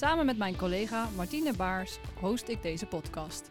Samen 0.00 0.26
met 0.26 0.38
mijn 0.38 0.56
collega 0.56 1.08
Martine 1.16 1.52
Baars 1.52 1.98
host 2.20 2.48
ik 2.48 2.62
deze 2.62 2.86
podcast. 2.86 3.50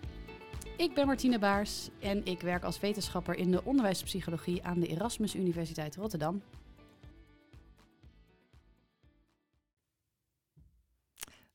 Ik 0.77 0.93
ben 0.93 1.05
Martine 1.05 1.39
Baars 1.39 1.89
en 1.99 2.25
ik 2.25 2.41
werk 2.41 2.63
als 2.63 2.79
wetenschapper 2.79 3.35
in 3.35 3.51
de 3.51 3.63
onderwijspsychologie 3.63 4.63
aan 4.63 4.79
de 4.79 4.87
Erasmus 4.87 5.35
Universiteit 5.35 5.95
Rotterdam. 5.95 6.41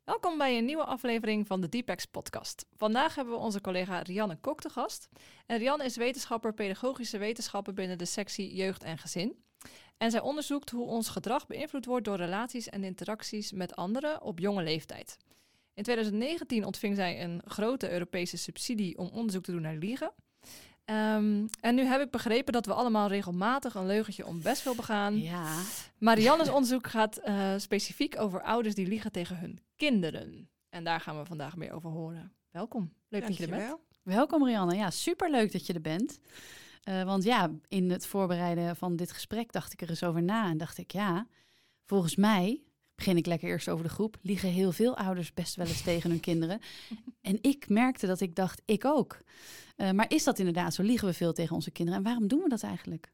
Welkom 0.05 0.39
bij 0.39 0.59
een 0.59 0.65
nieuwe 0.65 0.85
aflevering 0.85 1.47
van 1.47 1.61
de 1.61 1.69
Deepex 1.69 2.05
podcast. 2.05 2.67
Vandaag 2.77 3.15
hebben 3.15 3.35
we 3.35 3.41
onze 3.41 3.61
collega 3.61 3.99
Rianne 3.99 4.37
Kok 4.41 4.61
te 4.61 4.69
gast. 4.69 5.09
En 5.47 5.59
Rianne 5.59 5.85
is 5.85 5.97
wetenschapper 5.97 6.55
pedagogische 6.55 7.19
wetenschappen 7.19 7.75
binnen 7.75 7.99
de 7.99 8.05
sectie 8.05 8.55
jeugd 8.55 8.83
en 8.83 8.99
gezin. 8.99 9.44
En 9.97 10.11
zij 10.11 10.21
onderzoekt 10.21 10.71
hoe 10.71 10.87
ons 10.87 11.09
gedrag 11.09 11.47
beïnvloed 11.47 11.85
wordt 11.85 12.05
door 12.05 12.17
relaties 12.17 12.69
en 12.69 12.85
interacties 12.85 13.53
met 13.53 13.77
anderen 13.77 14.23
op 14.23 14.39
jonge 14.39 14.63
leeftijd. 14.63 15.17
In 15.75 15.83
2019 15.83 16.65
ontving 16.65 16.97
zij 16.97 17.23
een 17.23 17.43
grote 17.45 17.91
Europese 17.91 18.37
subsidie 18.37 18.99
om 18.99 19.09
onderzoek 19.13 19.45
te 19.45 19.53
doen 19.53 19.63
naar 19.63 19.77
liegen. 19.77 20.13
Um, 20.87 21.49
en 21.61 21.75
nu 21.75 21.85
heb 21.85 22.01
ik 22.01 22.11
begrepen 22.11 22.53
dat 22.53 22.67
we 22.67 22.75
allemaal 22.75 23.09
regelmatig 23.09 23.75
een 23.75 23.87
leugentje 23.87 24.27
om 24.27 24.43
best 24.43 24.65
wil 24.65 24.75
begaan. 24.75 25.19
Ja. 25.21 25.63
Marianne's 25.99 26.49
onderzoek 26.57 26.87
gaat 26.87 27.21
uh, 27.25 27.53
specifiek 27.57 28.21
over 28.21 28.43
ouders 28.43 28.75
die 28.75 28.87
liegen 28.87 29.13
tegen 29.13 29.39
hun 29.39 29.59
kinderen. 29.77 30.49
En 30.69 30.85
daar 30.85 31.01
gaan 31.01 31.19
we 31.19 31.25
vandaag 31.25 31.57
meer 31.57 31.73
over 31.73 31.91
horen. 31.91 32.33
Welkom. 32.51 32.93
Leuk 33.09 33.21
Dank 33.21 33.37
dat 33.39 33.47
je 33.47 33.53
er 33.53 33.59
bent. 33.59 33.79
Welkom 34.03 34.45
Rianne. 34.45 34.75
Ja, 34.75 34.91
superleuk 34.91 35.53
dat 35.53 35.67
je 35.67 35.73
er 35.73 35.81
bent. 35.81 36.19
Uh, 36.89 37.03
want 37.03 37.25
ja, 37.25 37.51
in 37.69 37.91
het 37.91 38.07
voorbereiden 38.07 38.77
van 38.77 38.97
dit 38.97 39.13
gesprek 39.13 39.53
dacht 39.53 39.73
ik 39.73 39.83
er 39.83 39.89
eens 39.89 40.05
over 40.05 40.23
na. 40.23 40.51
En 40.51 40.57
dacht 40.57 40.79
ik, 40.79 40.93
ja, 40.93 41.27
volgens 41.85 42.17
mij, 42.17 42.63
begin 42.95 43.17
ik 43.17 43.27
lekker 43.27 43.49
eerst 43.49 43.69
over 43.69 43.85
de 43.85 43.91
groep, 43.91 44.17
liegen 44.23 44.49
heel 44.49 44.73
veel 44.73 44.97
ouders 44.97 45.35
best 45.35 45.55
wel 45.55 45.67
eens 45.67 45.83
tegen 45.91 46.11
hun 46.11 46.21
kinderen. 46.21 46.61
En 47.21 47.39
ik 47.41 47.69
merkte 47.69 48.07
dat 48.07 48.21
ik 48.21 48.35
dacht, 48.35 48.63
ik 48.65 48.85
ook. 48.85 49.19
Uh, 49.77 49.91
maar 49.91 50.11
is 50.11 50.25
dat 50.25 50.39
inderdaad 50.39 50.75
zo? 50.75 50.83
Liegen 50.83 51.09
we 51.09 51.15
veel 51.15 51.33
tegen 51.33 51.55
onze 51.55 51.71
kinderen? 51.71 51.99
En 51.99 52.05
waarom 52.05 52.29
doen 52.29 52.43
we 52.43 52.49
dat 52.49 52.63
eigenlijk? 52.63 53.13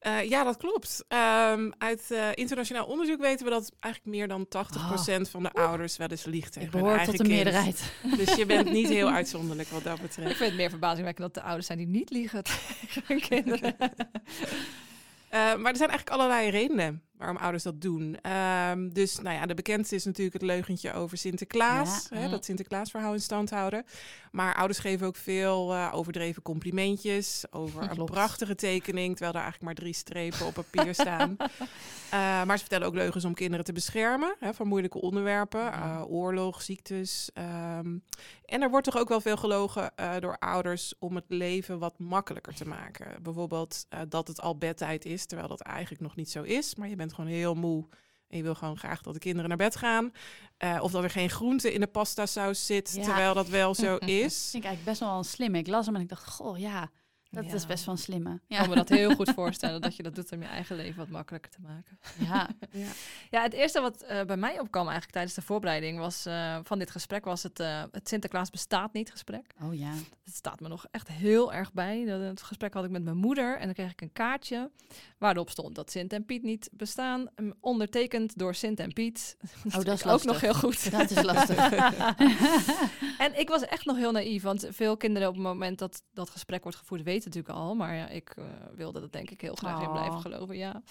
Uh, 0.00 0.28
ja, 0.28 0.44
dat 0.44 0.56
klopt. 0.56 1.04
Um, 1.08 1.72
uit 1.78 2.08
uh, 2.08 2.28
internationaal 2.34 2.86
onderzoek 2.86 3.20
weten 3.20 3.44
we 3.44 3.50
dat 3.50 3.72
eigenlijk 3.80 4.16
meer 4.16 4.28
dan 4.28 4.46
80% 4.46 4.50
oh. 4.50 5.24
van 5.30 5.42
de 5.42 5.52
ouders 5.52 5.96
wel 5.96 6.08
eens 6.08 6.24
liegt 6.24 6.52
tegen 6.52 6.78
hun 6.78 6.86
eigen 6.86 7.04
tot 7.06 7.16
de 7.16 7.22
kind. 7.22 7.34
meerderheid. 7.34 7.92
Dus 8.16 8.34
je 8.34 8.46
bent 8.46 8.72
niet 8.72 8.88
heel 8.88 9.10
uitzonderlijk 9.20 9.68
wat 9.68 9.84
dat 9.84 10.00
betreft. 10.00 10.30
Ik 10.30 10.36
vind 10.36 10.48
het 10.48 10.58
meer 10.58 10.70
verbazingwekkend 10.70 11.26
dat 11.26 11.34
de 11.34 11.48
ouders 11.48 11.66
zijn 11.66 11.78
die 11.78 11.86
niet 11.86 12.10
liegen 12.10 12.44
tegen 12.80 13.02
hun 13.06 13.20
kinderen. 13.20 13.76
Uh, 13.80 15.56
maar 15.56 15.70
er 15.70 15.76
zijn 15.76 15.90
eigenlijk 15.90 16.10
allerlei 16.10 16.50
redenen 16.50 17.02
waarom 17.16 17.36
ouders 17.36 17.62
dat 17.62 17.80
doen. 17.80 18.16
Um, 18.70 18.92
dus 18.92 19.18
nou 19.18 19.36
ja, 19.36 19.46
de 19.46 19.54
bekendste 19.54 19.94
is 19.94 20.04
natuurlijk 20.04 20.32
het 20.32 20.42
leugentje 20.42 20.92
over 20.92 21.18
Sinterklaas. 21.18 22.06
Ja, 22.10 22.16
hè, 22.16 22.28
dat 22.28 22.44
Sinterklaasverhaal 22.44 23.12
in 23.12 23.20
stand 23.20 23.50
houden. 23.50 23.84
Maar 24.36 24.54
ouders 24.54 24.78
geven 24.78 25.06
ook 25.06 25.16
veel 25.16 25.74
uh, 25.74 25.90
overdreven 25.92 26.42
complimentjes 26.42 27.44
over 27.50 27.90
een 27.90 28.04
prachtige 28.04 28.54
tekening, 28.54 29.16
terwijl 29.16 29.36
er 29.36 29.42
eigenlijk 29.42 29.64
maar 29.64 29.74
drie 29.74 29.94
strepen 29.94 30.46
op 30.46 30.54
papier 30.54 30.94
staan. 31.04 31.36
uh, 31.40 32.44
maar 32.44 32.56
ze 32.56 32.58
vertellen 32.58 32.86
ook 32.86 32.94
leugens 32.94 33.24
om 33.24 33.34
kinderen 33.34 33.64
te 33.64 33.72
beschermen 33.72 34.36
hè, 34.40 34.54
van 34.54 34.68
moeilijke 34.68 35.00
onderwerpen, 35.00 35.60
ja. 35.60 36.02
oorlog, 36.02 36.62
ziektes. 36.62 37.30
Um, 37.34 38.02
en 38.44 38.62
er 38.62 38.70
wordt 38.70 38.84
toch 38.84 38.98
ook 38.98 39.08
wel 39.08 39.20
veel 39.20 39.36
gelogen 39.36 39.92
door 40.18 40.38
ouders 40.38 40.94
om 40.98 41.14
het 41.14 41.24
leven 41.28 41.78
wat 41.78 41.98
makkelijker 41.98 42.54
te 42.54 42.68
maken. 42.68 43.22
Bijvoorbeeld 43.22 43.86
dat 44.08 44.28
het 44.28 44.40
al 44.40 44.58
bedtijd 44.58 45.04
is, 45.04 45.26
terwijl 45.26 45.48
dat 45.48 45.60
eigenlijk 45.60 46.02
nog 46.02 46.16
niet 46.16 46.30
zo 46.30 46.42
is. 46.42 46.74
Maar 46.74 46.88
je 46.88 46.96
bent 46.96 47.14
gewoon 47.14 47.30
heel 47.30 47.54
moe 47.54 47.86
en 48.28 48.36
je 48.36 48.42
wil 48.42 48.54
gewoon 48.54 48.78
graag 48.78 49.02
dat 49.02 49.12
de 49.12 49.20
kinderen 49.20 49.48
naar 49.48 49.58
bed 49.58 49.76
gaan. 49.76 50.12
Uh, 50.64 50.78
of 50.82 50.90
dat 50.90 51.02
er 51.02 51.10
geen 51.10 51.30
groente 51.30 51.72
in 51.72 51.80
de 51.80 51.86
pasta 51.86 52.26
saus 52.26 52.66
zit, 52.66 52.92
ja. 52.94 53.02
terwijl 53.02 53.34
dat 53.34 53.48
wel 53.48 53.74
zo 53.74 53.96
is. 54.24 54.42
Dat 54.42 54.50
vind 54.50 54.64
ik 54.64 54.68
eigenlijk 54.68 54.84
best 54.84 55.00
wel 55.00 55.24
slim. 55.24 55.54
Ik 55.54 55.66
las 55.66 55.86
hem 55.86 55.94
en 55.94 56.00
ik 56.00 56.08
dacht, 56.08 56.28
goh, 56.28 56.58
ja, 56.58 56.90
dat 57.36 57.50
ja. 57.50 57.54
is 57.54 57.66
best 57.66 57.84
wel 57.84 57.94
een 57.94 58.00
slimme. 58.00 58.30
Ja. 58.30 58.38
Ik 58.48 58.56
kan 58.56 58.68
me 58.68 58.74
dat 58.74 58.88
heel 58.88 59.14
goed 59.14 59.30
voorstellen, 59.30 59.80
dat 59.80 59.96
je 59.96 60.02
dat 60.02 60.14
doet 60.14 60.32
om 60.32 60.40
je 60.40 60.48
eigen 60.48 60.76
leven 60.76 60.98
wat 60.98 61.08
makkelijker 61.08 61.50
te 61.50 61.60
maken. 61.60 61.98
Ja, 62.18 62.48
ja. 62.82 62.88
ja 63.30 63.42
het 63.42 63.52
eerste 63.52 63.80
wat 63.80 64.04
uh, 64.10 64.22
bij 64.22 64.36
mij 64.36 64.60
opkwam 64.60 64.82
eigenlijk 64.82 65.12
tijdens 65.12 65.34
de 65.34 65.42
voorbereiding 65.42 65.98
was, 65.98 66.26
uh, 66.26 66.58
van 66.62 66.78
dit 66.78 66.90
gesprek 66.90 67.24
was 67.24 67.42
het, 67.42 67.60
uh, 67.60 67.82
het 67.90 68.08
Sinterklaas 68.08 68.50
bestaat 68.50 68.92
niet 68.92 69.10
gesprek. 69.10 69.54
Oh 69.62 69.74
ja. 69.74 69.92
Het 70.24 70.34
staat 70.34 70.60
me 70.60 70.68
nog 70.68 70.86
echt 70.90 71.08
heel 71.08 71.52
erg 71.52 71.72
bij. 71.72 72.04
Dat, 72.04 72.20
het 72.20 72.42
gesprek 72.42 72.74
had 72.74 72.84
ik 72.84 72.90
met 72.90 73.02
mijn 73.02 73.16
moeder 73.16 73.58
en 73.58 73.64
dan 73.64 73.74
kreeg 73.74 73.90
ik 73.90 74.00
een 74.00 74.12
kaartje 74.12 74.70
waarop 75.18 75.50
stond 75.50 75.74
dat 75.74 75.90
Sint 75.90 76.12
en 76.12 76.24
Piet 76.24 76.42
niet 76.42 76.68
bestaan. 76.72 77.28
Ondertekend 77.60 78.38
door 78.38 78.54
Sint 78.54 78.80
en 78.80 78.92
Piet. 78.92 79.36
Dat 79.64 79.74
oh, 79.74 79.84
dat 79.84 79.94
is 79.94 80.04
ook 80.04 80.10
lastig. 80.10 80.32
nog 80.32 80.40
heel 80.40 80.54
goed. 80.54 80.90
Dat 80.90 81.10
is 81.10 81.22
lastig. 81.22 81.72
en 83.26 83.38
ik 83.38 83.48
was 83.48 83.62
echt 83.62 83.84
nog 83.84 83.96
heel 83.96 84.12
naïef, 84.12 84.42
want 84.42 84.66
veel 84.70 84.96
kinderen 84.96 85.28
op 85.28 85.34
het 85.34 85.42
moment 85.42 85.78
dat 85.78 86.02
dat 86.12 86.30
gesprek 86.30 86.62
wordt 86.62 86.78
gevoerd 86.78 87.02
weten 87.02 87.25
natuurlijk 87.26 87.58
al. 87.58 87.74
Maar 87.74 87.94
ja, 87.94 88.08
ik 88.08 88.36
uh, 88.38 88.44
wilde 88.74 89.00
dat 89.00 89.12
denk 89.12 89.30
ik 89.30 89.40
heel 89.40 89.54
graag 89.54 89.76
oh. 89.76 89.82
in 89.82 89.90
blijven 89.90 90.20
geloven, 90.20 90.56
ja. 90.56 90.82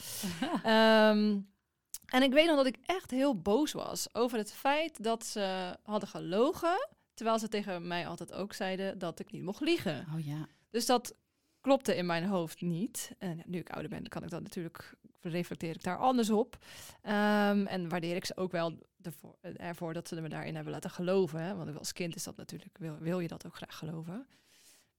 um, 1.12 1.48
en 2.16 2.24
ik 2.24 2.34
weet 2.34 2.48
nog 2.48 2.56
dat 2.56 2.66
ik 2.66 2.78
echt 2.86 3.12
heel 3.12 3.42
boos 3.42 3.72
was 3.72 4.16
over 4.16 4.38
het 4.38 4.54
feit 4.54 5.04
dat 5.04 5.26
ze 5.26 5.78
hadden 5.84 6.10
gelogen, 6.10 6.88
terwijl 7.14 7.40
ze 7.40 7.48
tegen 7.48 7.88
mij 7.88 8.08
altijd 8.08 8.34
ook 8.34 8.54
zeiden 8.54 8.98
dat 8.98 9.20
ik 9.20 9.32
niet 9.32 9.44
mocht 9.44 9.62
liegen. 9.62 10.08
Oh 10.14 10.26
ja. 10.26 10.48
Dus 10.70 10.86
dat 10.86 11.16
klopte 11.62 11.96
in 11.96 12.06
mijn 12.06 12.26
hoofd 12.26 12.62
niet. 12.62 13.12
En 13.18 13.42
nu 13.46 13.60
ik 13.60 13.70
ouder 13.70 13.90
ben, 13.90 14.08
kan 14.08 14.24
ik 14.24 14.30
dat 14.30 14.42
natuurlijk 14.42 14.96
reflecteer 15.22 15.76
ik 15.76 15.84
daar 15.84 15.98
anders 15.98 16.30
op. 16.30 16.58
Um, 17.04 17.68
en 17.68 17.90
waardeer 17.90 18.16
ik 18.16 18.26
ze 18.26 18.38
ook 18.38 18.52
wel 18.52 18.78
ervoor, 19.02 19.36
ervoor 19.42 19.94
dat 19.94 20.08
ze 20.08 20.22
me 20.22 20.30
daarin 20.30 20.56
hebben 20.56 20.74
laten 20.74 20.90
geloven. 20.90 21.40
Hè? 21.40 21.56
Want 21.56 21.78
als 21.78 21.94
kind 21.94 22.16
is 22.16 22.24
dat 22.24 22.38
natuurlijk, 22.38 22.78
wil, 22.78 22.98
wil 22.98 23.20
je 23.20 23.28
dat 23.28 23.46
ook 23.46 23.56
graag 23.56 23.78
geloven. 23.78 24.28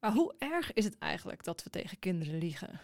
Maar 0.01 0.13
hoe 0.13 0.35
erg 0.39 0.73
is 0.73 0.85
het 0.85 0.99
eigenlijk 0.99 1.45
dat 1.45 1.63
we 1.63 1.71
tegen 1.71 1.99
kinderen 1.99 2.39
liegen? 2.39 2.81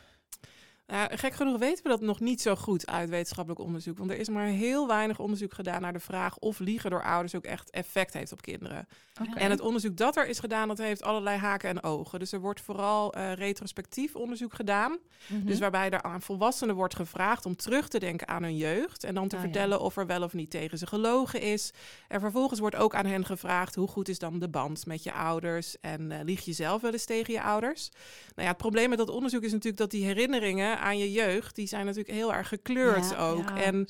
Nou, 0.93 1.17
gek 1.17 1.35
genoeg 1.35 1.59
weten 1.59 1.83
we 1.83 1.89
dat 1.89 2.01
nog 2.01 2.21
niet 2.21 2.41
zo 2.41 2.57
goed 2.57 2.87
uit 2.87 3.09
wetenschappelijk 3.09 3.61
onderzoek. 3.61 3.99
Want 3.99 4.11
er 4.11 4.19
is 4.19 4.29
maar 4.29 4.47
heel 4.47 4.87
weinig 4.87 5.19
onderzoek 5.19 5.55
gedaan 5.55 5.81
naar 5.81 5.93
de 5.93 6.01
vraag 6.01 6.39
of 6.39 6.59
liegen 6.59 6.91
door 6.91 7.03
ouders 7.03 7.35
ook 7.35 7.45
echt 7.45 7.71
effect 7.71 8.13
heeft 8.13 8.33
op 8.33 8.43
kinderen. 8.43 8.89
Okay. 9.21 9.43
En 9.43 9.51
het 9.51 9.61
onderzoek 9.61 9.97
dat 9.97 10.17
er 10.17 10.29
is 10.29 10.39
gedaan, 10.39 10.69
dat 10.69 10.79
heeft 10.79 11.03
allerlei 11.03 11.39
haken 11.39 11.69
en 11.69 11.83
ogen. 11.83 12.19
Dus 12.19 12.33
er 12.33 12.41
wordt 12.41 12.61
vooral 12.61 13.17
uh, 13.17 13.33
retrospectief 13.33 14.17
onderzoek 14.17 14.55
gedaan. 14.55 14.91
Mm 14.91 14.99
-hmm. 15.27 15.47
Dus 15.47 15.59
waarbij 15.59 15.91
er 15.91 16.03
aan 16.03 16.23
volwassenen 16.23 16.75
wordt 16.75 16.97
gevraagd 16.97 17.47
om 17.47 17.57
terug 17.57 17.89
te 17.89 17.99
denken 17.99 18.29
aan 18.29 18.43
hun 18.43 18.57
jeugd. 18.57 19.05
En 19.05 19.15
dan 19.15 19.29
te 19.29 19.37
ah, 19.37 19.43
vertellen 19.43 19.79
ja. 19.79 19.85
of 19.85 19.97
er 19.97 20.07
wel 20.07 20.23
of 20.23 20.33
niet 20.33 20.51
tegen 20.51 20.79
ze 20.79 20.87
gelogen 20.87 21.41
is. 21.41 21.73
En 22.09 22.21
vervolgens 22.21 22.61
wordt 22.61 22.77
ook 22.77 22.95
aan 22.95 23.07
hen 23.07 23.25
gevraagd 23.25 23.75
hoe 23.75 23.89
goed 23.89 24.09
is 24.09 24.19
dan 24.19 24.39
de 24.39 24.49
band 24.49 24.87
met 24.87 25.03
je 25.03 25.13
ouders. 25.13 25.81
En 25.81 26.11
uh, 26.11 26.19
lieg 26.23 26.45
je 26.45 26.53
zelf 26.53 26.81
wel 26.83 26.93
eens 26.93 27.05
tegen 27.05 27.33
je 27.33 27.43
ouders. 27.43 27.91
Nou 28.23 28.43
ja, 28.43 28.49
het 28.49 28.57
probleem 28.57 28.89
met 28.89 28.99
dat 28.99 29.11
onderzoek 29.11 29.43
is 29.43 29.53
natuurlijk 29.53 29.81
dat 29.81 29.91
die 29.91 30.05
herinneringen 30.05 30.81
aan 30.83 30.99
je 30.99 31.13
jeugd, 31.13 31.55
die 31.55 31.67
zijn 31.67 31.85
natuurlijk 31.85 32.15
heel 32.15 32.35
erg 32.35 32.49
gekleurd 32.49 33.11
ja, 33.11 33.17
ook. 33.17 33.49
Ja, 33.49 33.63
en 33.63 33.89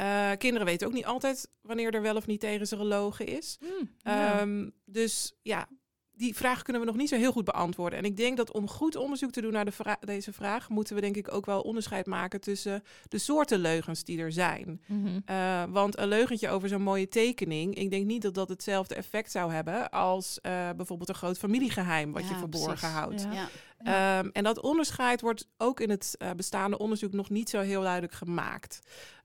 uh, 0.00 0.30
kinderen 0.38 0.66
weten 0.66 0.86
ook 0.86 0.92
niet 0.92 1.06
altijd 1.06 1.50
wanneer 1.60 1.94
er 1.94 2.02
wel 2.02 2.16
of 2.16 2.26
niet 2.26 2.40
tegen 2.40 2.66
ze 2.66 2.76
gelogen 2.76 3.26
is. 3.26 3.58
Mm, 3.60 3.90
ja. 3.98 4.40
um, 4.40 4.72
dus 4.84 5.34
ja, 5.42 5.68
die 6.14 6.36
vraag 6.36 6.62
kunnen 6.62 6.82
we 6.82 6.88
nog 6.88 6.96
niet 6.96 7.08
zo 7.08 7.16
heel 7.16 7.32
goed 7.32 7.44
beantwoorden. 7.44 7.98
En 7.98 8.04
ik 8.04 8.16
denk 8.16 8.36
dat 8.36 8.52
om 8.52 8.68
goed 8.68 8.96
onderzoek 8.96 9.30
te 9.30 9.40
doen 9.40 9.52
naar 9.52 9.64
de 9.64 9.72
vra 9.72 9.96
deze 10.00 10.32
vraag, 10.32 10.68
moeten 10.68 10.94
we 10.94 11.00
denk 11.00 11.16
ik 11.16 11.34
ook 11.34 11.46
wel 11.46 11.60
onderscheid 11.60 12.06
maken 12.06 12.40
tussen 12.40 12.82
de 13.08 13.18
soorten 13.18 13.58
leugens 13.58 14.04
die 14.04 14.18
er 14.18 14.32
zijn. 14.32 14.80
Mm 14.86 15.04
-hmm. 15.04 15.22
uh, 15.30 15.62
want 15.68 15.98
een 15.98 16.08
leugentje 16.08 16.48
over 16.48 16.68
zo'n 16.68 16.82
mooie 16.82 17.08
tekening, 17.08 17.74
ik 17.74 17.90
denk 17.90 18.06
niet 18.06 18.22
dat 18.22 18.34
dat 18.34 18.48
hetzelfde 18.48 18.94
effect 18.94 19.30
zou 19.30 19.52
hebben 19.52 19.90
als 19.90 20.38
uh, 20.42 20.70
bijvoorbeeld 20.76 21.08
een 21.08 21.14
groot 21.14 21.38
familiegeheim 21.38 22.12
wat 22.12 22.22
ja, 22.22 22.28
je 22.28 22.34
verborgen 22.34 22.74
precies. 22.74 22.96
houdt. 22.96 23.22
Ja. 23.22 23.48
Ja. 23.84 24.18
Um, 24.18 24.30
en 24.32 24.44
dat 24.44 24.60
onderscheid 24.60 25.20
wordt 25.20 25.48
ook 25.56 25.80
in 25.80 25.90
het 25.90 26.14
uh, 26.18 26.30
bestaande 26.30 26.78
onderzoek 26.78 27.12
nog 27.12 27.30
niet 27.30 27.50
zo 27.50 27.60
heel 27.60 27.82
duidelijk 27.82 28.12
gemaakt. 28.12 28.80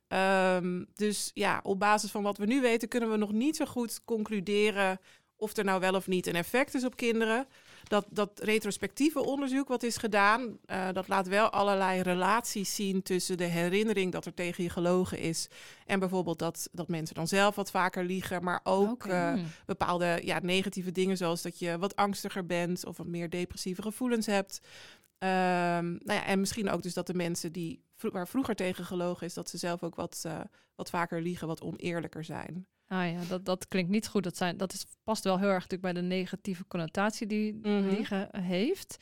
Um, 0.07 0.87
dus 0.95 1.31
ja, 1.33 1.59
op 1.63 1.79
basis 1.79 2.11
van 2.11 2.23
wat 2.23 2.37
we 2.37 2.45
nu 2.45 2.61
weten, 2.61 2.87
kunnen 2.87 3.11
we 3.11 3.17
nog 3.17 3.31
niet 3.31 3.55
zo 3.55 3.65
goed 3.65 4.03
concluderen 4.03 4.99
of 5.37 5.57
er 5.57 5.63
nou 5.63 5.79
wel 5.79 5.93
of 5.93 6.07
niet 6.07 6.27
een 6.27 6.35
effect 6.35 6.73
is 6.73 6.85
op 6.85 6.95
kinderen. 6.95 7.47
Dat, 7.83 8.05
dat 8.09 8.39
retrospectieve 8.43 9.19
onderzoek 9.19 9.67
wat 9.67 9.83
is 9.83 9.97
gedaan, 9.97 10.57
uh, 10.65 10.91
dat 10.93 11.07
laat 11.07 11.27
wel 11.27 11.49
allerlei 11.49 12.01
relaties 12.01 12.75
zien 12.75 13.01
tussen 13.01 13.37
de 13.37 13.43
herinnering 13.43 14.11
dat 14.11 14.25
er 14.25 14.33
tegen 14.33 14.63
je 14.63 14.69
gelogen 14.69 15.19
is. 15.19 15.47
En 15.85 15.99
bijvoorbeeld 15.99 16.39
dat, 16.39 16.69
dat 16.71 16.87
mensen 16.87 17.15
dan 17.15 17.27
zelf 17.27 17.55
wat 17.55 17.71
vaker 17.71 18.03
liegen. 18.03 18.43
Maar 18.43 18.59
ook 18.63 19.05
okay. 19.05 19.37
uh, 19.37 19.43
bepaalde 19.65 20.19
ja, 20.23 20.39
negatieve 20.39 20.91
dingen 20.91 21.17
zoals 21.17 21.41
dat 21.41 21.59
je 21.59 21.77
wat 21.77 21.95
angstiger 21.95 22.45
bent 22.45 22.85
of 22.85 22.97
wat 22.97 23.07
meer 23.07 23.29
depressieve 23.29 23.81
gevoelens 23.81 24.25
hebt. 24.25 24.59
Um, 25.19 25.29
nou 26.03 26.13
ja, 26.19 26.25
en 26.25 26.39
misschien 26.39 26.69
ook 26.69 26.81
dus 26.81 26.93
dat 26.93 27.07
de 27.07 27.13
mensen 27.13 27.51
die 27.51 27.81
waar 27.99 28.27
vroeger 28.27 28.55
tegen 28.55 28.85
gelogen 28.85 29.27
is, 29.27 29.33
dat 29.33 29.49
ze 29.49 29.57
zelf 29.57 29.83
ook 29.83 29.95
wat, 29.95 30.23
uh, 30.27 30.39
wat 30.75 30.89
vaker 30.89 31.21
liegen, 31.21 31.47
wat 31.47 31.61
oneerlijker 31.61 32.23
zijn. 32.23 32.67
Ah 32.87 33.11
ja, 33.11 33.19
dat, 33.27 33.45
dat 33.45 33.67
klinkt 33.67 33.89
niet 33.89 34.07
goed. 34.07 34.23
Dat, 34.23 34.37
zijn, 34.37 34.57
dat 34.57 34.73
is, 34.73 34.85
past 35.03 35.23
wel 35.23 35.37
heel 35.37 35.47
erg 35.47 35.69
natuurlijk 35.69 35.93
bij 35.93 36.01
de 36.01 36.07
negatieve 36.07 36.67
connotatie 36.67 37.27
die 37.27 37.53
mm 37.53 37.87
-hmm. 37.87 38.27
heeft. 38.41 38.97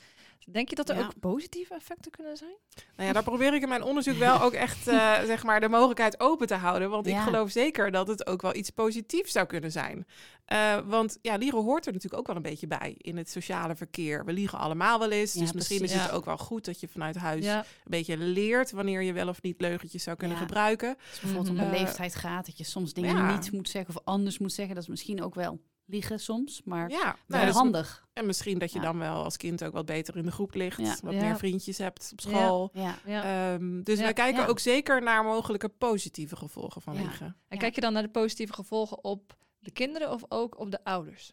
Denk 0.52 0.70
je 0.70 0.76
dat 0.76 0.90
er 0.90 0.96
Ja. 0.98 1.04
ook 1.04 1.20
positieve 1.20 1.74
effecten 1.74 2.12
kunnen 2.12 2.38
zijn? 2.38 2.56
Nou 2.96 3.08
ja, 3.08 3.14
daar 3.14 3.24
probeer 3.24 3.54
ik 3.54 3.62
in 3.62 3.70
mijn 3.70 3.84
onderzoek 3.84 4.16
wel 4.18 4.42
ook 4.42 4.54
echt 4.54 4.88
eh, 4.88 5.20
zeg 5.32 5.44
maar 5.44 5.60
de 5.60 5.70
mogelijkheid 5.70 6.20
open 6.20 6.48
te 6.48 6.54
houden. 6.56 6.90
Want 6.90 7.08
ik 7.08 7.18
geloof 7.18 7.52
zeker 7.52 7.92
dat 7.92 8.08
het 8.08 8.28
ook 8.28 8.42
wel 8.42 8.56
iets 8.56 8.70
positiefs 8.70 9.32
zou 9.32 9.46
kunnen 9.46 9.72
zijn. 9.72 10.06
Eh, 10.46 10.78
want 10.86 11.18
ja, 11.22 11.36
liegen 11.36 11.64
hoort 11.64 11.86
er 11.86 11.94
natuurlijk 11.94 12.20
ook 12.22 12.28
wel 12.28 12.36
een 12.36 12.42
beetje 12.42 12.68
bij 12.68 12.96
in 12.98 13.18
het 13.18 13.30
sociale 13.30 13.76
verkeer. 13.76 14.26
We 14.26 14.34
liegen 14.34 14.58
allemaal 14.60 15.00
wel 15.00 15.12
eens. 15.12 15.34
Ja, 15.34 15.40
dus 15.40 15.52
misschien 15.54 15.78
precies. 15.78 15.96
is 15.96 16.02
het 16.02 16.12
Ja. 16.12 16.18
ook 16.18 16.26
wel 16.26 16.38
goed 16.38 16.66
dat 16.66 16.80
je 16.80 16.88
vanuit 16.88 17.16
huis 17.16 17.46
Ja, 17.46 17.60
een 17.60 17.66
beetje 17.84 18.18
leert 18.18 18.72
wanneer 18.72 19.02
je 19.02 19.14
wel 19.14 19.28
of 19.28 19.42
niet 19.42 19.62
leugentjes 19.62 20.04
zou 20.04 20.18
kunnen 20.18 20.38
Ja. 20.38 20.44
gebruiken. 20.44 20.90
Als 20.90 20.98
het 21.12 21.22
bijvoorbeeld 21.22 21.50
om 21.50 21.56
de 21.58 21.64
Mhm. 21.72 21.84
leeftijd 21.84 22.16
gaat, 22.16 22.46
dat 22.46 22.58
je 22.58 22.64
soms 22.64 22.94
dingen 22.94 23.16
ja. 23.16 23.36
niet 23.36 23.52
moet 23.52 23.70
zeggen 23.70 23.96
of 23.96 24.02
anders 24.06 24.38
moet 24.40 24.54
zeggen. 24.54 24.74
Dat 24.76 24.84
is 24.84 24.90
misschien 24.90 25.24
ook 25.24 25.36
wel 25.36 25.60
liegen 25.86 26.20
soms, 26.20 26.62
maar 26.64 26.90
Ja, 26.90 27.16
nou, 27.28 27.48
is- 27.48 27.54
handig. 27.54 28.06
en 28.14 28.26
misschien 28.26 28.60
dat 28.60 28.72
je 28.72 28.80
Ja. 28.80 28.86
dan 28.86 28.98
wel 29.00 29.24
als 29.24 29.38
kind 29.38 29.64
ook 29.64 29.74
wat 29.74 29.86
beter 29.86 30.18
in 30.18 30.26
de 30.26 30.32
groep 30.32 30.54
ligt. 30.54 30.80
Ja. 30.80 30.96
Wat 31.02 31.14
Ja. 31.14 31.22
meer 31.22 31.38
vriendjes 31.38 31.78
hebt 31.78 32.10
op 32.12 32.22
school. 32.22 32.70
Ja. 32.74 32.96
ja. 33.06 33.54
Ehm, 33.54 33.82
dus 33.84 33.98
Ja. 33.98 34.04
wij 34.04 34.14
kijken 34.14 34.42
Ja. 34.42 34.48
ook 34.48 34.60
zeker 34.60 35.02
naar 35.04 35.24
mogelijke 35.24 35.70
positieve 35.70 36.36
gevolgen 36.36 36.82
van 36.82 36.94
Ja. 36.94 37.02
liegen. 37.02 37.26
En 37.26 37.36
Ja. 37.50 37.58
kijk 37.58 37.76
je 37.76 37.82
dan 37.82 37.94
naar 37.94 38.02
de 38.04 38.10
positieve 38.10 38.54
gevolgen 38.54 39.04
op 39.04 39.36
de 39.60 39.72
kinderen 39.72 40.12
of 40.12 40.22
ook 40.30 40.60
op 40.60 40.72
de 40.72 40.84
ouders? 40.84 41.32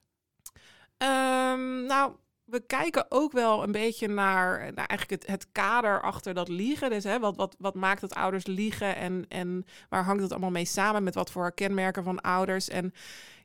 Ehm, 0.96 1.84
nou, 1.86 2.12
we 2.44 2.60
kijken 2.66 3.06
ook 3.08 3.32
wel 3.32 3.62
een 3.62 3.72
beetje 3.72 4.08
naar, 4.08 4.58
naar 4.74 4.86
eigenlijk 4.86 5.22
het, 5.22 5.30
het 5.30 5.46
kader 5.52 6.02
achter 6.02 6.34
dat 6.34 6.48
liegen. 6.48 6.90
Dus 6.90 7.04
hè, 7.04 7.18
wat, 7.18 7.36
wat, 7.36 7.56
wat 7.58 7.74
maakt 7.74 8.00
dat 8.00 8.14
ouders 8.14 8.46
liegen 8.46 8.96
en, 8.96 9.24
en 9.28 9.64
waar 9.88 10.04
hangt 10.04 10.22
het 10.22 10.30
allemaal 10.30 10.50
mee 10.50 10.64
samen? 10.64 11.02
Met 11.02 11.14
wat 11.14 11.30
voor 11.30 11.52
kenmerken 11.54 12.04
van 12.04 12.20
ouders? 12.20 12.68
En 12.68 12.92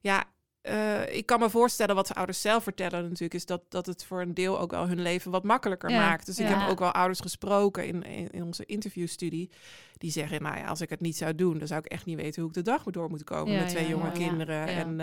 ja, 0.01 0.24
eh, 0.67 1.15
ik 1.15 1.25
kan 1.25 1.39
me 1.39 1.49
voorstellen 1.49 1.95
wat 1.95 2.07
de 2.07 2.13
ouders 2.13 2.41
zelf 2.41 2.63
vertellen 2.63 3.01
natuurlijk... 3.03 3.33
is 3.33 3.45
dat, 3.45 3.61
dat 3.69 3.85
het 3.85 4.05
voor 4.05 4.21
een 4.21 4.33
deel 4.33 4.59
ook 4.59 4.71
wel 4.71 4.87
hun 4.87 5.01
leven 5.01 5.31
wat 5.31 5.43
makkelijker 5.43 5.89
Ja, 5.89 5.99
maakt. 5.99 6.25
Dus 6.25 6.39
ik 6.39 6.47
heb 6.47 6.69
ook 6.69 6.79
wel 6.79 6.91
ouders 6.91 7.19
gesproken 7.19 7.87
in, 7.87 8.03
in, 8.03 8.29
in 8.31 8.43
onze 8.43 8.65
interviewstudie... 8.65 9.49
die 9.97 10.11
zeggen, 10.11 10.41
nou 10.41 10.57
ja, 10.57 10.65
als 10.65 10.81
ik 10.81 10.89
het 10.89 11.01
niet 11.01 11.17
zou 11.17 11.35
doen... 11.35 11.57
dan 11.57 11.67
zou 11.67 11.79
ik 11.79 11.91
echt 11.91 12.05
niet 12.05 12.21
weten 12.21 12.41
hoe 12.41 12.49
ik 12.49 12.55
de 12.55 12.61
dag 12.71 12.83
door 12.83 13.09
moet 13.09 13.23
komen... 13.23 13.53
Ja, 13.53 13.59
met 13.59 13.69
twee 13.69 13.87
jonge 13.87 14.11
kinderen. 14.11 14.67
En, 14.67 14.99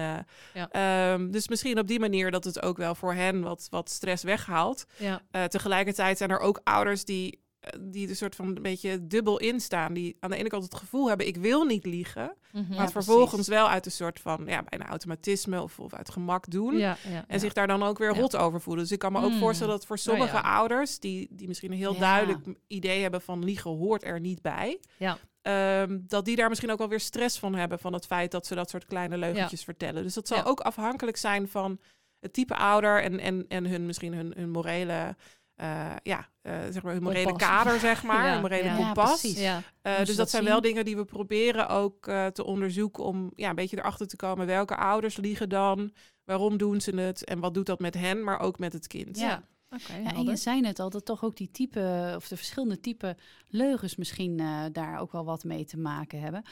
eh. 0.53 1.13
Ehm, 1.13 1.31
dus 1.31 1.49
misschien 1.49 1.79
op 1.79 1.87
die 1.87 2.01
manier 2.01 2.31
dat 2.31 2.45
het 2.45 2.63
ook 2.63 2.77
wel 2.77 2.95
voor 2.95 3.15
hen 3.15 3.43
wat, 3.43 3.67
wat 3.71 3.91
stress 3.91 4.23
weghaalt. 4.23 4.85
Ja, 4.97 5.23
Eh, 5.31 5.45
tegelijkertijd 5.45 6.19
zijn 6.19 6.31
er 6.31 6.39
ook 6.39 6.61
ouders 6.65 7.05
die, 7.05 7.43
die 7.81 8.09
er 8.09 8.17
soort 8.17 8.35
van 8.35 8.47
een 8.47 8.63
beetje 8.63 9.07
dubbel 9.07 9.39
in 9.39 9.61
staan. 9.61 9.93
Die 9.93 10.17
aan 10.21 10.31
de 10.31 10.37
ene 10.37 10.49
kant 10.49 10.63
het 10.65 10.75
gevoel 10.75 11.09
hebben, 11.09 11.27
ik 11.27 11.37
wil 11.37 11.65
niet 11.65 11.85
liegen. 11.85 12.35
Mhm. 12.53 12.69
maar 12.69 12.85
Ja, 12.85 12.91
vervolgens 12.91 13.31
precies. 13.31 13.49
wel 13.49 13.69
uit 13.69 13.87
een 13.87 13.93
soort 13.93 14.21
van, 14.21 14.45
ja, 14.47 14.63
bijna 14.69 14.87
automatisme 14.87 15.63
of, 15.63 15.79
of 15.81 15.95
uit 15.95 16.11
gemak 16.11 16.51
doen. 16.51 16.77
ja, 16.77 16.97
ja, 17.09 17.25
En 17.29 17.41
zich 17.41 17.53
daar 17.53 17.67
dan 17.67 17.83
ook 17.83 17.99
weer 17.99 18.15
rot 18.15 18.37
over 18.37 18.61
voelen. 18.61 18.83
Dus 18.83 18.93
ik 18.93 18.99
kan 18.99 19.13
me 19.13 19.23
ook 19.23 19.31
Mm. 19.31 19.39
voorstellen 19.39 19.73
dat 19.73 19.87
voor 19.87 19.99
sommige 19.99 20.37
ja. 20.37 20.43
ouders... 20.43 20.99
Die, 20.99 21.29
die 21.31 21.49
misschien 21.49 21.71
een 21.73 21.79
heel 21.79 21.99
duidelijk 21.99 22.47
idee 22.67 23.03
hebben 23.03 23.21
van 23.21 23.45
liegen 23.45 23.71
hoort 23.71 24.05
er 24.05 24.21
niet 24.21 24.43
bij... 24.43 24.81
Ja. 24.97 25.19
ehm, 25.43 25.99
dat 26.01 26.25
die 26.25 26.37
daar 26.37 26.49
misschien 26.49 26.71
ook 26.71 26.79
wel 26.79 26.89
weer 26.89 27.01
stress 27.01 27.39
van 27.39 27.55
hebben... 27.55 27.79
van 27.79 27.93
het 27.93 28.07
feit 28.07 28.31
dat 28.31 28.47
ze 28.47 28.55
dat 28.55 28.71
soort 28.71 28.85
kleine 28.85 29.19
leugentjes 29.19 29.65
vertellen. 29.65 30.03
Dus 30.03 30.15
dat 30.15 30.29
zal 30.29 30.45
ook 30.45 30.61
afhankelijk 30.61 31.17
zijn 31.17 31.49
van 31.49 31.79
het 32.21 32.33
type 32.33 32.57
ouder... 32.57 33.03
en, 33.03 33.21
en, 33.21 33.45
en 33.49 33.67
hun, 33.67 33.87
misschien 33.87 34.15
hun, 34.15 34.33
hun 34.37 34.51
morele... 34.51 35.17
eh, 35.55 35.91
ja, 36.03 36.29
eh, 36.43 36.59
zeg 36.71 36.83
maar 36.83 36.93
hun 36.93 37.03
morele 37.03 37.25
Kompas. 37.25 37.49
kader, 37.49 37.79
zeg 37.79 38.03
maar. 38.11 38.27
Ja. 38.27 38.41
morele 38.41 38.77
kompas. 38.77 39.23
ja. 39.23 39.63
Eh, 39.83 39.99
dus 39.99 40.07
dat 40.09 40.17
dat 40.17 40.31
zijn 40.31 40.43
zien. 40.43 40.51
wel 40.53 40.61
dingen 40.61 40.85
die 40.85 40.97
we 40.97 41.05
proberen 41.05 41.69
ook 41.69 42.07
eh, 42.07 42.27
te 42.27 42.45
onderzoeken 42.45 43.05
om 43.05 43.33
ja, 43.37 43.49
een 43.49 43.55
beetje 43.55 43.79
erachter 43.79 44.07
te 44.07 44.17
komen 44.17 44.47
welke 44.47 44.77
ouders 44.77 45.17
liegen 45.17 45.49
dan, 45.49 45.93
waarom 46.25 46.57
doen 46.57 46.81
ze 46.81 46.97
het 46.97 47.25
en 47.25 47.41
wat 47.41 47.55
doet 47.55 47.67
dat 47.67 47.79
met 47.81 47.95
hen, 47.95 48.25
maar 48.25 48.41
ook 48.41 48.59
met 48.59 48.73
het 48.73 48.87
kind. 48.87 49.19
ja. 49.19 49.43
Oké, 49.71 49.97
Ja, 50.03 50.13
en 50.15 50.23
je 50.25 50.37
zei 50.37 50.61
net 50.61 50.79
al 50.79 50.91
dat 50.91 51.05
toch 51.05 51.25
ook 51.25 51.37
die 51.37 51.51
type, 51.51 52.13
of 52.17 52.29
de 52.29 52.37
verschillende 52.37 52.81
type 52.81 53.17
leugens 53.49 53.97
misschien 53.97 54.41
eh, 54.41 54.65
daar 54.73 55.01
ook 55.01 55.13
wel 55.13 55.25
wat 55.25 55.45
mee 55.45 55.65
te 55.65 55.79
maken 55.79 56.21
hebben. 56.21 56.43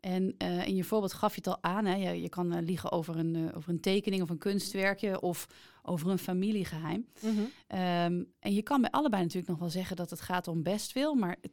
En 0.00 0.34
eh, 0.38 0.66
in 0.66 0.76
je 0.76 0.84
voorbeeld 0.84 1.12
gaf 1.12 1.30
je 1.34 1.40
het 1.44 1.46
al 1.46 1.62
aan, 1.62 1.84
hè? 1.84 1.94
Je, 1.94 2.22
je 2.22 2.28
kan 2.28 2.52
eh, 2.52 2.62
liegen 2.62 2.92
over 2.92 3.16
een, 3.18 3.34
eh, 3.36 3.56
over 3.56 3.70
een 3.70 3.80
tekening 3.80 4.22
of 4.22 4.30
een 4.30 4.38
kunstwerkje 4.38 5.20
of 5.20 5.46
over 5.82 6.10
een 6.10 6.18
familiegeheim. 6.18 7.06
Mhm. 7.20 7.40
Ehm, 7.66 8.22
en 8.38 8.54
je 8.54 8.62
kan 8.62 8.80
bij 8.80 8.90
allebei 8.90 9.22
natuurlijk 9.22 9.48
nog 9.50 9.58
wel 9.58 9.70
zeggen 9.70 9.96
dat 9.96 10.10
het 10.10 10.20
gaat 10.20 10.48
om 10.48 10.62
bestwil, 10.62 11.14
maar 11.14 11.36
het- 11.40 11.52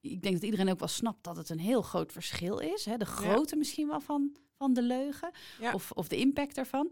ik 0.00 0.22
denk 0.22 0.34
dat 0.34 0.44
iedereen 0.44 0.70
ook 0.70 0.78
wel 0.78 0.88
snapt 0.88 1.24
dat 1.24 1.36
het 1.36 1.48
een 1.48 1.58
heel 1.58 1.82
groot 1.82 2.12
verschil 2.12 2.58
is. 2.58 2.84
Hè? 2.84 2.96
De 2.96 3.04
grootte 3.06 3.56
misschien 3.56 3.88
wel 3.88 4.00
van, 4.00 4.36
van 4.56 4.72
de 4.74 4.82
leugen 4.82 5.30
Ja. 5.60 5.72
of, 5.72 5.90
of 5.92 6.08
de 6.08 6.16
impact 6.16 6.58
ervan. 6.58 6.90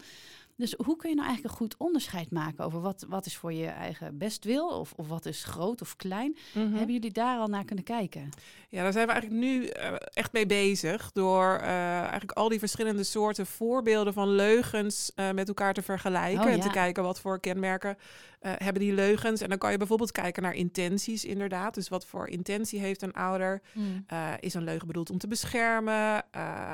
Dus 0.59 0.75
hoe 0.77 0.97
kun 0.97 1.09
je 1.09 1.15
nou 1.15 1.27
eigenlijk 1.29 1.55
een 1.55 1.67
goed 1.67 1.77
onderscheid 1.79 2.31
maken 2.31 2.65
over 2.65 2.81
wat, 2.81 3.05
wat 3.09 3.27
is 3.27 3.37
voor 3.37 3.53
je 3.53 3.67
eigen 3.67 4.19
bestwil 4.19 4.69
of, 4.69 4.93
of 4.97 5.09
wat 5.09 5.27
is 5.27 5.45
groot 5.45 5.81
of 5.81 5.97
klein? 5.97 6.37
Mhm. 6.53 6.75
Hebben 6.75 6.95
jullie 6.95 7.13
daar 7.13 7.39
al 7.39 7.47
naar 7.47 7.65
kunnen 7.65 7.85
kijken? 7.85 8.29
Ja, 8.69 8.83
daar 8.83 8.93
zijn 8.93 9.07
we 9.07 9.13
eigenlijk 9.13 9.43
nu 9.43 9.67
eh, 9.67 9.93
echt 10.13 10.33
mee 10.33 10.47
bezig. 10.47 11.13
Door 11.13 11.55
eh, 11.55 12.01
eigenlijk 12.01 12.33
al 12.33 12.49
die 12.49 12.59
verschillende 12.59 13.05
soorten 13.05 13.47
voorbeelden 13.47 14.13
van 14.13 14.29
leugens 14.29 15.13
eh, 15.15 15.31
met 15.31 15.49
elkaar 15.49 15.75
te 15.75 15.83
vergelijken. 15.83 16.45
Oh, 16.45 16.51
En 16.51 16.61
te 16.61 16.71
kijken 16.71 17.03
wat 17.03 17.21
voor 17.21 17.41
kenmerken 17.41 17.97
hebben 18.41 18.83
die 18.83 18.93
leugens. 18.93 19.41
En 19.41 19.49
dan 19.49 19.59
kan 19.59 19.71
je 19.71 19.77
bijvoorbeeld 19.77 20.13
kijken 20.13 20.43
naar 20.43 20.55
intenties 20.55 21.25
inderdaad. 21.25 21.75
Dus 21.75 21.89
wat 21.89 22.07
voor 22.07 22.29
intentie 22.29 22.81
heeft 22.81 23.03
een 23.03 23.13
ouder? 23.13 23.63
Mm. 23.73 24.05
Eh, 24.07 24.33
is 24.41 24.55
een 24.55 24.65
leugen 24.65 24.87
bedoeld 24.87 25.11
om 25.11 25.19
te 25.19 25.29
beschermen? 25.29 26.25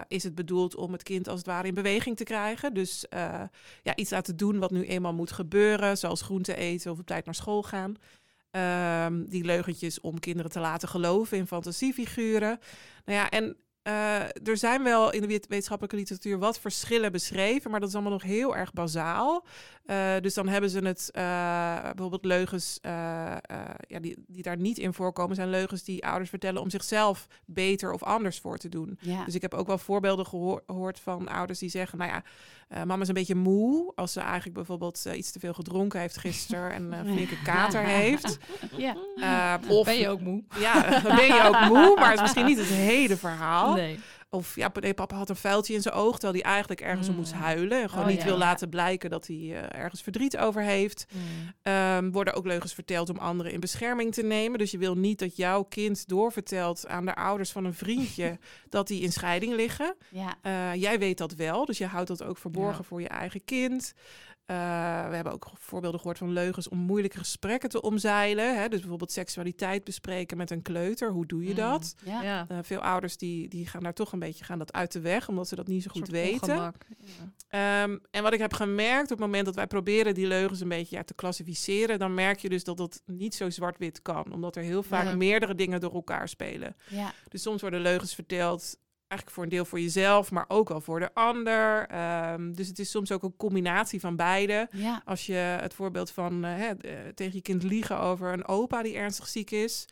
Is 0.09 0.23
het 0.23 0.35
bedoeld 0.35 0.77
om 0.77 0.93
het 0.93 1.03
kind 1.03 1.29
als 1.29 1.39
het 1.39 1.47
ware 1.47 1.69
in 1.69 1.75
beweging 1.75 2.17
te 2.17 2.25
krijgen? 2.25 2.75
Dus 2.75 3.07
ja, 3.83 3.97
iets 3.97 4.11
laten 4.11 4.37
doen 4.37 4.59
wat 4.59 4.71
nu 4.71 4.85
eenmaal 4.85 5.15
moet 5.15 5.33
gebeuren, 5.33 5.99
zoals 5.99 6.23
groente 6.23 6.57
eten 6.57 6.93
of 6.93 6.99
op 6.99 7.07
tijd 7.07 7.25
naar 7.25 7.35
school 7.35 7.63
gaan. 7.63 7.97
Ehm, 8.51 9.25
die 9.25 9.45
leugentjes 9.45 10.01
om 10.01 10.19
kinderen 10.19 10.51
te 10.51 10.61
laten 10.61 10.89
geloven 10.89 11.39
in 11.39 11.47
fantasiefiguren. 11.47 12.59
Nou 13.05 13.19
ja, 13.19 13.31
en 13.31 13.57
eh, 13.83 14.21
er 14.23 14.57
zijn 14.57 14.83
wel 14.83 15.13
in 15.13 15.21
de 15.21 15.27
wet- 15.27 15.47
wetenschappelijke 15.47 15.97
literatuur 15.97 16.39
wat 16.39 16.61
verschillen 16.61 17.13
beschreven, 17.13 17.71
maar 17.71 17.81
dat 17.81 17.89
is 17.89 17.95
allemaal 17.95 18.13
nog 18.13 18.23
heel 18.23 18.57
erg 18.57 18.73
bazaal. 18.73 19.47
Eh, 19.85 20.13
dus 20.21 20.35
dan 20.35 20.49
hebben 20.49 20.71
ze 20.71 20.79
het, 20.79 21.11
eh, 21.13 21.23
bijvoorbeeld 21.83 22.25
leugens 22.25 22.79
eh, 22.83 23.33
eh, 23.33 23.39
ja, 23.89 23.99
die, 24.01 24.25
die 24.27 24.43
daar 24.43 24.57
niet 24.57 24.79
in 24.79 24.93
voorkomen, 24.95 25.37
zijn 25.37 25.51
leugens 25.51 25.83
die 25.85 26.07
ouders 26.07 26.31
vertellen 26.31 26.61
om 26.63 26.71
zichzelf 26.71 27.27
beter 27.47 27.93
of 27.93 28.03
anders 28.03 28.39
voor 28.41 28.59
te 28.59 28.69
doen. 28.69 28.99
Ja, 29.01 29.25
Dus 29.25 29.35
ik 29.35 29.43
heb 29.43 29.55
ook 29.55 29.67
wel 29.67 29.79
voorbeelden 29.79 30.27
gehoor- 30.27 30.63
gehoord 30.67 31.01
van 31.01 31.29
ouders 31.29 31.59
die 31.59 31.69
zeggen, 31.69 31.99
nou 31.99 32.11
ja, 32.11 32.23
eh, 32.69 32.83
mama 32.83 33.03
is 33.03 33.09
een 33.09 33.15
beetje 33.15 33.35
moe 33.35 33.93
als 33.95 34.13
ze 34.13 34.21
eigenlijk 34.21 34.55
bijvoorbeeld 34.55 35.05
iets 35.15 35.33
te 35.33 35.39
veel 35.39 35.55
gedronken 35.55 36.01
heeft 36.01 36.17
gisteren 36.17 36.73
en 36.73 36.93
een 36.93 37.07
flinke 37.15 37.43
kater 37.43 37.83
heeft. 37.85 38.39
ja. 38.77 38.97
Eh, 39.17 39.71
of 39.71 39.85
Ben 39.85 39.99
je 39.99 40.09
ook 40.09 40.21
moe? 40.21 40.43
ja, 40.59 41.01
dan 41.01 41.17
ben 41.17 41.27
je 41.27 41.43
ook 41.47 41.61
moe, 41.69 41.95
maar 41.97 42.07
het 42.11 42.15
is 42.15 42.21
misschien 42.21 42.47
niet 42.47 42.59
het 42.59 42.67
hele 42.67 43.17
verhaal. 43.17 43.75
Nee. 43.75 43.99
Of 44.35 44.57
ja, 44.57 44.71
nee, 44.81 44.95
papa 44.95 45.17
had 45.17 45.29
een 45.29 45.37
vuiltje 45.37 45.75
in 45.75 45.83
zijn 45.83 45.95
oog, 45.95 46.19
terwijl 46.19 46.43
hij 46.43 46.53
eigenlijk 46.53 46.81
ergens 46.81 47.07
om 47.07 47.13
Mm. 47.13 47.19
moest 47.21 47.33
huilen. 47.33 47.83
En 47.83 47.89
gewoon 47.89 48.05
Oh, 48.05 48.11
niet 48.11 48.19
ja, 48.21 48.25
wil 48.25 48.37
laten 48.39 48.69
blijken 48.69 49.11
dat 49.11 49.27
hij 49.27 49.37
eh, 49.37 49.81
ergens 49.83 50.03
verdriet 50.03 50.37
over 50.37 50.63
heeft. 50.63 51.07
Mm. 51.13 51.21
Ehm, 51.63 52.11
worden 52.11 52.35
ook 52.35 52.47
leugens 52.47 52.75
verteld 52.75 53.09
om 53.11 53.17
anderen 53.19 53.53
in 53.53 53.61
bescherming 53.61 54.15
te 54.15 54.23
nemen. 54.23 54.59
Dus 54.59 54.71
je 54.71 54.79
wil 54.79 54.95
niet 54.95 55.19
dat 55.19 55.37
jouw 55.37 55.63
kind 55.63 56.09
doorvertelt 56.09 56.87
aan 56.89 57.05
de 57.05 57.15
ouders 57.15 57.51
van 57.51 57.65
een 57.65 57.75
vriendje 57.75 58.39
dat 58.69 58.87
die 58.87 59.03
in 59.03 59.13
scheiding 59.13 59.55
liggen. 59.55 59.95
ja. 60.11 60.35
Eh, 60.43 60.75
jij 60.75 60.99
weet 60.99 61.19
dat 61.19 61.35
wel, 61.35 61.65
dus 61.65 61.79
je 61.79 61.87
houdt 61.87 62.09
dat 62.09 62.23
ook 62.23 62.39
verborgen 62.39 62.79
Ja. 62.83 62.89
voor 62.89 63.01
je 63.01 63.09
eigen 63.09 63.45
kind. 63.45 63.93
Eh, 64.47 64.57
we 65.09 65.15
hebben 65.15 65.33
ook 65.33 65.51
voorbeelden 65.59 66.01
gehoord 66.01 66.19
van 66.19 66.33
leugens 66.33 66.69
om 66.69 66.79
moeilijke 66.79 67.19
gesprekken 67.19 67.69
te 67.69 67.81
omzeilen. 67.83 68.59
Hè? 68.61 68.69
Dus 68.69 68.79
bijvoorbeeld 68.81 69.13
seksualiteit 69.13 69.85
bespreken 69.85 70.37
met 70.37 70.51
een 70.51 70.63
kleuter. 70.63 71.11
Hoe 71.11 71.27
doe 71.27 71.43
je 71.45 71.51
Mm. 71.51 71.57
dat? 71.57 71.95
ja. 72.05 72.23
Ja. 72.23 72.45
Eh, 72.49 72.59
veel 72.63 72.81
ouders 72.81 73.17
die, 73.17 73.49
die 73.49 73.67
gaan 73.67 73.83
daar 73.83 73.93
toch 73.95 74.13
een 74.13 74.19
beetje 74.19 74.45
gaan 74.45 74.59
dat 74.59 74.73
uit 74.73 74.93
de 74.93 75.01
weg, 75.01 75.29
omdat 75.29 75.49
ze 75.49 75.55
dat 75.57 75.67
niet 75.67 75.83
zo 75.83 75.91
goed 75.91 76.09
weten. 76.09 76.55
Ja. 76.57 76.73
Ehm, 77.49 77.99
en 78.11 78.23
wat 78.23 78.33
ik 78.33 78.39
heb 78.39 78.53
gemerkt 78.53 79.03
op 79.03 79.09
het 79.19 79.19
moment 79.27 79.45
dat 79.45 79.55
wij 79.55 79.67
proberen 79.67 80.15
die 80.15 80.27
leugens 80.27 80.61
een 80.61 80.69
beetje 80.69 80.97
ja, 80.97 81.03
te 81.05 81.15
klassificeren, 81.15 81.99
dan 81.99 82.15
merk 82.15 82.39
je 82.39 82.49
dus 82.49 82.65
dat 82.65 82.79
het 82.79 83.03
niet 83.07 83.35
zo 83.35 83.51
zwart-wit 83.51 84.03
kan, 84.03 84.33
omdat 84.33 84.57
er 84.57 84.63
heel 84.63 84.83
vaak 84.83 85.05
Ja. 85.05 85.15
meerdere 85.17 85.55
dingen 85.55 85.81
door 85.81 85.95
elkaar 85.95 86.29
spelen. 86.29 86.77
ja. 86.89 87.13
Dus 87.29 87.43
soms 87.43 87.61
worden 87.61 87.81
leugens 87.81 88.15
verteld 88.15 88.77
eigenlijk 89.15 89.31
voor 89.31 89.43
een 89.45 89.49
deel 89.51 89.65
voor 89.65 89.81
jezelf, 89.81 90.31
maar 90.31 90.45
ook 90.49 90.69
wel 90.69 90.81
voor 90.81 91.01
de 91.01 91.15
ander. 91.15 91.87
Ehm, 91.87 92.53
dus 92.53 92.69
het 92.69 92.79
is 92.79 92.91
soms 92.91 93.13
ook 93.13 93.23
een 93.23 93.37
combinatie 93.37 94.01
van 94.01 94.17
beide. 94.17 94.69
Ja. 94.73 95.03
Als 95.05 95.27
je 95.27 95.33
het 95.35 95.75
voorbeeld 95.75 96.11
van 96.11 96.45
eh, 96.45 96.51
hè, 96.57 96.67
eh, 96.69 96.95
tegen 97.15 97.35
je 97.35 97.43
kind 97.43 97.63
liegen 97.63 97.99
over 98.01 98.33
een 98.33 98.47
opa 98.47 98.83
die 98.83 98.95
ernstig 98.97 99.29
ziek 99.29 99.51
is, 99.51 99.85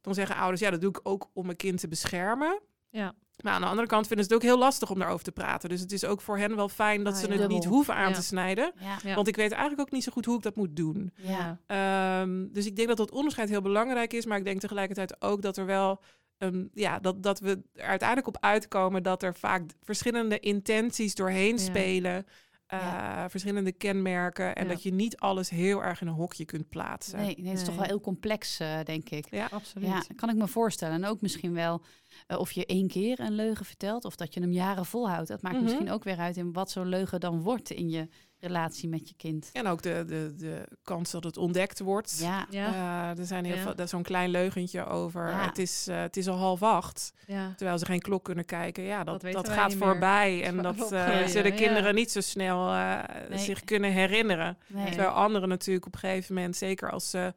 dan 0.00 0.14
zeggen 0.14 0.36
ouders, 0.36 0.60
ja, 0.60 0.70
dat 0.70 0.80
doe 0.80 0.90
ik 0.90 1.00
ook 1.02 1.30
om 1.32 1.44
mijn 1.44 1.56
kind 1.56 1.80
te 1.80 1.88
beschermen. 1.88 2.60
Ja. 2.90 3.14
Maar 3.42 3.52
aan 3.52 3.60
de 3.60 3.66
andere 3.66 3.86
kant 3.86 4.06
vinden 4.06 4.26
ze 4.26 4.32
het 4.34 4.42
ook 4.42 4.48
heel 4.48 4.58
lastig 4.58 4.90
om 4.90 4.98
daarover 4.98 5.24
te 5.24 5.32
praten. 5.32 5.68
Dus 5.68 5.80
het 5.80 5.92
is 5.92 6.04
ook 6.04 6.20
voor 6.20 6.38
hen 6.38 6.56
wel 6.56 6.68
fijn 6.68 7.04
dat 7.04 7.14
Ah, 7.14 7.20
ze 7.20 7.26
het 7.32 7.48
niet 7.48 7.64
hoeven 7.64 7.94
aan 7.94 8.08
Ja. 8.08 8.14
te 8.14 8.22
snijden. 8.22 8.72
Ja. 9.02 9.14
Want 9.14 9.28
ik 9.28 9.36
weet 9.36 9.50
eigenlijk 9.52 9.80
ook 9.80 9.90
niet 9.90 10.04
zo 10.04 10.12
goed 10.12 10.24
hoe 10.24 10.36
ik 10.36 10.42
dat 10.42 10.56
moet 10.56 10.76
doen. 10.76 11.12
Ja. 11.14 11.58
Ehm, 11.66 12.46
dus 12.52 12.66
ik 12.66 12.76
denk 12.76 12.88
dat 12.88 12.96
dat 12.96 13.10
onderscheid 13.10 13.48
heel 13.48 13.60
belangrijk 13.62 14.12
is. 14.12 14.26
Maar 14.26 14.38
ik 14.38 14.44
denk 14.44 14.60
tegelijkertijd 14.60 15.22
ook 15.22 15.42
dat 15.42 15.56
er 15.56 15.66
wel. 15.66 16.00
Ehm, 16.38 16.64
ja, 16.74 16.98
dat, 16.98 17.22
dat 17.22 17.40
we 17.40 17.62
er 17.74 17.84
uiteindelijk 17.84 18.28
op 18.28 18.36
uitkomen 18.40 19.02
dat 19.02 19.22
er 19.22 19.34
vaak 19.34 19.62
verschillende 19.82 20.38
intenties 20.40 21.14
doorheen 21.14 21.56
Ja. 21.56 21.62
spelen. 21.62 22.26
eh, 22.66 23.24
Verschillende 23.28 23.72
kenmerken. 23.72 24.54
En 24.54 24.62
Ja. 24.66 24.68
dat 24.72 24.82
je 24.82 24.92
niet 24.92 25.16
alles 25.16 25.50
heel 25.50 25.82
erg 25.84 26.00
in 26.00 26.06
een 26.06 26.12
hokje 26.12 26.44
kunt 26.44 26.68
plaatsen. 26.68 27.18
Nee, 27.18 27.34
nee, 27.38 27.48
het 27.50 27.58
is 27.58 27.64
toch 27.64 27.74
wel 27.76 27.84
heel 27.84 28.00
complex, 28.00 28.58
eh, 28.60 28.78
denk 28.84 29.10
ik. 29.10 29.26
Ja. 29.30 29.48
Absoluut. 29.50 29.88
Ja, 29.88 30.02
kan 30.16 30.28
ik 30.28 30.36
me 30.36 30.46
voorstellen. 30.48 30.94
En 30.94 31.04
ook 31.10 31.20
misschien 31.20 31.52
wel 31.54 31.82
eh, 32.26 32.38
of 32.38 32.50
je 32.52 32.66
één 32.66 32.88
keer 32.88 33.20
een 33.20 33.32
leugen 33.32 33.64
vertelt 33.66 34.04
of 34.04 34.16
dat 34.16 34.34
je 34.34 34.40
hem 34.40 34.52
jaren 34.52 34.86
volhoudt. 34.86 35.28
Dat 35.28 35.42
maakt 35.42 35.54
Mhm. 35.54 35.64
misschien 35.64 35.90
ook 35.90 36.04
weer 36.04 36.18
uit 36.18 36.36
in 36.36 36.52
wat 36.52 36.70
zo'n 36.70 36.88
leugen 36.88 37.20
dan 37.20 37.40
wordt 37.42 37.70
in 37.70 37.88
je 37.90 38.08
relatie 38.40 38.88
met 38.88 39.08
je 39.08 39.14
kind. 39.16 39.50
En 39.52 39.66
ook 39.66 39.82
de, 39.82 40.04
de, 40.06 40.34
de 40.36 40.68
kans 40.82 41.10
dat 41.10 41.24
het 41.24 41.36
ontdekt 41.36 41.80
wordt. 41.80 42.18
Ja, 42.20 42.46
Ja. 42.50 42.72
Eh, 43.12 43.18
er 43.18 43.24
zijn 43.26 43.44
heel 43.44 43.54
Ja. 43.54 43.62
veel, 43.62 43.74
dat 43.74 43.84
is 43.84 43.90
zo'n 43.90 44.02
klein 44.02 44.30
leugentje 44.30 44.86
over. 44.86 45.28
Ja. 45.28 45.44
Het, 45.46 45.58
is, 45.58 45.86
eh, 45.88 46.00
het 46.00 46.16
is 46.16 46.28
al 46.28 46.36
half 46.36 46.62
acht. 46.62 47.12
ja. 47.26 47.52
Terwijl 47.56 47.78
ze 47.78 47.84
geen 47.84 48.00
klok 48.00 48.24
kunnen 48.24 48.44
kijken. 48.44 48.82
Ja, 48.82 49.04
dat, 49.04 49.20
Dat 49.20 49.32
dat, 49.32 49.48
gaat 49.48 49.68
meer. 49.68 49.78
voorbij. 49.78 50.42
En 50.44 50.62
Dat 50.62 50.76
is 50.76 50.90
eh, 50.90 51.44
ja. 51.44 51.50
kinderen 51.50 51.94
niet 51.94 52.10
zo 52.10 52.20
snel 52.20 52.68
eh, 52.72 52.98
Nee. 53.28 53.38
zich 53.38 53.64
kunnen 53.64 53.92
herinneren. 53.92 54.58
nee. 54.66 54.86
Terwijl 54.88 55.10
anderen 55.10 55.48
natuurlijk 55.48 55.86
op 55.86 55.92
een 55.94 55.98
gegeven 56.00 56.34
moment, 56.34 56.56
zeker 56.56 56.90
als 56.90 57.10
ze 57.10 57.34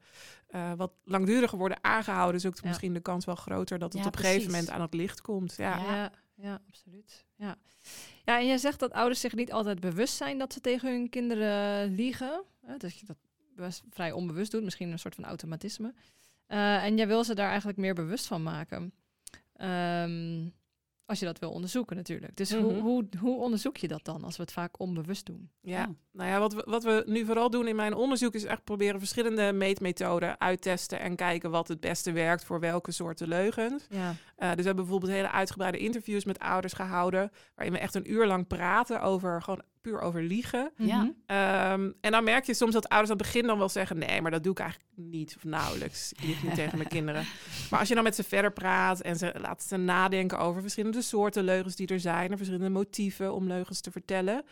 eh, 0.48 0.72
wat 0.78 0.92
langduriger 1.04 1.58
worden 1.58 1.78
aangehouden, 1.82 2.36
is 2.36 2.46
ook 2.46 2.56
Ja. 2.62 2.68
misschien 2.68 2.94
de 2.94 3.00
kans 3.00 3.26
wel 3.26 3.36
groter 3.36 3.80
dat 3.80 3.94
het 3.94 4.02
Ja, 4.02 4.08
op 4.08 4.16
een 4.16 4.22
gegeven 4.24 4.52
moment 4.52 4.70
aan 4.70 4.82
het 4.82 4.94
licht 4.94 5.22
komt. 5.22 5.54
Ja. 5.58 5.78
Ja. 5.78 5.94
Ja, 5.96 6.12
ja, 6.36 6.62
absoluut. 6.68 7.26
Ja. 7.36 7.56
Ja, 8.26 8.40
en 8.40 8.48
jij 8.48 8.58
zegt 8.58 8.80
dat 8.80 8.92
ouders 8.92 9.20
zich 9.20 9.36
niet 9.36 9.52
altijd 9.52 9.80
bewust 9.80 10.16
zijn 10.16 10.38
dat 10.38 10.54
ze 10.54 10.62
tegen 10.62 10.92
hun 10.92 11.10
kinderen 11.10 11.96
liegen. 11.96 12.44
Dat 12.78 13.00
je 13.00 13.06
dat 13.06 13.18
vrij 13.90 14.12
onbewust 14.12 14.52
doet, 14.52 14.64
misschien 14.64 14.92
een 14.92 15.00
soort 15.00 15.16
van 15.16 15.26
automatisme. 15.26 15.94
Eh, 16.48 16.84
en 16.84 16.98
jij 16.98 17.08
wil 17.08 17.24
ze 17.24 17.36
daar 17.36 17.50
eigenlijk 17.50 17.78
meer 17.78 17.94
bewust 17.94 18.28
van 18.28 18.44
maken. 18.44 18.94
Ehm, 19.56 20.48
als 21.06 21.20
je 21.20 21.26
dat 21.26 21.40
wil 21.40 21.52
onderzoeken 21.52 21.96
natuurlijk. 21.96 22.36
Dus 22.36 22.54
hoe, 22.54 22.72
Mhm. 22.74 22.80
hoe, 22.82 23.06
hoe 23.20 23.40
onderzoek 23.40 23.78
je 23.78 23.88
dat 23.88 24.06
dan 24.06 24.24
als 24.24 24.38
we 24.38 24.42
het 24.44 24.52
vaak 24.52 24.80
onbewust 24.80 25.26
doen? 25.26 25.50
Ja, 25.62 25.90
nou 26.12 26.30
ja, 26.30 26.40
wat 26.40 26.54
we, 26.54 26.64
wat 26.66 26.84
we 26.84 27.04
nu 27.06 27.26
vooral 27.26 27.50
doen 27.50 27.68
in 27.68 27.76
mijn 27.76 27.94
onderzoek 27.94 28.34
is 28.34 28.44
echt 28.44 28.64
proberen 28.64 29.00
verschillende 29.00 29.52
meetmethoden 29.54 30.40
uittesten 30.40 31.00
en 31.00 31.16
kijken 31.16 31.52
wat 31.52 31.68
het 31.68 31.80
beste 31.80 32.12
werkt 32.12 32.44
voor 32.46 32.60
welke 32.60 32.92
soorten 32.92 33.28
leugens. 33.28 33.86
Ja, 33.90 34.16
Eh, 34.36 34.48
dus 34.48 34.56
we 34.60 34.66
hebben 34.66 34.76
bijvoorbeeld 34.84 35.12
hele 35.12 35.32
uitgebreide 35.32 35.78
interviews 35.78 36.26
met 36.26 36.40
ouders 36.40 36.74
gehouden, 36.74 37.32
waarin 37.56 37.74
we 37.74 37.80
echt 37.80 37.96
een 37.96 38.12
uur 38.12 38.26
lang 38.28 38.48
praten 38.48 39.02
over 39.02 39.42
gewoon 39.42 39.62
puur 39.82 40.00
over 40.02 40.24
liegen. 40.24 40.72
Ja. 40.78 40.98
Mhm. 40.98 41.10
Ehm, 41.26 41.92
en 42.02 42.12
dan 42.12 42.24
merk 42.24 42.46
je 42.46 42.54
soms 42.54 42.74
dat 42.74 42.90
ouders 42.90 43.12
aan 43.12 43.18
het 43.18 43.26
begin 43.28 43.48
dan 43.48 43.58
wel 43.58 43.70
zeggen: 43.70 43.98
nee, 43.98 44.22
maar 44.22 44.32
dat 44.32 44.44
doe 44.44 44.52
ik 44.52 44.60
eigenlijk 44.60 44.90
niet 44.96 45.34
of 45.38 45.44
nauwelijks. 45.44 46.12
Ik 46.12 46.22
lieg 46.24 46.44
niet 46.44 46.56
tegen 46.56 46.78
mijn 46.78 46.90
kinderen. 46.98 47.26
Maar 47.70 47.80
als 47.80 47.88
je 47.88 47.96
dan 47.96 48.04
met 48.04 48.16
ze 48.16 48.24
verder 48.24 48.52
praat 48.52 49.02
en 49.02 49.16
ze 49.16 49.34
laat 49.42 49.64
ze 49.64 49.78
nadenken 49.78 50.40
over 50.40 50.62
verschillende 50.62 51.02
soorten 51.02 51.44
leugens 51.44 51.76
die 51.76 51.88
er 51.88 52.00
zijn, 52.00 52.32
en 52.32 52.38
verschillende 52.38 52.70
motieven 52.70 53.34
om 53.34 53.48
leugens 53.48 53.82
te 53.82 53.92
vertellen, 53.92 54.44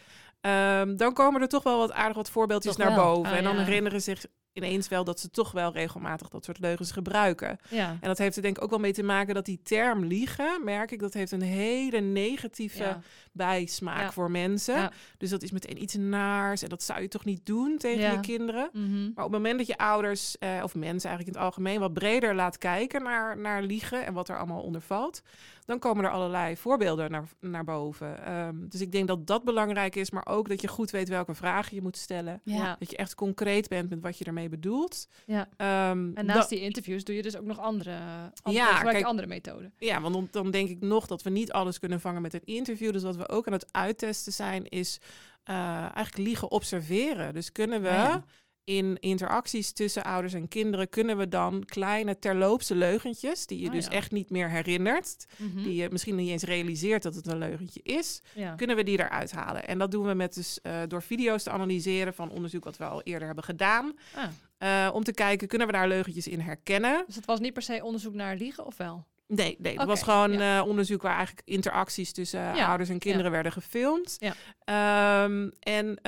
ehm, 0.41 0.95
dan 0.95 1.13
komen 1.13 1.41
er 1.41 1.47
toch 1.47 1.63
wel 1.63 1.77
wat 1.77 1.91
aardig 1.91 2.15
wat 2.15 2.29
voorbeeldjes 2.29 2.75
Toch 2.75 2.85
naar 2.85 2.95
wel. 2.95 3.13
boven. 3.13 3.31
Ah, 3.31 3.37
en 3.37 3.43
dan 3.43 3.55
ja. 3.55 3.63
herinneren 3.63 4.01
zich 4.01 4.25
ineens 4.63 4.87
wel 4.87 5.03
dat 5.03 5.19
ze 5.19 5.29
toch 5.29 5.51
wel 5.51 5.71
regelmatig 5.71 6.29
dat 6.29 6.45
soort 6.45 6.59
leugens 6.59 6.91
gebruiken. 6.91 7.57
ja. 7.69 7.89
En 7.89 8.07
dat 8.07 8.17
heeft 8.17 8.35
er 8.35 8.41
denk 8.41 8.57
ik 8.57 8.63
ook 8.63 8.69
wel 8.69 8.79
mee 8.79 8.93
te 8.93 9.03
maken 9.03 9.33
dat 9.33 9.45
die 9.45 9.59
term 9.63 10.05
liegen, 10.05 10.61
merk 10.63 10.91
ik, 10.91 10.99
dat 10.99 11.13
heeft 11.13 11.31
een 11.31 11.41
hele 11.41 11.99
negatieve 11.99 12.83
ja. 12.83 13.01
bijsmaak 13.31 13.99
Ja. 14.01 14.11
voor 14.11 14.31
mensen. 14.31 14.89
Dus 15.17 15.29
dat 15.29 15.43
is 15.43 15.51
meteen 15.51 15.81
iets 15.81 15.95
naars 15.95 16.61
en 16.63 16.69
dat 16.69 16.83
zou 16.83 17.01
je 17.01 17.07
toch 17.07 17.25
niet 17.25 17.45
doen 17.45 17.77
tegen 17.77 18.11
je 18.11 18.19
kinderen. 18.19 18.69
Mhm. 18.73 19.01
Maar 19.01 19.25
op 19.25 19.31
het 19.31 19.41
moment 19.41 19.57
dat 19.57 19.67
je 19.67 19.77
ouders, 19.77 20.37
eh, 20.37 20.49
of 20.63 20.75
mensen 20.75 21.09
eigenlijk 21.09 21.27
in 21.27 21.33
het 21.33 21.43
algemeen, 21.43 21.79
wat 21.79 21.93
breder 21.93 22.35
laat 22.35 22.57
kijken 22.57 23.03
naar, 23.03 23.37
naar 23.37 23.63
liegen 23.63 24.05
en 24.05 24.13
wat 24.13 24.29
er 24.29 24.37
allemaal 24.37 24.61
onder 24.61 24.81
valt, 24.81 25.21
dan 25.69 25.79
komen 25.79 26.03
er 26.05 26.11
allerlei 26.11 26.57
voorbeelden 26.57 27.11
naar, 27.11 27.23
naar 27.39 27.63
boven. 27.63 28.25
Ehm, 28.25 28.55
dus 28.67 28.81
ik 28.81 28.91
denk 28.91 29.07
dat 29.07 29.27
dat 29.27 29.43
belangrijk 29.43 29.95
is, 29.95 30.11
maar 30.11 30.25
ook 30.27 30.49
dat 30.49 30.61
je 30.61 30.67
goed 30.67 30.91
weet 30.91 31.09
welke 31.09 31.33
vragen 31.35 31.75
je 31.75 31.81
moet 31.81 31.97
stellen. 31.97 32.41
Ja. 32.43 32.75
Dat 32.79 32.89
je 32.91 32.97
echt 32.97 33.15
concreet 33.15 33.67
bent 33.67 33.89
met 33.89 33.99
wat 34.01 34.17
je 34.17 34.25
ermee 34.25 34.49
bedoelt. 34.49 35.07
Ja. 35.25 35.47
Ehm, 35.57 36.11
En 36.13 36.25
naast 36.25 36.39
dat- 36.39 36.49
die 36.49 36.59
interviews 36.61 37.03
doe 37.03 37.15
je 37.15 37.21
dus 37.21 37.37
ook 37.37 37.45
nog 37.45 37.59
andere, 37.59 37.97
andere, 38.41 38.65
Ja, 38.65 38.81
kijk- 38.81 39.03
andere 39.05 39.27
methoden. 39.27 39.73
Ja, 39.77 40.01
want 40.01 40.13
dan, 40.13 40.27
dan 40.31 40.51
denk 40.51 40.69
ik 40.69 40.81
nog 40.81 41.07
dat 41.07 41.21
we 41.21 41.29
niet 41.29 41.51
alles 41.51 41.79
kunnen 41.79 41.99
vangen 42.01 42.21
met 42.21 42.33
een 42.33 42.45
interview. 42.45 42.91
Dus 42.91 43.03
wat 43.03 43.15
we 43.15 43.29
ook 43.29 43.47
aan 43.47 43.53
het 43.53 43.67
uittesten 43.73 44.33
zijn, 44.33 44.69
is 44.69 44.99
eh, 45.43 45.55
eigenlijk 45.79 46.17
liegen 46.17 46.51
observeren. 46.51 47.33
Dus 47.33 47.51
kunnen 47.51 47.81
we 47.81 47.87
ja. 47.87 48.23
In 48.69 48.97
interacties 48.99 49.71
tussen 49.71 50.03
ouders 50.03 50.33
en 50.33 50.47
kinderen, 50.47 50.89
kunnen 50.89 51.17
we 51.17 51.27
dan 51.27 51.63
kleine 51.65 52.19
terloopse 52.19 52.75
leugentjes, 52.75 53.45
die 53.45 53.59
je 53.59 53.65
Oh, 53.67 53.71
dus 53.71 53.85
ja. 53.85 53.91
echt 53.91 54.11
niet 54.11 54.29
meer 54.29 54.49
herinnert, 54.49 55.25
Mhm. 55.37 55.63
die 55.63 55.75
je 55.75 55.87
misschien 55.91 56.15
niet 56.15 56.29
eens 56.29 56.43
realiseert 56.43 57.03
dat 57.03 57.15
het 57.15 57.27
een 57.27 57.37
leugentje 57.37 57.79
is, 57.83 58.21
ja. 58.33 58.55
kunnen 58.55 58.75
we 58.75 58.83
die 58.83 58.99
eruit 58.99 59.31
halen. 59.31 59.67
En 59.67 59.77
dat 59.77 59.91
doen 59.91 60.05
we 60.05 60.13
met 60.13 60.33
dus, 60.33 60.61
eh, 60.61 60.73
door 60.87 61.01
video's 61.01 61.43
te 61.43 61.49
analyseren 61.49 62.13
van 62.13 62.29
onderzoek 62.31 62.63
wat 62.63 62.77
we 62.77 62.83
al 62.85 63.01
eerder 63.01 63.25
hebben 63.27 63.43
gedaan. 63.45 63.93
Ah. 64.15 64.23
eh, 64.57 64.93
om 64.95 65.03
te 65.03 65.13
kijken, 65.13 65.47
kunnen 65.47 65.67
we 65.67 65.73
daar 65.73 65.87
leugentjes 65.87 66.27
in 66.27 66.39
herkennen? 66.39 67.03
Dus 67.05 67.15
het 67.15 67.25
was 67.25 67.39
niet 67.39 67.53
per 67.53 67.61
se 67.61 67.83
onderzoek 67.83 68.13
naar 68.13 68.35
liegen, 68.35 68.65
of 68.65 68.77
wel? 68.77 69.05
Nee, 69.27 69.55
nee 69.59 69.73
Oké, 69.73 69.85
was 69.85 70.03
gewoon 70.03 70.31
ja. 70.31 70.59
eh, 70.59 70.67
onderzoek 70.67 71.01
waar 71.01 71.15
eigenlijk 71.15 71.47
interacties 71.47 72.11
tussen 72.11 72.39
Ja, 72.39 72.67
ouders 72.67 72.89
en 72.89 72.99
kinderen 72.99 73.31
werden 73.31 73.51
gefilmd. 73.51 74.17
Ehm, 74.63 75.49
en 75.59 75.99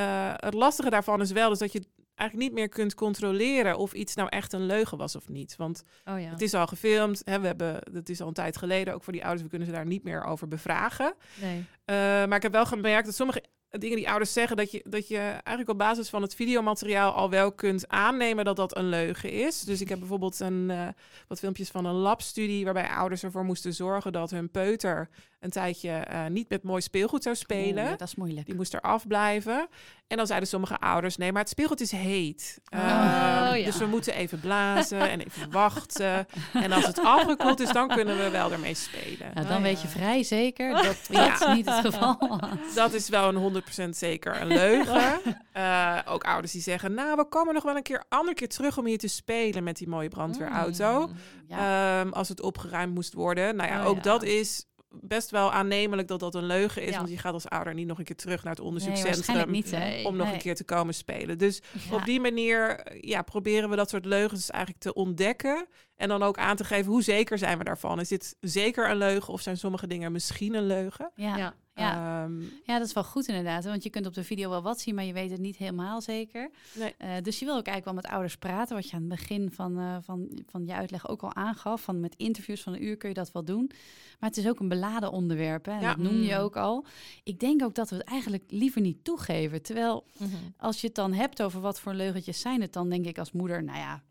het 0.46 0.54
lastige 0.54 0.90
daarvan 0.90 1.22
is 1.22 1.32
wel 1.32 1.50
dus 1.50 1.60
dat 1.60 1.72
je 1.72 1.82
eigenlijk 2.22 2.50
niet 2.50 2.60
meer 2.60 2.70
kunt 2.70 2.94
controleren 2.94 3.78
of 3.78 3.94
iets 3.94 4.16
nou 4.16 4.30
echt 4.30 4.54
een 4.54 4.66
leugen 4.66 4.98
was 4.98 5.16
of 5.16 5.30
niet. 5.30 5.56
Want 5.56 5.84
Oh 6.06 6.20
ja. 6.20 6.30
het 6.30 6.42
is 6.42 6.54
al 6.54 6.68
gefilmd, 6.68 7.22
hè, 7.26 7.40
we 7.40 7.48
hebben, 7.48 7.80
dat 7.92 8.10
is 8.10 8.22
al 8.22 8.28
een 8.28 8.34
tijd 8.34 8.58
geleden, 8.58 8.94
ook 8.94 9.04
voor 9.04 9.14
die 9.14 9.22
ouders, 9.22 9.44
we 9.44 9.50
kunnen 9.50 9.68
ze 9.68 9.74
daar 9.74 9.86
niet 9.86 10.04
meer 10.04 10.24
over 10.24 10.48
bevragen. 10.48 11.14
Nee. 11.42 11.66
Eh, 11.86 11.96
maar 11.96 12.36
ik 12.36 12.42
heb 12.44 12.52
wel 12.52 12.66
gemerkt 12.66 13.06
dat 13.06 13.16
sommige 13.16 13.44
dingen 13.70 13.98
die 13.98 14.10
ouders 14.10 14.34
zeggen, 14.34 14.58
dat 14.58 14.72
je, 14.72 14.86
dat 14.90 15.08
je 15.08 15.18
eigenlijk 15.18 15.70
op 15.70 15.78
basis 15.78 16.10
van 16.10 16.22
het 16.22 16.36
videomateriaal 16.36 17.12
al 17.12 17.30
wel 17.30 17.52
kunt 17.52 17.88
aannemen 17.88 18.46
dat 18.46 18.56
dat 18.56 18.78
een 18.78 18.90
leugen 18.90 19.32
is. 19.32 19.62
Dus 19.62 19.82
ik 19.82 19.90
heb 19.90 20.00
bijvoorbeeld 20.00 20.40
een, 20.40 20.70
eh, 20.70 20.88
wat 21.28 21.40
filmpjes 21.40 21.70
van 21.70 21.86
een 21.86 21.96
labstudie 21.96 22.64
waarbij 22.64 22.90
ouders 22.90 23.24
ervoor 23.24 23.46
moesten 23.46 23.74
zorgen 23.74 24.12
dat 24.12 24.32
hun 24.32 24.50
peuter 24.50 25.10
een 25.42 25.50
tijdje 25.50 25.90
eh, 25.92 26.26
niet 26.26 26.50
met 26.50 26.64
mooi 26.64 26.82
speelgoed 26.82 27.24
zou 27.24 27.36
spelen. 27.36 27.90
Dat 27.98 28.08
is 28.08 28.16
moeilijk. 28.16 28.46
Die 28.46 28.56
moest 28.56 28.74
er 28.74 28.82
afblijven. 28.82 29.68
En 30.08 30.18
dan 30.18 30.28
zeiden 30.28 30.50
sommige 30.50 30.78
ouders: 30.80 31.18
nee, 31.18 31.32
maar 31.32 31.42
het 31.42 31.50
speelgoed 31.50 31.82
is 31.82 31.92
heet. 31.92 32.60
Oh, 32.74 32.80
Ehm, 32.80 33.56
ja. 33.58 33.66
Dus 33.66 33.78
we 33.78 33.86
moeten 33.86 34.14
even 34.14 34.40
blazen 34.40 35.10
en 35.10 35.20
even 35.20 35.52
wachten. 35.52 36.28
En 36.54 36.72
als 36.72 36.86
het 36.88 37.00
afgekoeld 37.04 37.60
is, 37.60 37.72
dan 37.72 37.88
kunnen 37.88 38.18
we 38.18 38.30
wel 38.30 38.52
ermee 38.52 38.74
spelen. 38.74 39.32
Nou, 39.34 39.48
dan 39.48 39.58
Oh, 39.58 39.62
weet 39.64 39.76
ja. 39.76 39.82
je 39.82 39.88
vrij 39.88 40.24
zeker 40.24 40.72
dat 40.84 40.98
Ja. 41.10 41.38
dat 41.38 41.54
niet 41.56 41.66
het 41.66 41.86
geval 41.86 42.18
was. 42.20 42.74
Dat 42.76 42.94
is 42.94 43.10
wel 43.10 43.36
een 43.36 43.64
100% 43.86 43.90
zeker 43.90 44.42
een 44.42 44.48
leugen. 44.48 45.20
Eh, 45.52 45.98
ook 46.06 46.24
ouders 46.24 46.52
die 46.52 46.62
zeggen: 46.62 46.94
Nou, 46.94 47.16
we 47.16 47.26
komen 47.26 47.54
nog 47.54 47.64
wel 47.64 47.76
een 47.76 47.82
keer 47.84 48.04
ander 48.10 48.34
keer 48.34 48.50
terug 48.50 48.78
om 48.78 48.86
hier 48.86 48.98
te 48.98 49.08
spelen 49.08 49.64
met 49.64 49.78
die 49.78 49.88
mooie 49.88 50.10
brandweerauto. 50.10 51.08
Mm. 51.08 51.14
Ja. 51.48 52.00
Ehm, 52.02 52.12
als 52.12 52.30
het 52.30 52.42
opgeruimd 52.42 52.94
moest 52.94 53.14
worden. 53.14 53.56
Nou 53.56 53.70
ja, 53.70 53.82
Oh, 53.82 53.88
ook 53.88 54.04
dat 54.04 54.24
is 54.24 54.66
best 54.92 55.30
wel 55.32 55.52
aannemelijk 55.52 56.08
dat 56.08 56.20
dat 56.20 56.36
een 56.36 56.46
leugen 56.46 56.82
is. 56.82 56.90
Ja. 56.92 56.98
Want 56.98 57.10
je 57.10 57.18
gaat 57.18 57.34
als 57.34 57.48
ouder 57.50 57.74
niet 57.74 57.88
nog 57.88 57.98
een 58.00 58.04
keer 58.06 58.16
terug 58.16 58.44
naar 58.44 58.50
het 58.54 58.60
Nee, 58.60 58.68
onderzoekscentrum. 58.68 59.16
waarschijnlijk 59.16 59.52
niet? 59.52 59.72
Nee. 59.72 60.06
om 60.06 60.16
nog 60.16 60.26
Nee. 60.26 60.36
een 60.36 60.42
keer 60.42 60.56
te 60.56 60.64
komen 60.64 60.94
spelen. 60.94 61.38
Dus 61.38 61.62
Ja. 61.90 61.96
op 61.96 62.06
die 62.06 62.20
manier 62.20 62.88
ja, 63.08 63.22
proberen 63.22 63.70
we 63.70 63.76
dat 63.76 63.90
soort 63.90 64.06
leugens 64.06 64.50
eigenlijk 64.50 64.84
te 64.84 64.94
ontdekken. 64.94 65.66
En 66.02 66.08
dan 66.08 66.24
ook 66.24 66.38
aan 66.38 66.56
te 66.56 66.64
geven 66.64 66.92
hoe 66.92 67.04
zeker 67.04 67.38
zijn 67.38 67.58
we 67.58 67.64
daarvan. 67.64 68.00
Is 68.00 68.08
dit 68.08 68.36
zeker 68.40 68.90
een 68.90 68.98
leugen 68.98 69.34
of 69.34 69.42
zijn 69.42 69.58
sommige 69.58 69.88
dingen 69.88 70.12
misschien 70.12 70.54
een 70.54 70.68
leugen? 70.68 71.12
Ja. 71.16 71.38
Ja. 71.38 71.54
Ja. 71.76 72.24
Ehm, 72.24 72.40
ja, 72.64 72.78
dat 72.78 72.88
is 72.88 72.94
wel 72.94 73.04
goed 73.04 73.28
inderdaad. 73.28 73.64
Want 73.66 73.84
je 73.84 73.90
kunt 73.90 74.06
op 74.06 74.14
de 74.14 74.24
video 74.24 74.50
wel 74.50 74.62
wat 74.62 74.80
zien, 74.80 74.96
maar 74.96 75.04
je 75.04 75.14
weet 75.14 75.32
het 75.32 75.40
niet 75.40 75.58
helemaal 75.58 76.02
zeker. 76.02 76.50
Nee. 76.74 76.94
Eh, 76.98 77.10
dus 77.22 77.40
je 77.40 77.46
wil 77.46 77.56
ook 77.58 77.66
eigenlijk 77.66 77.86
wel 77.86 77.94
met 77.94 78.06
ouders 78.08 78.38
praten. 78.38 78.76
Wat 78.76 78.90
je 78.90 78.96
aan 78.96 79.00
het 79.02 79.10
begin 79.10 79.52
van, 79.52 79.80
eh, 79.80 79.96
van, 80.02 80.30
van 80.50 80.66
je 80.66 80.74
uitleg 80.74 81.08
ook 81.10 81.22
al 81.22 81.36
aangaf. 81.36 81.82
Van 81.82 82.00
met 82.00 82.14
interviews 82.18 82.62
van 82.62 82.74
een 82.74 82.84
uur 82.84 82.98
kun 82.98 83.10
je 83.10 83.16
dat 83.16 83.32
wel 83.32 83.44
doen. 83.44 83.72
Maar 84.20 84.30
het 84.30 84.38
is 84.38 84.48
ook 84.48 84.60
een 84.60 84.68
beladen 84.68 85.12
onderwerp. 85.12 85.66
Hè? 85.66 85.72
En 85.72 85.82
Ja. 85.82 85.88
Dat 85.88 85.98
noem 85.98 86.22
je 86.22 86.34
Mm. 86.34 86.40
ook 86.40 86.56
al. 86.56 86.86
Ik 87.24 87.40
denk 87.40 87.64
ook 87.64 87.76
dat 87.76 87.90
we 87.90 87.96
het 87.96 88.06
eigenlijk 88.06 88.44
liever 88.48 88.82
niet 88.82 89.04
toegeven. 89.04 89.62
Terwijl 89.62 90.06
Mhm. 90.18 90.30
als 90.58 90.82
je 90.82 90.88
het 90.88 90.96
dan 90.96 91.14
hebt 91.14 91.42
over 91.42 91.62
wat 91.62 91.80
voor 91.80 91.94
leugentjes 91.94 92.42
zijn 92.42 92.62
het, 92.62 92.74
dan 92.74 92.90
denk 92.90 93.06
ik 93.06 93.18
als 93.18 93.32
moeder, 93.32 93.64
nou 93.64 93.78
ja, 93.78 94.02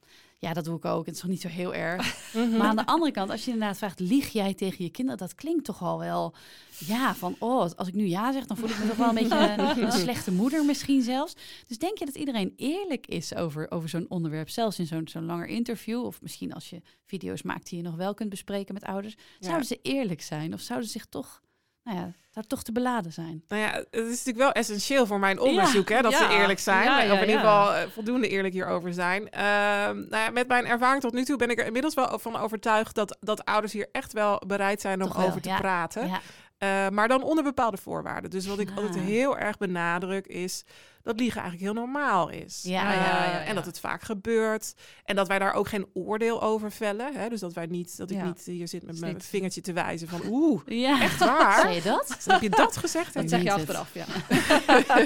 Ja, 0.41 0.53
dat 0.53 0.65
doe 0.65 0.77
ik 0.77 0.85
ook. 0.85 1.07
Het 1.07 1.15
is 1.15 1.21
toch 1.21 1.31
niet 1.31 1.41
zo 1.41 1.49
heel 1.49 1.75
erg. 1.75 2.19
Maar 2.59 2.69
aan 2.69 2.77
de 2.77 2.87
andere 2.87 3.11
kant, 3.11 3.31
als 3.31 3.45
je 3.45 3.51
inderdaad 3.51 3.79
vraagt, 3.79 4.01
lieg 4.01 4.29
jij 4.29 4.55
tegen 4.55 4.85
je 4.85 4.91
kinderen? 4.91 5.19
Dat 5.19 5.35
klinkt 5.35 5.65
toch 5.65 5.83
al 5.83 5.99
wel, 5.99 6.35
ja, 6.79 7.15
van, 7.15 7.37
oh, 7.39 7.71
als 7.77 7.89
ik 7.89 7.95
nu 7.95 8.07
ja 8.07 8.33
zeg, 8.33 8.47
dan 8.47 8.57
voel 8.57 8.69
ik 8.69 8.79
me 8.79 8.87
toch 8.89 8.97
wel 8.97 9.09
een 9.09 9.15
beetje 9.15 9.83
een 9.83 9.93
slechte 9.93 10.33
moeder 10.33 10.65
misschien 10.65 11.03
zelfs. 11.03 11.35
Dus 11.67 11.79
denk 11.79 11.99
je 11.99 12.05
dat 12.05 12.15
iedereen 12.15 12.53
eerlijk 12.57 13.07
is 13.07 13.35
over, 13.35 13.71
over 13.71 13.89
zo'n 13.89 14.07
onderwerp, 14.09 14.49
zelfs 14.49 14.79
in 14.79 14.87
zo'n 14.87 15.09
zo'n 15.09 15.27
langer 15.27 15.47
interview? 15.47 16.05
Of 16.05 16.23
misschien 16.23 16.53
als 16.55 16.71
je 16.71 16.83
video's 17.05 17.43
maakt 17.43 17.69
die 17.69 17.79
je 17.79 17.85
nog 17.85 17.97
wel 17.97 18.15
kunt 18.15 18.31
bespreken 18.31 18.75
met 18.75 18.85
ouders. 18.85 19.17
Zouden 19.41 19.67
ze 19.67 19.79
eerlijk 19.83 20.23
zijn? 20.23 20.55
Of 20.55 20.61
zouden 20.61 20.89
ze 20.89 20.99
zich 20.99 21.07
toch, 21.07 21.41
nou 21.95 22.03
ja, 22.03 22.13
het 22.33 22.49
toch 22.49 22.63
te 22.63 22.73
beladen 22.73 23.13
zijn? 23.13 23.45
Nou 23.49 23.63
ja, 23.63 23.71
het 23.73 23.89
is 23.91 24.09
natuurlijk 24.09 24.39
wel 24.39 24.53
essentieel 24.53 25.07
voor 25.07 25.19
mijn 25.19 25.41
onderzoek 25.41 25.89
hè, 25.89 26.01
dat 26.03 26.13
Ja. 26.13 26.19
ze 26.31 26.37
eerlijk 26.37 26.59
zijn. 26.59 26.85
Ja, 26.85 27.13
of 27.13 27.21
in 27.21 27.27
ieder 27.27 27.41
geval 27.41 27.75
eh, 27.75 27.83
voldoende 27.93 28.29
eerlijk 28.29 28.55
hierover 28.55 28.93
zijn. 28.95 29.31
Ehm, 29.31 29.97
nou 30.09 30.17
ja, 30.25 30.31
met 30.31 30.49
mijn 30.49 30.67
ervaring 30.67 31.03
tot 31.03 31.13
nu 31.13 31.25
toe 31.25 31.37
ben 31.37 31.51
ik 31.51 31.59
er 31.59 31.67
inmiddels 31.67 31.95
wel 31.95 32.19
van 32.19 32.37
overtuigd 32.37 32.95
dat, 32.95 33.17
dat 33.21 33.45
ouders 33.45 33.73
hier 33.73 33.89
echt 33.93 34.13
wel 34.13 34.43
bereid 34.47 34.81
zijn 34.81 35.03
om 35.03 35.13
wel, 35.13 35.27
over 35.27 35.41
te 35.41 35.55
praten. 35.59 36.11
Eh, 36.59 36.89
maar 36.89 37.09
dan 37.09 37.23
onder 37.23 37.45
bepaalde 37.45 37.77
voorwaarden. 37.77 38.31
Dus 38.31 38.47
wat 38.47 38.59
ik 38.59 38.71
altijd 38.77 38.95
heel 39.05 39.39
erg 39.39 39.59
benadruk 39.59 40.27
is 40.27 40.65
dat 41.03 41.21
liegen 41.21 41.41
eigenlijk 41.41 41.73
heel 41.73 41.83
normaal 41.83 42.29
is. 42.29 42.61
Ja, 42.63 42.91
Eh, 42.91 42.97
ja, 42.97 43.25
ja, 43.25 43.25
ja. 43.33 43.45
En 43.45 43.55
dat 43.55 43.67
het 43.67 43.81
vaak 43.81 44.03
gebeurt. 44.03 44.75
En 45.05 45.17
dat 45.17 45.29
wij 45.29 45.39
daar 45.39 45.53
ook 45.55 45.69
geen 45.69 45.87
oordeel 45.95 46.43
over 46.43 46.73
vellen. 46.73 47.15
Hè? 47.15 47.29
Dus 47.29 47.41
dat 47.41 47.53
wij 47.53 47.67
niet, 47.67 47.97
dat 47.97 48.11
ik 48.11 48.17
Ja. 48.17 48.25
niet 48.25 48.43
hier 48.45 48.69
zit 48.69 48.83
met 48.85 48.95
Is 48.95 49.01
mijn 49.01 49.21
vingertje 49.21 49.61
te 49.61 49.73
wijzen 49.73 50.09
van 50.09 50.21
oeh, 50.27 50.61
ja. 50.67 51.01
echt 51.03 51.19
waar? 51.19 51.61
Zei 51.61 51.75
je 51.75 51.83
dat? 51.83 52.17
Heb 52.25 52.41
je 52.41 52.51
dat 52.51 52.77
gezegd? 52.77 53.15
Dat 53.15 53.29
zeg 53.29 53.43
je 53.43 53.53
achteraf, 53.53 53.95
ja. 53.95 54.05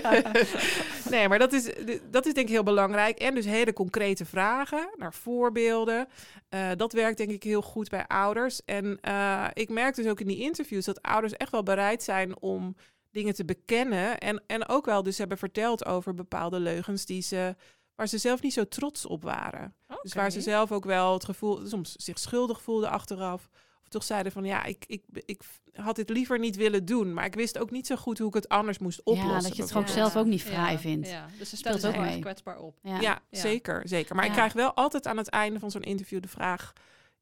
nee, 1.10 1.28
maar 1.28 1.38
dat 1.38 1.52
is, 1.52 1.70
dat 2.10 2.26
is 2.26 2.34
denk 2.34 2.46
ik 2.46 2.52
heel 2.52 2.62
belangrijk. 2.62 3.18
En 3.18 3.34
dus 3.34 3.44
hele 3.44 3.72
concrete 3.72 4.24
vragen 4.24 4.88
naar 4.96 5.14
voorbeelden. 5.14 6.08
Eh, 6.48 6.68
dat 6.76 6.92
werkt 6.92 7.16
denk 7.18 7.30
ik 7.30 7.42
heel 7.42 7.62
goed 7.62 7.88
bij 7.88 8.06
ouders. 8.06 8.60
En 8.64 8.98
eh, 9.00 9.46
ik 9.52 9.68
merk 9.68 9.94
dus 9.94 10.06
ook 10.06 10.20
in 10.20 10.26
die 10.26 10.40
interviews 10.40 10.84
dat 10.84 11.02
ouders 11.02 11.32
echt 11.32 11.50
wel 11.50 11.62
bereid 11.62 12.02
zijn 12.02 12.40
om 12.40 12.76
dingen 13.14 13.34
te 13.34 13.44
bekennen. 13.44 14.18
En, 14.18 14.42
en 14.46 14.68
ook 14.68 14.84
wel 14.84 15.02
dus 15.02 15.18
hebben 15.18 15.38
verteld 15.38 15.84
over 15.84 16.14
bepaalde 16.14 16.60
leugens 16.60 17.04
die 17.06 17.22
ze, 17.22 17.56
waar 17.94 18.08
ze 18.08 18.18
zelf 18.18 18.42
niet 18.42 18.52
zo 18.52 18.68
trots 18.68 19.06
op 19.06 19.22
waren. 19.22 19.74
Dus 20.02 20.14
waar 20.14 20.30
ze 20.30 20.40
zelf 20.40 20.72
ook 20.72 20.84
wel 20.84 21.12
het 21.12 21.24
gevoel, 21.24 21.66
soms 21.66 21.92
zich 21.92 22.18
schuldig 22.18 22.62
voelden 22.62 22.90
achteraf. 22.90 23.48
Of 23.82 23.88
toch 23.88 24.04
zeiden 24.04 24.32
van 24.32 24.44
ja, 24.44 24.64
ik, 24.64 24.84
ik, 24.86 25.02
ik 25.12 25.42
had 25.72 25.96
dit 25.96 26.08
liever 26.08 26.38
niet 26.38 26.56
willen 26.56 26.84
doen. 26.84 27.14
Maar 27.14 27.24
ik 27.24 27.34
wist 27.34 27.58
ook 27.58 27.70
niet 27.70 27.86
zo 27.86 27.96
goed 27.96 28.18
hoe 28.18 28.28
ik 28.28 28.34
het 28.34 28.48
anders 28.48 28.78
moest 28.78 29.02
oplossen. 29.02 29.32
Ja, 29.34 29.40
dat 29.40 29.56
je 29.56 29.62
het 29.62 29.72
gewoon 29.72 29.88
zelf 29.88 30.16
ook 30.16 30.26
niet 30.26 30.42
fraai 30.42 30.72
Ja, 30.72 30.78
vindt. 30.78 31.08
Ja, 31.08 31.26
dus 31.38 31.50
ze 31.50 31.56
zich 31.56 31.84
ook 31.84 31.94
erg 31.94 32.18
kwetsbaar 32.18 32.58
op. 32.58 32.78
Ja. 32.82 33.00
Ja, 33.00 33.22
Ja. 33.30 33.40
zeker, 33.40 33.88
zeker. 33.88 34.14
Maar 34.16 34.24
ik 34.24 34.32
krijg 34.32 34.52
wel 34.52 34.74
altijd 34.74 35.06
aan 35.06 35.16
het 35.16 35.28
einde 35.28 35.58
van 35.58 35.70
zo'n 35.70 35.82
interview 35.82 36.22
de 36.22 36.28
vraag: 36.28 36.72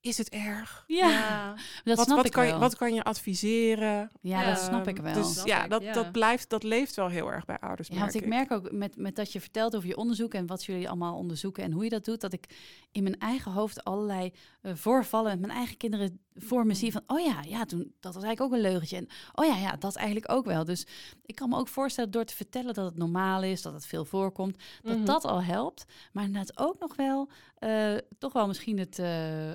is 0.03 0.19
het 0.19 0.29
erg? 0.29 0.85
Ja, 0.87 1.55
dat 1.85 1.97
wat, 1.97 2.05
snap 2.07 2.17
wat 2.17 2.27
ik 2.27 2.33
kan 2.33 2.45
wel. 2.45 2.53
je, 2.55 2.59
wat 2.59 2.77
kan 2.77 2.95
je 2.95 3.03
adviseren? 3.03 4.11
ja, 4.21 4.45
dat 4.45 4.59
snap 4.59 4.89
ik 4.89 4.97
wel. 4.97 5.15
Dus 5.15 5.43
ja, 5.45 5.65
ik, 5.65 5.71
dat, 5.71 5.83
ja. 5.83 5.93
dat 5.93 6.13
blijft, 6.13 6.51
dat 6.51 6.63
leeft 6.63 6.95
wel 6.95 7.09
heel 7.09 7.33
erg 7.33 7.45
bij 7.45 7.59
ouders. 7.59 7.89
Ja, 7.89 7.99
want 7.99 8.15
ik 8.15 8.27
merk 8.27 8.51
ook 8.51 8.73
met, 8.73 8.97
met 8.97 9.17
dat 9.17 9.33
je 9.33 9.41
vertelt 9.41 9.77
over 9.77 9.89
je 9.89 9.97
onderzoek 9.97 10.35
en 10.35 10.47
wat 10.47 10.65
jullie 10.65 10.89
allemaal 10.89 11.17
onderzoeken 11.17 11.65
en 11.65 11.73
hoe 11.73 11.85
je 11.85 11.91
dat 11.91 12.05
doet, 12.05 12.21
dat 12.21 12.33
ik 12.33 12.47
in 12.93 13.03
mijn 13.03 13.19
eigen 13.19 13.53
hoofd 13.53 13.85
allerlei 13.85 14.33
eh, 14.63 14.73
voorvallen 14.75 15.31
met 15.31 15.41
mijn 15.41 15.59
eigen 15.59 15.77
kinderen 15.77 16.21
voor 16.35 16.67
me 16.67 16.75
zie 16.75 16.93
van, 16.93 17.03
oh 17.07 17.21
ja, 17.21 17.43
ja, 17.49 17.65
toen, 17.65 17.95
dat 18.01 18.15
was 18.15 18.23
eigenlijk 18.23 18.41
ook 18.41 18.59
een 18.59 18.71
leugentje. 18.71 18.97
En 18.97 19.09
oh 19.35 19.47
ja, 19.47 19.57
ja, 19.57 19.77
dat 19.77 19.97
eigenlijk 19.97 20.31
ook 20.31 20.45
wel. 20.45 20.65
Dus 20.65 20.87
ik 21.27 21.35
kan 21.35 21.49
me 21.49 21.57
ook 21.57 21.69
voorstellen 21.69 22.11
door 22.11 22.25
te 22.25 22.37
vertellen 22.37 22.75
dat 22.75 22.85
het 22.85 22.97
normaal 22.97 23.43
is, 23.43 23.63
dat 23.63 23.73
het 23.73 23.87
veel 23.87 24.05
voorkomt, 24.05 24.63
dat 24.83 24.97
Mhm. 24.97 25.05
dat 25.05 25.25
al 25.25 25.43
helpt. 25.43 25.85
Maar 26.13 26.25
inderdaad 26.25 26.59
ook 26.59 26.79
nog 26.79 26.97
wel, 26.97 27.29
eh, 27.59 27.95
toch 28.19 28.33
wel 28.33 28.47
misschien 28.47 28.79
het 28.79 28.99
eh, 28.99 29.51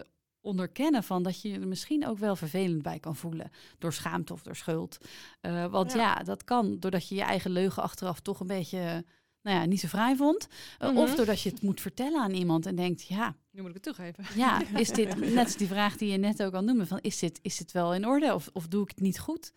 onderkennen 0.48 1.04
van 1.04 1.24
dat 1.24 1.42
je 1.42 1.50
je 1.50 1.60
er 1.60 1.68
misschien 1.68 2.08
ook 2.08 2.18
wel 2.18 2.36
vervelend 2.36 2.82
bij 2.82 3.00
kan 3.00 3.16
voelen. 3.16 3.52
Door 3.78 3.94
schaamte 3.94 4.34
of 4.34 4.42
door 4.42 4.56
schuld. 4.56 4.98
Eh, 5.42 5.66
want 5.66 5.94
Ja. 5.94 6.00
ja. 6.00 6.24
dat 6.24 6.44
kan 6.44 6.80
doordat 6.80 7.08
je 7.08 7.16
je 7.16 7.22
eigen 7.22 7.52
leugen 7.52 7.84
achteraf 7.84 8.20
toch 8.20 8.40
een 8.40 8.48
beetje, 8.48 9.06
nou 9.48 9.60
ja, 9.60 9.66
niet 9.66 9.80
zo 9.80 9.88
vrij 9.88 10.16
vond. 10.16 10.48
Eh, 10.80 10.90
Mhm. 10.90 10.98
Of 10.98 11.16
doordat 11.16 11.42
je 11.42 11.50
het 11.50 11.62
moet 11.62 11.82
vertellen 11.82 12.22
aan 12.22 12.32
iemand 12.34 12.66
en 12.66 12.76
denkt, 12.76 13.04
ja, 13.08 13.36
Nu 13.52 13.62
moet 13.62 13.70
ik 13.76 13.76
het 13.76 13.84
toegeven. 13.96 14.26
ja, 14.36 14.62
is 14.84 14.90
dit, 14.90 15.16
net 15.34 15.46
als 15.46 15.56
die 15.58 15.68
vraag 15.68 15.98
die 15.98 16.12
je 16.12 16.18
net 16.18 16.44
ook 16.44 16.54
al 16.54 16.62
noemde, 16.64 16.86
van 16.86 17.00
is 17.02 17.20
dit, 17.20 17.40
is 17.42 17.58
dit 17.58 17.72
wel 17.72 17.94
in 17.94 18.06
orde 18.08 18.34
of, 18.34 18.50
of 18.54 18.68
doe 18.68 18.84
ik 18.84 18.90
het 18.90 19.00
niet 19.00 19.20
goed? 19.20 19.52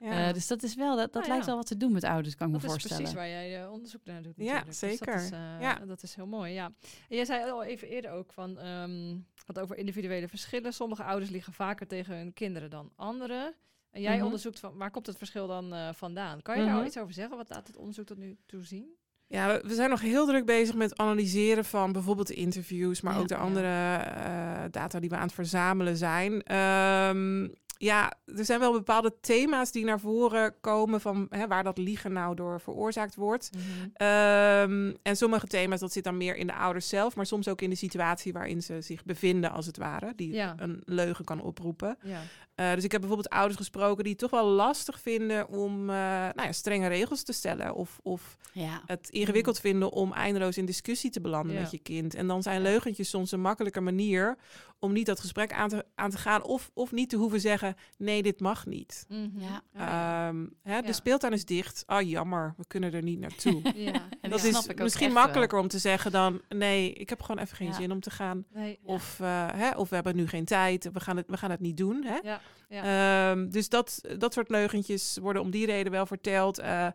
Ja. 0.00 0.28
Eh, 0.28 0.34
dus 0.34 0.46
dat 0.46 0.62
is 0.62 0.74
wel, 0.74 0.96
dat, 0.96 1.12
dat 1.12 1.14
Nou 1.14 1.26
lijkt 1.28 1.42
ja. 1.44 1.48
wel 1.50 1.56
wat 1.56 1.66
te 1.66 1.76
doen 1.76 1.92
met 1.92 2.04
ouders, 2.04 2.34
kan 2.34 2.46
ik 2.46 2.52
Dat 2.52 2.62
me 2.62 2.66
is 2.68 2.72
voorstellen. 2.72 3.02
precies 3.12 3.18
waar 3.20 3.28
jij 3.28 3.62
eh, 3.64 3.72
onderzoek 3.72 4.04
naar 4.04 4.22
doet 4.22 4.32
Ja, 4.36 4.42
natuurlijk. 4.42 4.66
Dus 4.66 4.78
zeker. 4.78 5.06
dat, 5.14 5.22
is, 5.24 5.30
eh, 5.30 5.60
Ja. 5.60 5.74
dat 5.86 6.02
is 6.02 6.14
heel 6.14 6.26
mooi, 6.26 6.52
ja. 6.52 6.64
En 7.08 7.16
jij 7.16 7.24
zei 7.24 7.50
al 7.50 7.64
even 7.64 7.88
eerder 7.88 8.10
ook 8.10 8.32
van, 8.32 8.58
ehm 8.58 9.16
had 9.46 9.58
over 9.58 9.76
individuele 9.76 10.28
verschillen. 10.28 10.72
Sommige 10.72 11.02
ouders 11.04 11.30
liegen 11.30 11.52
vaker 11.52 11.86
tegen 11.86 12.16
hun 12.16 12.32
kinderen 12.32 12.70
dan 12.70 12.92
anderen. 12.96 13.54
En 13.90 14.00
jij 14.02 14.16
Mhm. 14.16 14.24
onderzoekt 14.24 14.60
van, 14.60 14.76
waar 14.76 14.90
komt 14.90 15.06
het 15.06 15.16
verschil 15.16 15.46
dan 15.46 15.72
eh, 15.74 15.88
vandaan? 15.92 16.42
Kan 16.42 16.54
je 16.56 16.60
daar 16.60 16.70
Mhm. 16.70 16.80
al 16.80 16.86
iets 16.86 16.98
over 16.98 17.14
zeggen? 17.14 17.36
Wat 17.36 17.48
laat 17.48 17.66
het 17.66 17.76
onderzoek 17.76 18.06
tot 18.06 18.16
nu 18.18 18.36
toe 18.46 18.64
zien? 18.64 18.94
Ja, 19.26 19.60
we- 19.62 19.74
zijn 19.74 19.90
nog 19.90 20.00
heel 20.00 20.26
druk 20.26 20.44
bezig 20.46 20.74
met 20.74 20.96
analyseren 20.98 21.64
van 21.64 21.92
bijvoorbeeld 21.92 22.26
de 22.26 22.34
interviews, 22.34 23.00
maar 23.00 23.14
Ja. 23.14 23.20
ook 23.20 23.28
de 23.28 23.36
andere 23.36 23.96
eh, 23.96 24.64
data 24.70 25.00
die 25.00 25.08
we 25.10 25.16
aan 25.16 25.22
het 25.22 25.32
verzamelen 25.34 25.96
zijn. 25.96 26.42
Ehm, 26.42 27.48
ja, 27.84 28.12
er 28.36 28.44
zijn 28.44 28.60
wel 28.60 28.72
bepaalde 28.72 29.14
thema's 29.20 29.72
die 29.72 29.84
naar 29.84 30.00
voren 30.00 30.54
komen 30.60 31.00
van 31.00 31.26
hè, 31.30 31.46
waar 31.46 31.64
dat 31.64 31.78
liegen 31.78 32.12
nou 32.12 32.34
door 32.34 32.60
veroorzaakt 32.60 33.14
wordt. 33.14 33.50
Ehm, 33.94 34.92
en 35.02 35.16
sommige 35.16 35.46
thema's, 35.46 35.80
dat 35.80 35.92
zit 35.92 36.04
dan 36.04 36.16
meer 36.16 36.36
in 36.36 36.46
de 36.46 36.54
ouders 36.54 36.88
zelf, 36.88 37.16
maar 37.16 37.26
soms 37.26 37.48
ook 37.48 37.60
in 37.62 37.70
de 37.70 37.76
situatie 37.76 38.32
waarin 38.32 38.62
ze 38.62 38.80
zich 38.80 39.04
bevinden, 39.04 39.50
als 39.50 39.66
het 39.66 39.76
ware, 39.76 40.12
die 40.16 40.32
Ja. 40.32 40.54
een 40.56 40.82
leugen 40.84 41.24
kan 41.24 41.40
oproepen. 41.42 41.96
Ja. 42.02 42.20
Eh, 42.54 42.74
dus 42.74 42.84
ik 42.84 42.90
heb 42.92 43.00
bijvoorbeeld 43.00 43.32
ouders 43.34 43.56
gesproken 43.56 44.02
die 44.04 44.12
het 44.12 44.20
toch 44.20 44.30
wel 44.30 44.46
lastig 44.46 45.00
vinden 45.00 45.48
om 45.48 45.90
eh, 45.90 45.96
nou 45.96 46.42
ja, 46.42 46.52
strenge 46.52 46.88
regels 46.88 47.22
te 47.22 47.32
stellen. 47.32 47.74
Of, 47.74 47.98
of 48.02 48.36
Ja, 48.52 48.82
het 48.86 49.08
ingewikkeld 49.10 49.60
vinden 49.60 49.90
om 49.92 50.12
eindeloos 50.12 50.58
in 50.58 50.64
discussie 50.64 51.10
te 51.10 51.20
belanden. 51.20 51.54
Ja. 51.54 51.60
met 51.60 51.70
je 51.70 51.78
kind. 51.78 52.14
En 52.14 52.26
dan 52.26 52.42
zijn 52.42 52.62
leugentjes 52.62 53.08
soms 53.08 53.32
een 53.32 53.40
makkelijke 53.40 53.80
manier 53.80 54.36
om 54.78 54.92
niet 54.92 55.06
dat 55.06 55.20
gesprek 55.20 55.52
aan 55.52 55.68
te, 55.68 55.84
aan 55.94 56.10
te 56.10 56.18
gaan. 56.18 56.42
Of, 56.44 56.70
of 56.74 56.92
niet 56.92 57.08
te 57.10 57.16
hoeven 57.16 57.40
zeggen, 57.40 57.73
nee, 57.98 58.22
dit 58.22 58.40
mag 58.40 58.66
niet. 58.66 59.04
Ja. 59.08 59.16
Oh, 59.16 59.30
ja. 59.74 60.28
Ehm, 60.28 60.46
hè, 60.62 60.74
Ja. 60.74 60.82
De 60.82 60.92
speeltuin 60.92 61.32
is 61.32 61.44
dicht. 61.44 61.82
Ah, 61.86 62.08
jammer, 62.08 62.54
we 62.56 62.64
kunnen 62.66 62.92
er 62.92 63.02
niet 63.02 63.18
naartoe. 63.18 63.60
ja. 63.74 63.92
En 64.20 64.30
dat 64.30 64.42
ja. 64.42 64.48
is 64.48 64.66
misschien 64.76 65.12
wel. 65.12 65.22
makkelijker 65.22 65.58
om 65.58 65.68
te 65.68 65.78
zeggen 65.78 66.12
dan... 66.12 66.40
nee, 66.48 66.92
ik 66.92 67.08
heb 67.08 67.22
gewoon 67.22 67.42
even 67.42 67.56
geen 67.56 67.66
Ja. 67.66 67.72
zin 67.72 67.92
om 67.92 68.00
te 68.00 68.10
gaan. 68.10 68.44
Nee. 68.52 68.78
Of, 68.82 69.20
eh, 69.20 69.46
hè, 69.52 69.70
of 69.70 69.88
we 69.88 69.94
hebben 69.94 70.16
nu 70.16 70.26
geen 70.28 70.44
tijd, 70.44 70.88
we 70.92 71.00
gaan 71.00 71.16
het, 71.16 71.26
we 71.28 71.36
gaan 71.36 71.50
het 71.50 71.60
niet 71.60 71.76
doen. 71.76 72.04
Hè? 72.04 72.18
Ja. 72.22 72.40
Ja. 72.68 73.30
Ehm, 73.30 73.48
dus 73.48 73.68
dat, 73.68 74.00
dat 74.18 74.32
soort 74.32 74.48
leugentjes 74.48 75.18
worden 75.20 75.42
om 75.42 75.50
die 75.50 75.66
reden 75.66 75.92
wel 75.92 76.06
verteld. 76.06 76.58
Eh, 76.58 76.84
er 76.86 76.94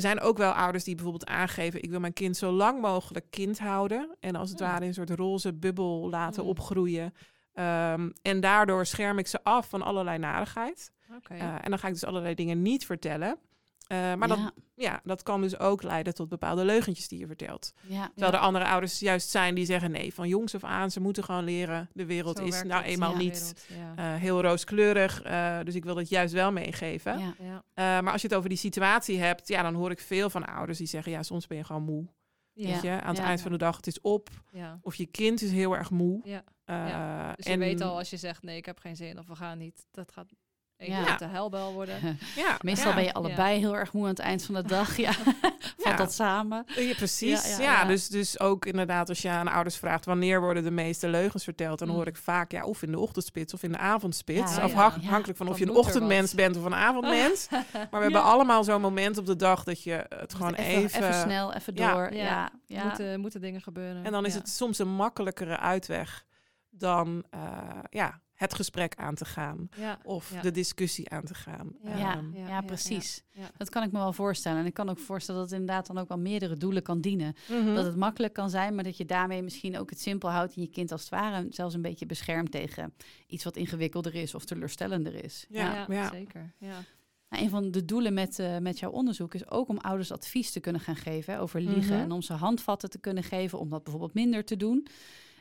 zijn 0.00 0.20
ook 0.20 0.36
wel 0.38 0.50
ouders 0.52 0.84
die 0.84 0.94
bijvoorbeeld 0.94 1.26
aangeven... 1.30 1.82
ik 1.82 1.90
wil 1.90 2.00
mijn 2.00 2.12
kind 2.12 2.36
zo 2.36 2.50
lang 2.52 2.80
mogelijk 2.80 3.26
kind 3.30 3.58
houden. 3.58 4.16
En 4.20 4.36
als 4.36 4.50
het 4.50 4.58
Hmm. 4.58 4.68
ware 4.68 4.80
in 4.82 4.88
een 4.88 4.94
soort 4.94 5.10
roze 5.10 5.52
bubbel 5.52 6.08
laten 6.10 6.40
Hmm. 6.40 6.50
opgroeien. 6.50 7.14
Ehm, 7.54 8.10
en 8.22 8.40
daardoor 8.40 8.86
scherm 8.86 9.18
ik 9.18 9.26
ze 9.26 9.42
af 9.42 9.68
van 9.68 9.82
allerlei 9.82 10.18
narigheid. 10.18 10.92
Oké. 11.16 11.34
Eh, 11.34 11.54
en 11.62 11.70
dan 11.70 11.78
ga 11.78 11.86
ik 11.86 11.92
dus 11.92 12.04
allerlei 12.04 12.34
dingen 12.34 12.62
niet 12.62 12.86
vertellen. 12.86 13.38
Eh, 13.86 13.98
maar 14.14 14.28
ja, 14.28 14.34
dat, 14.36 14.52
ja, 14.74 15.00
dat 15.04 15.22
kan 15.22 15.40
dus 15.40 15.58
ook 15.58 15.82
leiden 15.82 16.14
tot 16.14 16.28
bepaalde 16.28 16.64
leugentjes 16.64 17.08
die 17.08 17.18
je 17.18 17.26
vertelt. 17.26 17.72
ja. 17.86 18.08
Terwijl 18.14 18.32
er 18.32 18.38
andere 18.38 18.64
ouders 18.64 18.98
juist 18.98 19.30
zijn 19.30 19.54
die 19.54 19.64
zeggen... 19.64 19.90
nee, 19.90 20.14
van 20.14 20.28
jongs 20.28 20.54
af 20.54 20.64
aan, 20.64 20.90
ze 20.90 21.00
moeten 21.00 21.24
gewoon 21.24 21.44
leren. 21.44 21.88
De 21.92 22.04
wereld 22.06 22.36
Zo 22.38 22.44
is 22.44 22.62
nou 22.62 22.82
het. 22.82 22.90
eenmaal 22.90 23.10
Ja. 23.10 23.16
niet 23.18 23.54
Wereld, 23.68 23.96
ja. 23.96 24.14
eh, 24.14 24.20
heel 24.20 24.42
rooskleurig. 24.42 25.22
eh, 25.22 25.58
dus 25.64 25.74
ik 25.74 25.84
wil 25.84 25.94
dat 25.94 26.08
juist 26.08 26.34
wel 26.34 26.52
meegeven. 26.52 27.18
ja. 27.18 27.34
ja. 27.38 27.62
Eh, 27.74 28.02
maar 28.04 28.12
als 28.12 28.20
je 28.22 28.28
het 28.28 28.36
over 28.36 28.48
die 28.48 28.58
situatie 28.58 29.18
hebt, 29.20 29.48
ja, 29.48 29.62
dan 29.62 29.74
hoor 29.74 29.90
ik 29.90 30.00
veel 30.00 30.30
van 30.30 30.44
ouders 30.46 30.78
die 30.78 30.86
zeggen: 30.86 31.12
ja, 31.12 31.22
soms 31.22 31.46
ben 31.46 31.56
je 31.56 31.64
gewoon 31.64 31.82
moe. 31.82 32.06
Ja. 32.52 32.68
Weet 32.72 32.82
je, 32.82 32.90
aan 32.90 33.08
het 33.08 33.16
Ja. 33.16 33.24
eind 33.24 33.40
van 33.40 33.52
de 33.52 33.58
dag, 33.58 33.76
het 33.76 33.86
is 33.86 34.00
op. 34.00 34.28
Ja. 34.52 34.78
Of 34.82 34.94
je 34.94 35.06
kind 35.06 35.42
is 35.42 35.50
heel 35.50 35.76
erg 35.76 35.90
moe. 35.90 36.20
Ja. 36.66 36.84
Eh, 36.84 36.88
Ja. 36.88 37.32
Dus 37.36 37.44
je 37.46 37.52
en, 37.52 37.58
weet 37.58 37.80
al 37.80 37.96
als 37.98 38.10
je 38.10 38.16
zegt 38.16 38.42
nee, 38.42 38.56
ik 38.56 38.66
heb 38.66 38.78
geen 38.78 38.96
zin 38.96 39.18
of 39.18 39.26
we 39.26 39.34
gaan 39.36 39.58
niet. 39.58 39.86
Dat 39.90 40.12
gaat 40.12 40.26
een 40.30 40.38
Ja. 40.90 41.02
grote 41.04 41.24
helbel 41.26 41.72
worden. 41.72 41.94
Ja, 42.36 42.56
Meestal 42.60 42.88
ja, 42.88 42.94
ben 42.94 43.04
je 43.04 43.12
allebei 43.12 43.58
heel 43.58 43.76
erg 43.76 43.92
moe 43.92 44.02
aan 44.02 44.08
het 44.08 44.18
eind 44.18 44.44
van 44.44 44.54
de 44.54 44.62
dag. 44.62 44.96
Ja, 44.96 45.12
valt 45.82 45.84
Ja. 45.84 45.96
dat 45.96 46.12
samen. 46.12 46.64
Ja, 46.76 46.94
precies. 46.94 47.42
Ja, 47.44 47.50
Ja, 47.50 47.62
ja, 47.72 47.80
ja. 47.80 47.84
Dus, 47.88 48.08
dus 48.08 48.40
ook 48.40 48.66
inderdaad, 48.66 49.08
als 49.08 49.22
je 49.22 49.28
aan 49.28 49.48
ouders 49.48 49.76
vraagt 49.76 50.04
wanneer 50.04 50.40
worden 50.40 50.62
de 50.62 50.70
meeste 50.70 51.08
leugens 51.08 51.44
verteld, 51.44 51.78
dan 51.78 51.88
Mm. 51.88 51.94
hoor 51.94 52.06
ik 52.06 52.16
vaak 52.16 52.50
ja, 52.52 52.64
of 52.64 52.82
in 52.82 52.90
de 52.90 52.98
ochtendspits 52.98 53.54
of 53.54 53.62
in 53.62 53.72
de 53.72 53.78
avondspits. 53.78 54.54
Ja, 54.56 54.66
ja. 54.66 54.84
Afhankelijk 54.84 55.36
van 55.38 55.48
of 55.48 55.58
je 55.58 55.64
een 55.64 55.74
ochtendmens 55.76 56.34
bent 56.34 56.56
of 56.56 56.64
een 56.64 56.74
avondmens. 56.74 57.48
Maar 57.50 57.66
we 57.90 57.98
hebben 57.98 58.22
allemaal 58.22 58.64
zo'n 58.64 58.80
moment 58.80 59.18
op 59.18 59.26
de 59.26 59.36
dag 59.36 59.64
dat 59.64 59.82
je 59.82 60.06
het 60.08 60.34
gewoon 60.34 60.54
even, 60.54 60.82
even. 60.84 61.02
even 61.02 61.20
snel, 61.20 61.52
even 61.54 61.74
Ja. 61.76 61.92
door. 61.94 62.12
Ja. 62.14 62.22
Ja, 62.24 62.50
ja. 62.66 62.84
Moeten, 62.84 63.20
moeten 63.20 63.40
dingen 63.40 63.60
gebeuren. 63.60 64.04
En 64.04 64.12
dan 64.12 64.26
is 64.26 64.32
Ja. 64.32 64.38
het 64.38 64.48
soms 64.48 64.78
een 64.78 64.94
makkelijkere 64.94 65.58
uitweg 65.58 66.24
dan, 66.78 67.24
eh, 67.30 67.78
ja, 67.90 68.20
het 68.34 68.54
gesprek 68.54 68.94
aan 68.94 69.14
te 69.14 69.24
gaan. 69.24 69.68
Ja. 69.76 69.98
Of 70.02 70.32
Ja. 70.32 70.40
de 70.40 70.50
discussie 70.50 71.10
aan 71.10 71.24
te 71.24 71.34
gaan. 71.34 71.72
Ja. 71.82 71.96
Ja, 71.98 72.16
Ehm, 72.16 72.36
ja, 72.36 72.48
ja, 72.48 72.60
precies. 72.60 73.22
ja, 73.30 73.40
ja. 73.42 73.50
Dat 73.56 73.68
kan 73.70 73.82
ik 73.82 73.92
me 73.92 73.98
wel 73.98 74.12
voorstellen. 74.12 74.58
En 74.60 74.66
ik 74.66 74.74
kan 74.74 74.88
ook 74.88 74.98
voorstellen 74.98 75.40
dat 75.40 75.50
het 75.50 75.60
inderdaad 75.60 75.86
dan 75.86 75.98
ook 75.98 76.08
wel 76.08 76.18
meerdere 76.18 76.56
doelen 76.56 76.82
kan 76.82 77.00
dienen. 77.00 77.34
mhm. 77.48 77.74
Dat 77.74 77.84
het 77.84 77.96
makkelijk 77.96 78.32
kan 78.32 78.50
zijn, 78.50 78.74
maar 78.74 78.84
dat 78.84 78.96
je 78.96 79.04
daarmee 79.04 79.42
misschien 79.42 79.78
ook 79.78 79.90
het 79.90 80.00
simpel 80.00 80.30
houdt 80.30 80.54
en 80.54 80.62
je 80.62 80.68
kind 80.68 80.92
als 80.92 81.00
het 81.00 81.10
ware 81.10 81.46
zelfs 81.50 81.74
een 81.74 81.82
beetje 81.82 82.06
beschermt 82.06 82.50
tegen 82.50 82.94
iets 83.26 83.44
wat 83.44 83.56
ingewikkelder 83.56 84.14
is 84.14 84.34
of 84.34 84.44
teleurstellender 84.44 85.24
is. 85.24 85.46
Ja. 85.48 85.86
ja. 85.88 86.10
zeker. 86.10 86.52
Ja. 86.58 86.78
Nou, 87.28 87.42
een 87.44 87.50
van 87.50 87.70
de 87.70 87.84
doelen 87.84 88.14
met, 88.14 88.38
eh, 88.38 88.58
met 88.58 88.78
jouw 88.78 88.90
onderzoek 88.90 89.34
is 89.34 89.50
ook 89.50 89.68
om 89.68 89.78
ouders 89.78 90.12
advies 90.12 90.50
te 90.50 90.60
kunnen 90.60 90.80
gaan 90.80 90.96
geven 90.96 91.34
hè, 91.34 91.40
over 91.40 91.60
liegen. 91.60 91.94
Mhm. 91.94 92.02
En 92.04 92.12
om 92.12 92.22
ze 92.22 92.32
handvatten 92.32 92.90
te 92.90 92.98
kunnen 92.98 93.22
geven 93.22 93.58
om 93.58 93.70
dat 93.70 93.82
bijvoorbeeld 93.82 94.14
minder 94.14 94.44
te 94.44 94.56
doen. 94.56 94.86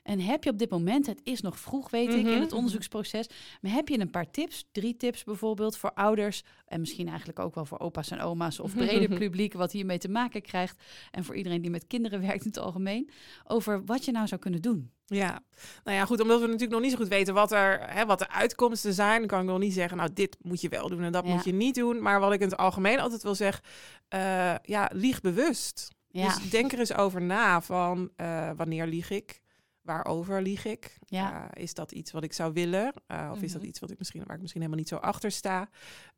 En 0.04 0.20
heb 0.20 0.44
je 0.44 0.50
op 0.50 0.58
dit 0.58 0.70
moment, 0.70 1.06
het 1.06 1.20
is 1.24 1.42
nog 1.42 1.60
vroeg 1.60 1.90
weet 1.90 2.14
ik 2.14 2.20
in 2.20 2.28
Mhm. 2.32 2.40
het 2.42 2.52
onderzoeksproces, 2.52 3.28
maar 3.62 3.72
heb 3.72 3.88
je 3.88 4.00
een 4.00 4.10
paar 4.10 4.32
tips, 4.32 4.66
drie 4.72 4.98
tips 4.98 5.24
bijvoorbeeld 5.24 5.78
voor 5.78 5.94
ouders 5.94 6.44
en 6.66 6.80
misschien 6.80 7.08
eigenlijk 7.08 7.40
ook 7.40 7.56
wel 7.56 7.66
voor 7.66 7.80
opa's 7.80 8.12
en 8.12 8.20
oma's 8.22 8.60
of 8.60 8.76
breder 8.76 9.18
publiek 9.20 9.54
wat 9.54 9.72
hiermee 9.72 9.98
te 9.98 10.10
maken 10.10 10.42
krijgt 10.42 10.84
en 11.12 11.24
voor 11.24 11.36
iedereen 11.36 11.62
die 11.62 11.72
met 11.72 11.88
kinderen 11.88 12.22
werkt 12.22 12.42
in 12.46 12.48
het 12.48 12.58
algemeen, 12.60 13.10
over 13.44 13.86
wat 13.86 14.06
je 14.06 14.12
nou 14.12 14.28
zou 14.28 14.42
kunnen 14.42 14.62
doen. 14.62 14.92
Ja, 15.06 15.44
nou 15.84 15.98
ja, 15.98 16.06
goed, 16.06 16.22
omdat 16.22 16.38
we 16.40 16.46
natuurlijk 16.46 16.72
nog 16.72 16.82
niet 16.82 16.92
zo 16.92 16.98
goed 16.98 17.08
weten 17.08 17.34
wat, 17.34 17.52
er, 17.52 17.80
hè, 17.90 18.06
wat 18.06 18.20
de 18.20 18.30
uitkomsten 18.30 18.94
zijn, 18.94 19.28
kan 19.28 19.40
ik 19.40 19.46
nog 19.46 19.60
niet 19.60 19.74
zeggen, 19.74 19.98
nou, 19.98 20.10
dit 20.14 20.38
moet 20.42 20.62
je 20.62 20.70
wel 20.70 20.90
doen 20.90 21.04
en 21.04 21.12
dat 21.12 21.26
Ja. 21.28 21.34
moet 21.34 21.44
je 21.44 21.54
niet 21.54 21.76
doen. 21.76 22.02
Maar 22.02 22.20
wat 22.20 22.34
ik 22.34 22.40
in 22.42 22.48
het 22.50 22.58
algemeen 22.58 23.00
altijd 23.00 23.24
wil 23.24 23.36
zeggen, 23.36 23.64
eh, 24.08 24.56
ja, 24.64 24.90
lieg 24.94 25.22
bewust. 25.22 25.90
Ja, 26.08 26.26
Dus 26.36 26.50
denk 26.50 26.72
er 26.72 26.80
eens 26.80 26.94
over 26.94 27.22
na 27.22 27.62
van 27.62 28.10
eh, 28.16 28.50
wanneer 28.56 28.88
lieg 28.88 29.10
ik? 29.10 29.42
Waarover 29.84 30.42
lieg 30.42 30.66
ik? 30.66 30.98
Ja. 31.06 31.50
Eh, 31.52 31.64
is 31.64 31.74
dat 31.74 31.92
iets 31.92 32.12
wat 32.12 32.24
ik 32.24 32.34
zou 32.34 32.54
willen? 32.54 32.94
Eh, 33.08 33.30
of 33.34 33.42
is 33.42 33.52
dat 33.52 33.62
Mhm. 33.62 33.70
iets 33.70 33.80
wat 33.80 33.92
ik 33.92 33.98
misschien, 33.98 34.24
waar 34.26 34.36
ik 34.36 34.42
misschien 34.42 34.62
helemaal 34.62 34.82
niet 34.84 34.92
zo 34.92 34.98
achter 34.98 35.32
sta? 35.32 35.70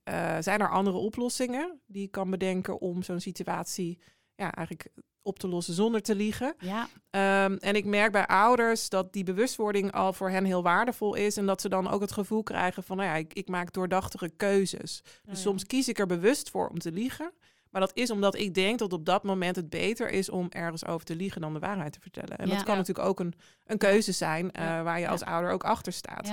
Eh, 0.04 0.38
zijn 0.39 0.60
er 0.60 0.69
andere 0.69 0.97
oplossingen 0.97 1.80
die 1.88 2.04
ik 2.04 2.12
kan 2.12 2.30
bedenken 2.30 2.80
om 2.82 3.04
zo'n 3.04 3.19
situatie 3.19 3.99
ja, 4.36 4.51
eigenlijk 4.54 4.89
op 5.21 5.39
te 5.39 5.47
lossen 5.47 5.73
zonder 5.73 6.01
te 6.01 6.15
liegen? 6.15 6.54
ja, 6.60 6.88
Ehm, 7.10 7.56
en 7.60 7.75
ik 7.75 7.86
merk 7.86 8.12
bij 8.12 8.25
ouders 8.28 8.89
dat 8.89 9.13
die 9.13 9.23
bewustwording 9.23 9.91
al 9.91 10.13
voor 10.13 10.30
hen 10.30 10.45
heel 10.45 10.63
waardevol 10.63 11.15
is. 11.15 11.38
En 11.38 11.45
dat 11.45 11.62
ze 11.62 11.69
dan 11.69 11.88
ook 11.89 12.01
het 12.01 12.12
gevoel 12.12 12.43
krijgen 12.43 12.84
van, 12.84 12.97
nou 12.97 13.10
ja, 13.10 13.15
ik, 13.15 13.34
ik 13.34 13.47
maak 13.47 13.73
doordachtige 13.73 14.30
keuzes. 14.38 15.01
Dus 15.04 15.12
Oh 15.25 15.34
ja. 15.34 15.36
soms 15.36 15.65
kies 15.65 15.88
ik 15.88 15.99
er 15.99 16.08
bewust 16.08 16.49
voor 16.49 16.67
om 16.67 16.80
te 16.80 16.91
liegen. 16.91 17.32
Maar 17.76 17.84
dat 17.88 17.98
is 17.98 18.12
omdat 18.12 18.36
ik 18.36 18.54
denk 18.54 18.80
dat 18.80 18.94
op 18.94 19.06
dat 19.06 19.24
moment 19.24 19.56
het 19.56 19.70
beter 19.70 20.10
is 20.10 20.30
om 20.30 20.48
ergens 20.50 20.86
over 20.86 21.06
te 21.06 21.16
liegen 21.16 21.42
dan 21.42 21.54
de 21.54 21.60
waarheid 21.60 21.94
te 21.94 22.00
vertellen. 22.00 22.38
En 22.38 22.48
Ja. 22.48 22.54
dat 22.54 22.64
kan 22.64 22.74
Ja. 22.74 22.80
natuurlijk 22.80 23.08
ook 23.08 23.20
een, 23.20 23.34
een 23.66 23.78
keuze 23.78 24.12
zijn 24.12 24.52
eh, 24.52 24.84
waar 24.84 25.00
je 25.00 25.08
als 25.08 25.24
ouder 25.24 25.52
ook 25.52 25.64
achter 25.64 25.94
staat. 25.94 26.30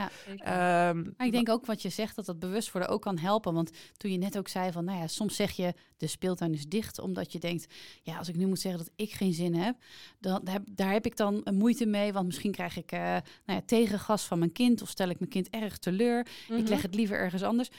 Maar 1.17 1.27
ik 1.27 1.33
denk 1.33 1.49
ook 1.49 1.67
wat 1.67 1.83
je 1.83 1.89
zegt, 1.89 2.17
dat 2.17 2.27
dat 2.27 2.39
bewust 2.39 2.73
worden 2.73 2.91
ook 2.91 3.03
kan 3.03 3.19
helpen. 3.19 3.55
Want 3.55 3.71
toen 3.97 4.11
je 4.11 4.19
net 4.19 4.39
ook 4.39 4.49
zei 4.49 4.73
van, 4.73 4.85
nou 4.85 4.99
ja, 4.99 5.07
soms 5.07 5.37
zeg 5.37 5.51
je 5.51 5.75
de 5.97 6.07
speeltuin 6.07 6.53
is 6.53 6.67
dicht, 6.67 6.99
omdat 6.99 7.33
je 7.33 7.39
denkt, 7.39 7.75
ja, 8.03 8.19
als 8.19 8.29
ik 8.29 8.37
nu 8.37 8.47
moet 8.47 8.61
zeggen 8.61 8.85
dat 8.85 8.93
ik 8.97 9.13
geen 9.13 9.33
zin 9.33 9.55
heb, 9.55 9.77
dan 10.19 10.41
heb, 10.45 10.63
daar 10.67 10.93
heb 10.93 11.07
ik 11.07 11.17
dan 11.17 11.41
een 11.45 11.57
moeite 11.57 11.87
mee, 11.87 12.13
want 12.13 12.27
misschien 12.27 12.53
krijg 12.53 12.77
ik 12.77 12.93
eh 12.93 13.01
nou 13.01 13.23
ja, 13.45 13.63
tegengas 13.67 14.25
van 14.25 14.39
mijn 14.39 14.53
kind 14.53 14.83
of 14.83 14.89
stel 14.89 15.09
ik 15.09 15.19
mijn 15.19 15.31
kind 15.31 15.51
erg 15.51 15.79
teleur. 15.79 16.21
Ik 16.21 16.49
mhm. 16.49 16.69
leg 16.69 16.83
het 16.83 16.95
liever 16.95 17.19
ergens 17.19 17.43
anders. 17.43 17.71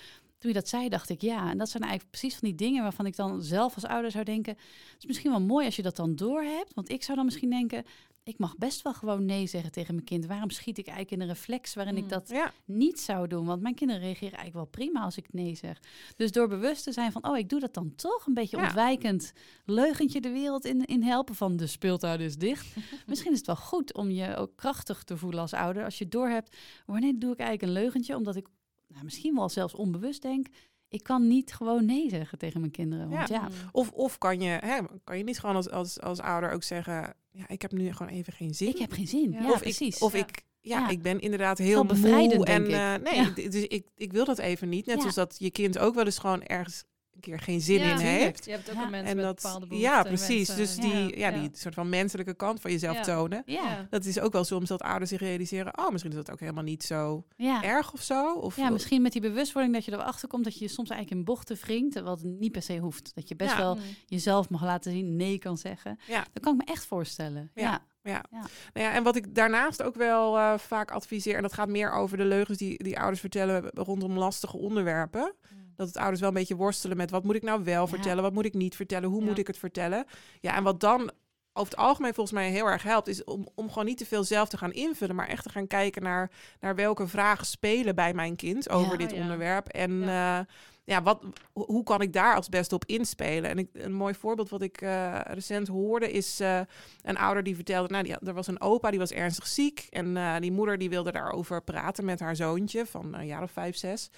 Toen 0.43 0.51
je 0.51 0.59
dat 0.59 0.69
zei, 0.69 0.89
dacht 0.89 1.09
ik 1.09 1.21
ja. 1.21 1.49
En 1.49 1.57
dat 1.57 1.69
zijn 1.69 1.83
eigenlijk 1.83 2.11
precies 2.11 2.39
van 2.39 2.47
die 2.47 2.57
dingen 2.57 2.83
waarvan 2.83 3.05
ik 3.05 3.15
dan 3.15 3.41
zelf 3.41 3.75
als 3.75 3.85
ouder 3.85 4.11
zou 4.11 4.23
denken, 4.23 4.53
het 4.53 4.95
is 4.99 5.05
misschien 5.05 5.31
wel 5.31 5.41
mooi 5.41 5.65
als 5.65 5.75
je 5.75 5.81
dat 5.81 5.95
dan 5.95 6.15
doorhebt. 6.15 6.73
Want 6.73 6.89
ik 6.91 7.03
zou 7.03 7.15
dan 7.17 7.25
misschien 7.25 7.49
denken, 7.49 7.83
ik 8.23 8.37
mag 8.37 8.57
best 8.57 8.81
wel 8.81 8.93
gewoon 8.93 9.25
nee 9.25 9.47
zeggen 9.47 9.71
tegen 9.71 9.93
mijn 9.93 10.05
kind. 10.05 10.25
Waarom 10.25 10.49
schiet 10.49 10.77
ik 10.77 10.87
eigenlijk 10.87 11.15
in 11.15 11.21
een 11.21 11.33
reflex 11.35 11.73
waarin 11.73 11.97
ik 11.97 12.03
Mm. 12.03 12.09
dat 12.09 12.29
Ja, 12.29 12.51
niet 12.65 12.99
zou 12.99 13.27
doen. 13.27 13.45
Want 13.45 13.61
mijn 13.61 13.75
kinderen 13.75 14.01
reageren 14.01 14.37
eigenlijk 14.37 14.53
wel 14.55 14.85
prima 14.85 15.01
als 15.01 15.17
ik 15.17 15.33
nee 15.33 15.55
zeg. 15.55 15.79
Dus 16.15 16.31
door 16.31 16.47
bewust 16.47 16.83
te 16.83 16.91
zijn 16.91 17.11
van, 17.11 17.27
oh, 17.27 17.37
ik 17.37 17.49
doe 17.49 17.59
dat 17.59 17.73
dan 17.73 17.95
toch 17.95 18.25
een 18.25 18.33
beetje 18.33 18.57
Ja. 18.57 18.63
ontwijkend. 18.63 19.33
Leugentje 19.65 20.21
de 20.21 20.31
wereld 20.31 20.65
in, 20.65 20.85
in 20.85 21.03
helpen 21.03 21.35
van 21.35 21.57
de 21.57 21.67
speeltuin 21.67 22.19
is 22.19 22.35
dicht. 22.37 22.75
Misschien 23.07 23.31
is 23.31 23.37
het 23.37 23.47
wel 23.47 23.55
goed 23.55 23.93
om 23.93 24.09
je 24.09 24.35
ook 24.35 24.55
krachtig 24.55 25.03
te 25.03 25.17
voelen 25.17 25.39
als 25.39 25.53
ouder. 25.53 25.83
Als 25.83 25.97
je 25.97 26.07
doorhebt, 26.07 26.55
wanneer 26.85 27.13
doe 27.19 27.31
ik 27.33 27.39
eigenlijk 27.39 27.67
een 27.67 27.81
leugentje? 27.81 28.15
Omdat 28.15 28.35
ik 28.35 28.47
nou, 28.93 29.03
misschien 29.03 29.35
wel 29.35 29.49
zelfs 29.49 29.73
onbewust 29.75 30.21
denk, 30.21 30.47
ik 30.87 31.03
kan 31.03 31.27
niet 31.27 31.53
gewoon 31.53 31.85
nee 31.85 32.09
zeggen 32.09 32.37
tegen 32.37 32.59
mijn 32.59 32.71
kinderen. 32.71 33.09
Want 33.09 33.27
ja, 33.29 33.41
Mm. 33.41 33.49
Of, 33.71 33.91
of 33.91 34.17
kan, 34.17 34.39
je, 34.41 34.49
hè, 34.61 34.79
kan 35.03 35.17
je 35.17 35.23
niet 35.23 35.39
gewoon 35.39 35.55
als, 35.55 35.69
als, 35.69 35.99
als 36.01 36.19
ouder 36.19 36.51
ook 36.51 36.63
zeggen, 36.63 37.13
ja, 37.31 37.47
ik 37.47 37.61
heb 37.61 37.71
nu 37.71 37.91
gewoon 37.93 38.11
even 38.11 38.33
geen 38.33 38.53
zin. 38.55 38.67
ik 38.67 38.77
heb 38.77 38.91
geen 38.91 39.07
zin. 39.07 39.31
Ja. 39.31 39.41
Ja, 39.41 39.51
of 39.51 39.59
precies. 39.61 39.95
Ik, 39.95 40.01
of 40.01 40.13
Ja. 40.13 40.19
ik, 40.19 40.43
ja, 40.61 40.79
Ja. 40.79 40.89
ik 40.89 41.01
ben 41.01 41.19
inderdaad 41.19 41.57
heel 41.57 41.85
bevrijdend, 41.85 42.33
moe. 42.35 42.45
En 42.45 42.63
denk 42.63 42.75
ik. 43.01 43.05
eh, 43.05 43.11
nee, 43.11 43.43
Ja. 43.45 43.49
dus 43.49 43.67
ik, 43.67 43.87
ik 43.95 44.11
wil 44.11 44.25
dat 44.25 44.37
even 44.39 44.69
niet. 44.69 44.85
Net 44.85 44.95
Ja. 44.95 45.01
zoals 45.01 45.15
dat 45.15 45.35
je 45.37 45.51
kind 45.51 45.77
ook 45.77 45.95
wel 45.95 46.05
eens 46.05 46.17
gewoon 46.19 46.43
ergens 46.43 46.83
een 47.15 47.21
keer 47.21 47.39
geen 47.39 47.61
zin 47.61 47.79
Ja, 47.79 47.91
in 47.91 47.97
heeft. 47.97 48.45
Je 48.45 48.51
hebt 48.51 48.69
ook 48.69 48.75
Ja. 48.75 48.89
mensen 48.89 49.09
En 49.09 49.15
met 49.15 49.25
dat, 49.25 49.35
bepaalde 49.35 49.67
behoeften. 49.67 49.91
ja, 49.91 50.03
precies. 50.03 50.55
Dus 50.55 50.75
die, 50.75 51.17
ja, 51.19 51.29
ja. 51.29 51.39
die 51.39 51.49
soort 51.53 51.73
van 51.73 51.89
menselijke 51.89 52.33
kant 52.33 52.61
van 52.61 52.71
jezelf 52.71 52.95
Ja. 52.95 53.01
tonen. 53.03 53.43
ja, 53.45 53.61
Ja. 53.63 53.87
Dat 53.89 54.05
is 54.05 54.19
ook 54.19 54.31
wel 54.33 54.43
soms 54.43 54.67
dat 54.69 54.81
ouders 54.81 55.09
zich 55.09 55.19
realiseren, 55.19 55.77
oh, 55.77 55.89
misschien 55.89 56.11
is 56.11 56.17
dat 56.17 56.31
ook 56.31 56.39
helemaal 56.39 56.63
niet 56.63 56.83
zo 56.83 57.23
ja. 57.35 57.63
erg 57.63 57.93
of 57.93 58.01
zo. 58.01 58.33
Of, 58.33 58.55
Ja, 58.55 58.69
misschien 58.69 59.01
met 59.01 59.11
die 59.11 59.21
bewustwording 59.21 59.73
dat 59.73 59.85
je 59.85 59.91
erachter 59.91 60.27
komt 60.27 60.43
dat 60.43 60.59
je 60.59 60.67
soms 60.67 60.89
eigenlijk 60.89 61.19
in 61.19 61.25
bochten 61.25 61.57
wringt, 61.61 61.99
wat 62.01 62.23
niet 62.23 62.51
per 62.51 62.61
se 62.61 62.77
hoeft. 62.77 63.11
Dat 63.15 63.27
je 63.27 63.35
best 63.35 63.51
Ja. 63.51 63.57
wel 63.57 63.75
Mm. 63.75 63.81
jezelf 64.05 64.49
mag 64.49 64.63
laten 64.63 64.91
zien, 64.91 65.15
nee 65.15 65.37
kan 65.37 65.57
zeggen. 65.57 65.99
Ja. 66.07 66.25
Dat 66.33 66.43
kan 66.43 66.53
ik 66.59 66.65
me 66.67 66.73
echt 66.73 66.85
voorstellen. 66.85 67.51
Ja. 67.55 67.81
Ja. 68.03 68.23
Nou 68.31 68.47
ja, 68.87 68.93
en 68.93 69.03
wat 69.03 69.15
ik 69.15 69.35
daarnaast 69.35 69.81
ook 69.83 69.95
wel 69.95 70.37
eh, 70.37 70.57
vaak 70.57 70.91
adviseer, 70.91 71.35
en 71.35 71.41
dat 71.41 71.53
gaat 71.53 71.67
meer 71.69 71.91
over 71.91 72.17
de 72.17 72.25
leugens 72.25 72.57
die, 72.57 72.83
die 72.83 72.97
ouders 72.99 73.19
vertellen 73.19 73.69
rondom 73.73 74.17
lastige 74.17 74.57
onderwerpen. 74.57 75.33
Dat 75.75 75.87
het 75.87 75.97
ouders 75.97 76.19
wel 76.19 76.29
een 76.29 76.35
beetje 76.35 76.55
worstelen 76.55 76.97
met 76.97 77.11
wat 77.11 77.23
moet 77.23 77.35
ik 77.35 77.43
nou 77.43 77.63
wel 77.63 77.81
Ja. 77.81 77.87
vertellen, 77.87 78.23
wat 78.23 78.33
moet 78.33 78.45
ik 78.45 78.53
niet 78.53 78.75
vertellen, 78.75 79.09
hoe 79.09 79.19
Ja. 79.21 79.27
moet 79.27 79.37
ik 79.37 79.47
het 79.47 79.57
vertellen. 79.57 80.05
Ja, 80.39 80.55
en 80.55 80.63
wat 80.63 80.79
dan 80.79 81.11
over 81.55 81.71
het 81.71 81.81
algemeen 81.81 82.13
volgens 82.13 82.35
mij 82.35 82.49
heel 82.49 82.65
erg 82.65 82.83
helpt, 82.83 83.07
is 83.07 83.23
om, 83.23 83.47
om 83.55 83.69
gewoon 83.69 83.85
niet 83.85 83.97
te 83.97 84.05
veel 84.05 84.23
zelf 84.23 84.49
te 84.49 84.57
gaan 84.57 84.71
invullen, 84.73 85.15
maar 85.15 85.27
echt 85.27 85.43
te 85.43 85.49
gaan 85.49 85.67
kijken 85.67 86.03
naar, 86.03 86.31
naar 86.59 86.75
welke 86.75 87.07
vragen 87.07 87.45
spelen 87.45 87.95
bij 87.95 88.13
mijn 88.13 88.35
kind 88.35 88.69
over 88.69 88.91
Ja. 88.91 88.97
dit 88.97 89.11
Oh 89.11 89.15
ja. 89.17 89.21
onderwerp. 89.21 89.67
En 89.67 89.99
ja. 89.99 90.45
ja, 90.83 91.01
wat, 91.01 91.23
ho- 91.53 91.65
hoe 91.65 91.83
kan 91.83 92.01
ik 92.01 92.13
daar 92.13 92.35
als 92.35 92.49
beste 92.49 92.75
op 92.75 92.85
inspelen? 92.85 93.49
En 93.49 93.57
ik, 93.57 93.69
een 93.73 93.93
mooi 93.93 94.13
voorbeeld 94.13 94.49
wat 94.49 94.61
ik 94.61 94.81
eh, 94.81 95.19
recent 95.23 95.67
hoorde 95.67 96.11
is 96.11 96.39
eh, 96.39 96.59
een 97.01 97.17
ouder 97.17 97.43
die 97.43 97.55
vertelde, 97.55 97.89
nou, 97.89 98.03
die, 98.03 98.15
er 98.19 98.33
was 98.33 98.47
een 98.47 98.61
opa 98.61 98.89
die 98.89 98.99
was 98.99 99.11
ernstig 99.11 99.47
ziek 99.47 99.87
en 99.89 100.17
eh, 100.17 100.35
die 100.39 100.51
moeder 100.51 100.77
die 100.77 100.89
wilde 100.89 101.11
daarover 101.11 101.61
praten 101.63 102.05
met 102.05 102.19
haar 102.19 102.35
zoontje 102.35 102.85
van 102.85 103.13
een 103.13 103.25
jaar 103.25 103.43
of 103.43 103.51
vijf, 103.51 103.75
zes. 103.77 104.09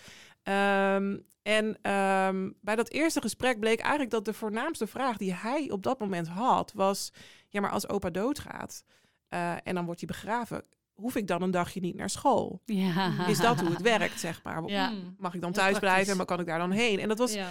Ehm, 0.46 1.18
en 1.42 1.78
ehm, 1.82 2.50
bij 2.62 2.76
dat 2.76 2.90
eerste 2.90 3.22
gesprek 3.22 3.60
bleek 3.60 3.80
eigenlijk 3.80 4.12
dat 4.12 4.26
de 4.26 4.34
voornaamste 4.34 4.88
vraag 4.88 5.18
die 5.18 5.34
hij 5.34 5.72
op 5.72 5.84
dat 5.84 6.00
moment 6.00 6.28
had, 6.28 6.72
was: 6.74 7.14
ja, 7.50 7.62
maar 7.62 7.72
als 7.72 7.90
opa 7.90 8.10
doodgaat 8.10 8.84
eh, 9.28 9.52
en 9.64 9.76
dan 9.76 9.86
wordt 9.86 10.00
hij 10.00 10.10
begraven, 10.10 10.64
hoef 10.94 11.16
ik 11.16 11.28
dan 11.28 11.42
een 11.42 11.52
dagje 11.52 11.80
niet 11.80 11.96
naar 11.96 12.10
school? 12.10 12.62
Ja. 12.66 13.28
Is 13.28 13.40
dat 13.40 13.60
hoe 13.60 13.70
het 13.70 13.82
werkt, 13.82 14.20
zeg 14.20 14.44
maar? 14.44 14.64
Ja. 14.64 14.92
Mag 15.18 15.34
ik 15.34 15.42
dan 15.42 15.52
thuis 15.52 15.80
blijven 15.80 16.12
en 16.12 16.18
waar 16.18 16.26
kan 16.26 16.40
ik 16.40 16.46
daar 16.46 16.60
dan 16.60 16.72
heen? 16.72 17.00
En 17.00 17.08
dat 17.08 17.18
was, 17.18 17.34
Ja. 17.34 17.50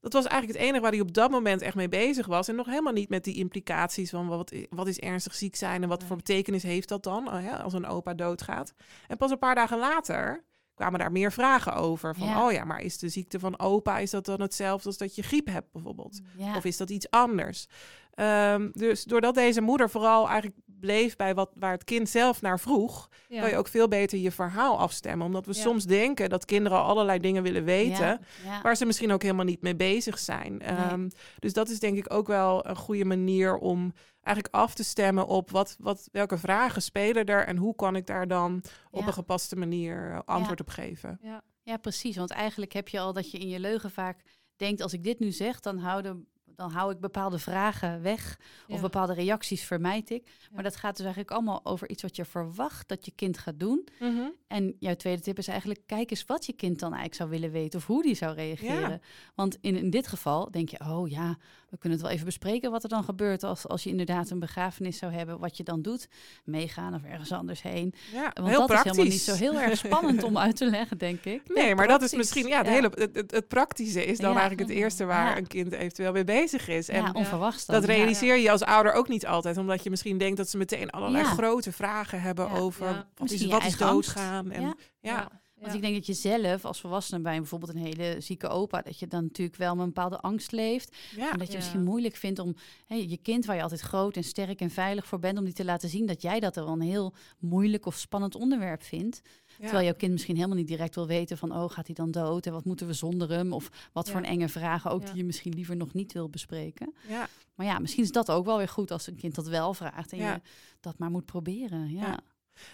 dat 0.00 0.12
was 0.12 0.24
eigenlijk 0.24 0.58
het 0.58 0.68
enige 0.68 0.82
waar 0.82 0.92
hij 0.92 1.00
op 1.00 1.14
dat 1.14 1.30
moment 1.30 1.62
echt 1.62 1.74
mee 1.74 1.88
bezig 1.88 2.26
was. 2.26 2.48
En 2.48 2.54
nog 2.54 2.66
helemaal 2.66 2.92
niet 2.92 3.08
met 3.08 3.24
die 3.24 3.34
implicaties 3.34 4.10
van 4.10 4.26
wat, 4.28 4.52
wat 4.70 4.86
is 4.86 4.98
ernstig 4.98 5.34
ziek 5.34 5.56
zijn 5.56 5.82
en 5.82 5.88
wat 5.88 6.04
voor 6.04 6.16
betekenis 6.16 6.62
heeft 6.62 6.88
dat 6.88 7.02
dan 7.02 7.30
eh, 7.30 7.42
hè, 7.42 7.62
als 7.62 7.72
een 7.72 7.86
opa 7.86 8.14
doodgaat. 8.14 8.74
En 9.08 9.16
pas 9.16 9.30
een 9.30 9.38
paar 9.38 9.54
dagen 9.54 9.78
later 9.78 10.44
kwamen 10.80 10.98
daar 10.98 11.12
meer 11.12 11.32
vragen 11.32 11.74
over. 11.74 12.14
Van, 12.14 12.26
Ja. 12.26 12.46
oh 12.46 12.52
ja, 12.52 12.64
maar 12.64 12.80
is 12.80 12.98
de 12.98 13.08
ziekte 13.08 13.38
van 13.38 13.58
opa, 13.58 13.98
is 13.98 14.10
dat 14.10 14.24
dan 14.24 14.40
hetzelfde 14.40 14.86
als 14.88 14.96
dat 14.96 15.14
je 15.14 15.22
griep 15.22 15.46
hebt 15.46 15.72
bijvoorbeeld? 15.72 16.20
Ja. 16.36 16.56
Of 16.56 16.64
is 16.64 16.76
dat 16.76 16.90
iets 16.90 17.10
anders? 17.10 17.66
Ehm, 18.14 18.68
dus 18.72 19.04
doordat 19.04 19.34
deze 19.34 19.60
moeder 19.60 19.90
vooral 19.90 20.26
eigenlijk 20.28 20.56
bleef 20.66 21.16
bij 21.16 21.34
wat, 21.34 21.50
waar 21.54 21.72
het 21.72 21.84
kind 21.84 22.08
zelf 22.08 22.40
naar 22.42 22.60
vroeg, 22.60 23.08
Ja. 23.28 23.40
kan 23.40 23.50
je 23.50 23.56
ook 23.56 23.68
veel 23.68 23.88
beter 23.88 24.18
je 24.18 24.30
verhaal 24.30 24.78
afstemmen. 24.78 25.26
Omdat 25.26 25.46
we 25.46 25.52
Ja. 25.54 25.60
soms 25.60 25.84
denken 25.84 26.28
dat 26.28 26.44
kinderen 26.44 26.78
al 26.78 26.84
allerlei 26.88 27.18
dingen 27.18 27.42
willen 27.42 27.64
weten, 27.64 28.20
Ja. 28.44 28.60
Waar 28.62 28.76
ze 28.76 28.86
misschien 28.86 29.12
ook 29.12 29.22
helemaal 29.22 29.44
niet 29.44 29.62
mee 29.62 29.76
bezig 29.76 30.18
zijn. 30.18 30.60
Ehm, 30.62 31.08
dus 31.38 31.52
dat 31.52 31.68
is 31.68 31.78
denk 31.80 31.96
ik 31.98 32.12
ook 32.14 32.26
wel 32.26 32.66
een 32.66 32.76
goede 32.76 33.04
manier 33.04 33.56
om 33.56 33.92
eigenlijk 34.22 34.54
af 34.54 34.74
te 34.74 34.84
stemmen 34.84 35.26
op 35.26 35.50
wat, 35.50 35.76
wat, 35.78 36.08
welke 36.12 36.38
vragen 36.38 36.82
spelen 36.82 37.24
er 37.24 37.46
en 37.46 37.56
hoe 37.56 37.74
kan 37.74 37.96
ik 37.96 38.06
daar 38.06 38.28
dan 38.28 38.62
op 38.90 39.00
Ja. 39.00 39.06
een 39.06 39.12
gepaste 39.12 39.56
manier 39.56 40.10
eh, 40.12 40.20
antwoord 40.24 40.60
op 40.60 40.68
geven. 40.68 41.20
Ja, 41.62 41.76
precies. 41.76 42.16
Want 42.16 42.30
eigenlijk 42.30 42.72
heb 42.72 42.88
je 42.88 43.00
al 43.00 43.12
dat 43.12 43.30
je 43.30 43.38
in 43.38 43.48
je 43.48 43.60
leugen 43.60 43.90
vaak 43.90 44.22
denkt, 44.56 44.80
als 44.82 44.92
ik 44.92 45.04
dit 45.04 45.18
nu 45.18 45.30
zeg, 45.30 45.60
dan 45.60 45.78
houden, 45.78 46.26
dan 46.60 46.70
hou 46.70 46.92
ik 46.92 47.00
bepaalde 47.00 47.38
vragen 47.38 48.02
weg 48.02 48.36
of 48.68 48.74
Ja. 48.74 48.80
bepaalde 48.80 49.12
reacties 49.14 49.62
vermijd 49.64 50.10
ik. 50.10 50.22
Maar 50.24 50.62
Ja. 50.62 50.68
dat 50.70 50.76
gaat 50.76 50.90
dus 50.96 51.04
eigenlijk 51.04 51.30
allemaal 51.34 51.60
over 51.64 51.88
iets 51.90 52.02
wat 52.02 52.16
je 52.16 52.24
verwacht 52.24 52.88
dat 52.88 53.04
je 53.04 53.12
kind 53.14 53.38
gaat 53.38 53.58
doen. 53.60 53.88
Mhm. 54.00 54.20
En 54.46 54.76
jouw 54.78 54.94
tweede 54.94 55.22
tip 55.22 55.38
is 55.38 55.48
eigenlijk, 55.48 55.80
kijk 55.86 56.10
eens 56.10 56.24
wat 56.24 56.46
je 56.46 56.52
kind 56.52 56.78
dan 56.78 56.88
eigenlijk 56.88 57.14
zou 57.14 57.30
willen 57.30 57.50
weten 57.50 57.78
of 57.78 57.86
hoe 57.86 58.02
die 58.02 58.14
zou 58.14 58.34
reageren. 58.34 58.90
Ja. 58.90 58.98
Want 59.34 59.58
in, 59.60 59.76
in 59.76 59.90
dit 59.90 60.06
geval 60.06 60.50
denk 60.50 60.68
je, 60.68 60.80
oh 60.80 61.08
ja, 61.08 61.36
we 61.70 61.78
kunnen 61.78 61.98
het 61.98 62.06
wel 62.06 62.14
even 62.16 62.26
bespreken 62.26 62.70
wat 62.70 62.82
er 62.82 62.88
dan 62.88 63.04
gebeurt 63.04 63.42
als, 63.42 63.66
als 63.68 63.82
je 63.82 63.90
inderdaad 63.90 64.30
een 64.30 64.38
begrafenis 64.38 64.98
zou 64.98 65.12
hebben, 65.12 65.38
wat 65.38 65.56
je 65.56 65.62
dan 65.62 65.82
doet. 65.82 66.08
Meegaan 66.44 66.94
of 66.94 67.02
ergens 67.04 67.32
anders 67.32 67.62
heen. 67.62 67.94
Ja, 68.12 68.30
Want 68.34 68.48
heel 68.48 68.58
dat 68.58 68.66
praktisch. 68.66 68.90
is 68.90 68.96
helemaal 68.96 69.12
niet 69.12 69.20
zo 69.20 69.34
heel 69.34 69.60
erg 69.60 69.76
spannend 69.78 70.22
om 70.22 70.38
uit 70.46 70.56
te 70.56 70.64
leggen, 70.70 70.98
denk 70.98 71.24
ik. 71.24 71.42
Nee, 71.54 71.74
maar 71.74 71.88
dat 71.88 72.02
is 72.02 72.14
misschien, 72.14 72.46
ja, 72.46 72.58
het, 72.58 72.66
hele, 72.66 72.90
het, 72.94 73.14
het, 73.16 73.30
het 73.30 73.48
praktische 73.48 74.04
is 74.04 74.18
dan 74.18 74.36
eigenlijk 74.38 74.68
het 74.68 74.78
eerste 74.78 75.04
waar 75.04 75.36
een 75.36 75.46
kind 75.46 75.72
eventueel 75.72 76.12
mee 76.12 76.24
bezig 76.24 76.48
is. 76.52 76.88
En 76.88 77.02
ja, 77.02 77.10
onverwachts 77.12 77.66
dan. 77.66 77.80
dat 77.80 77.84
realiseer 77.84 78.36
je 78.36 78.50
als 78.50 78.62
ouder 78.62 78.92
ook 78.92 79.08
niet 79.08 79.26
altijd, 79.26 79.56
omdat 79.56 79.82
je 79.84 79.90
misschien 79.90 80.18
denkt 80.18 80.36
dat 80.36 80.48
ze 80.48 80.56
meteen 80.56 80.90
allerlei 80.90 81.24
Ja. 81.24 81.30
grote 81.30 81.72
vragen 81.72 82.20
hebben 82.20 82.46
Ja. 82.48 82.54
over 82.58 82.86
Ja. 82.86 83.08
wat 83.16 83.30
is, 83.30 83.46
wat 83.46 83.64
is 83.64 83.76
doodgaan. 83.76 84.50
En, 84.50 84.62
Ja. 84.62 84.74
ja. 85.00 85.28
Want 85.60 85.74
ik 85.74 85.80
denk 85.80 85.94
dat 85.94 86.06
je 86.06 86.12
zelf 86.12 86.64
als 86.64 86.80
volwassene 86.80 87.20
bij 87.22 87.36
bijvoorbeeld 87.36 87.74
een 87.74 87.84
hele 87.84 88.16
zieke 88.18 88.48
opa, 88.48 88.82
dat 88.82 88.98
je 88.98 89.06
dan 89.06 89.22
natuurlijk 89.22 89.56
wel 89.56 89.74
met 89.74 89.80
een 89.86 89.92
bepaalde 89.92 90.20
angst 90.20 90.52
leeft. 90.52 90.96
Ja. 91.16 91.32
En 91.32 91.38
dat 91.38 91.46
je 91.46 91.52
Ja. 91.52 91.58
misschien 91.58 91.82
moeilijk 91.84 92.16
vindt 92.16 92.38
om 92.38 92.54
hè, 92.86 92.94
je 92.94 93.16
kind, 93.22 93.44
waar 93.44 93.56
je 93.56 93.62
altijd 93.62 93.80
groot 93.80 94.16
en 94.16 94.24
sterk 94.24 94.60
en 94.60 94.70
veilig 94.70 95.06
voor 95.06 95.18
bent, 95.18 95.38
om 95.38 95.44
die 95.44 95.52
te 95.52 95.64
laten 95.64 95.88
zien 95.88 96.06
dat 96.06 96.22
jij 96.22 96.40
dat 96.40 96.56
er 96.56 96.64
wel 96.64 96.72
een 96.72 96.80
heel 96.80 97.14
moeilijk 97.38 97.86
of 97.86 97.94
spannend 97.96 98.34
onderwerp 98.34 98.82
vindt. 98.82 99.20
Terwijl 99.60 99.84
jouw 99.84 99.94
kind 99.94 100.12
misschien 100.12 100.36
helemaal 100.36 100.56
niet 100.56 100.68
direct 100.68 100.94
wil 100.94 101.06
weten 101.06 101.38
van, 101.38 101.52
oh, 101.52 101.70
gaat 101.70 101.86
hij 101.86 101.94
dan 101.94 102.10
dood 102.10 102.46
en 102.46 102.52
wat 102.52 102.64
moeten 102.64 102.86
we 102.86 102.92
zonder 102.92 103.30
hem? 103.30 103.52
Of 103.52 103.70
wat 103.92 104.10
voor 104.10 104.20
een 104.20 104.26
enge 104.26 104.48
vragen 104.48 104.90
ook 104.90 105.06
die 105.06 105.16
je 105.16 105.24
misschien 105.24 105.54
liever 105.54 105.76
nog 105.76 105.92
niet 105.92 106.12
wil 106.12 106.28
bespreken. 106.28 106.94
Ja. 107.08 107.28
Maar 107.54 107.66
ja, 107.66 107.78
misschien 107.78 108.04
is 108.04 108.12
dat 108.12 108.30
ook 108.30 108.44
wel 108.44 108.56
weer 108.56 108.68
goed 108.68 108.90
als 108.90 109.06
een 109.06 109.16
kind 109.16 109.34
dat 109.34 109.46
wel 109.46 109.74
vraagt 109.74 110.12
en 110.12 110.18
je 110.18 110.40
dat 110.80 110.98
maar 110.98 111.10
moet 111.10 111.24
proberen. 111.24 111.92
Ja. 111.92 112.00
Ja. 112.00 112.18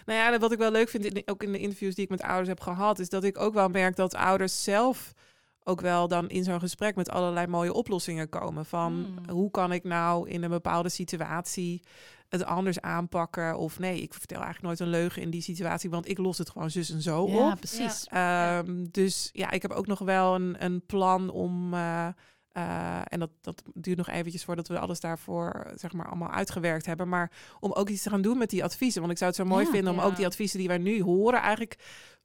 Nou 0.05 0.19
ja, 0.19 0.39
wat 0.39 0.51
ik 0.51 0.57
wel 0.57 0.71
leuk 0.71 0.89
vind, 0.89 1.05
in, 1.05 1.21
ook 1.25 1.43
in 1.43 1.51
de 1.51 1.59
interviews 1.59 1.95
die 1.95 2.03
ik 2.03 2.09
met 2.09 2.21
ouders 2.21 2.47
heb 2.47 2.59
gehad, 2.59 2.99
is 2.99 3.09
dat 3.09 3.23
ik 3.23 3.37
ook 3.37 3.53
wel 3.53 3.69
merk 3.69 3.95
dat 3.95 4.15
ouders 4.15 4.63
zelf 4.63 5.13
ook 5.67 5.81
wel 5.81 6.07
dan 6.07 6.29
in 6.29 6.43
zo'n 6.43 6.59
gesprek 6.59 6.95
met 6.95 7.09
allerlei 7.09 7.47
mooie 7.47 7.73
oplossingen 7.73 8.29
komen. 8.29 8.65
Van 8.65 8.93
Hmm. 8.93 9.29
hoe 9.35 9.51
kan 9.51 9.71
ik 9.71 9.83
nou 9.83 10.29
in 10.29 10.43
een 10.43 10.49
bepaalde 10.49 10.89
situatie 10.89 11.81
het 12.29 12.43
anders 12.45 12.81
aanpakken? 12.81 13.57
Of 13.57 13.79
nee, 13.79 14.01
ik 14.01 14.13
vertel 14.13 14.41
eigenlijk 14.41 14.65
nooit 14.67 14.79
een 14.79 14.99
leugen 14.99 15.21
in 15.21 15.29
die 15.29 15.41
situatie, 15.41 15.89
want 15.89 16.09
ik 16.09 16.17
los 16.17 16.37
het 16.37 16.49
gewoon 16.49 16.69
zus 16.71 16.89
en 16.89 17.01
zo 17.01 17.27
Ja, 17.27 17.51
op. 17.51 17.55
precies. 17.59 18.07
Ja. 18.11 18.57
Ehm, 18.59 18.85
Dus 18.91 19.29
ja, 19.33 19.51
ik 19.51 19.61
heb 19.61 19.71
ook 19.71 19.87
nog 19.87 19.99
wel 19.99 20.35
een, 20.35 20.55
een 20.63 20.85
plan 20.85 21.29
om. 21.29 21.73
eh, 21.73 22.07
eh, 22.57 23.01
en 23.03 23.19
dat, 23.19 23.29
dat 23.41 23.63
duurt 23.73 23.97
nog 23.97 24.07
eventjes 24.09 24.43
voordat 24.43 24.67
we 24.67 24.79
alles 24.79 24.99
daarvoor 24.99 25.71
zeg 25.75 25.93
maar 25.93 26.07
allemaal 26.07 26.31
uitgewerkt 26.31 26.85
hebben. 26.85 27.09
Maar 27.09 27.31
om 27.59 27.71
ook 27.71 27.89
iets 27.89 28.03
te 28.03 28.09
gaan 28.09 28.21
doen 28.21 28.37
met 28.37 28.49
die 28.49 28.63
adviezen. 28.63 28.99
Want 29.01 29.11
ik 29.13 29.17
zou 29.17 29.29
het 29.29 29.39
zo 29.39 29.45
mooi 29.45 29.65
Ja. 29.65 29.71
vinden 29.71 29.93
om 29.93 29.99
Ja. 29.99 30.05
ook 30.05 30.15
die 30.15 30.25
adviezen 30.25 30.59
die 30.59 30.67
wij 30.67 30.77
nu 30.77 31.01
horen, 31.03 31.39
eigenlijk 31.39 31.75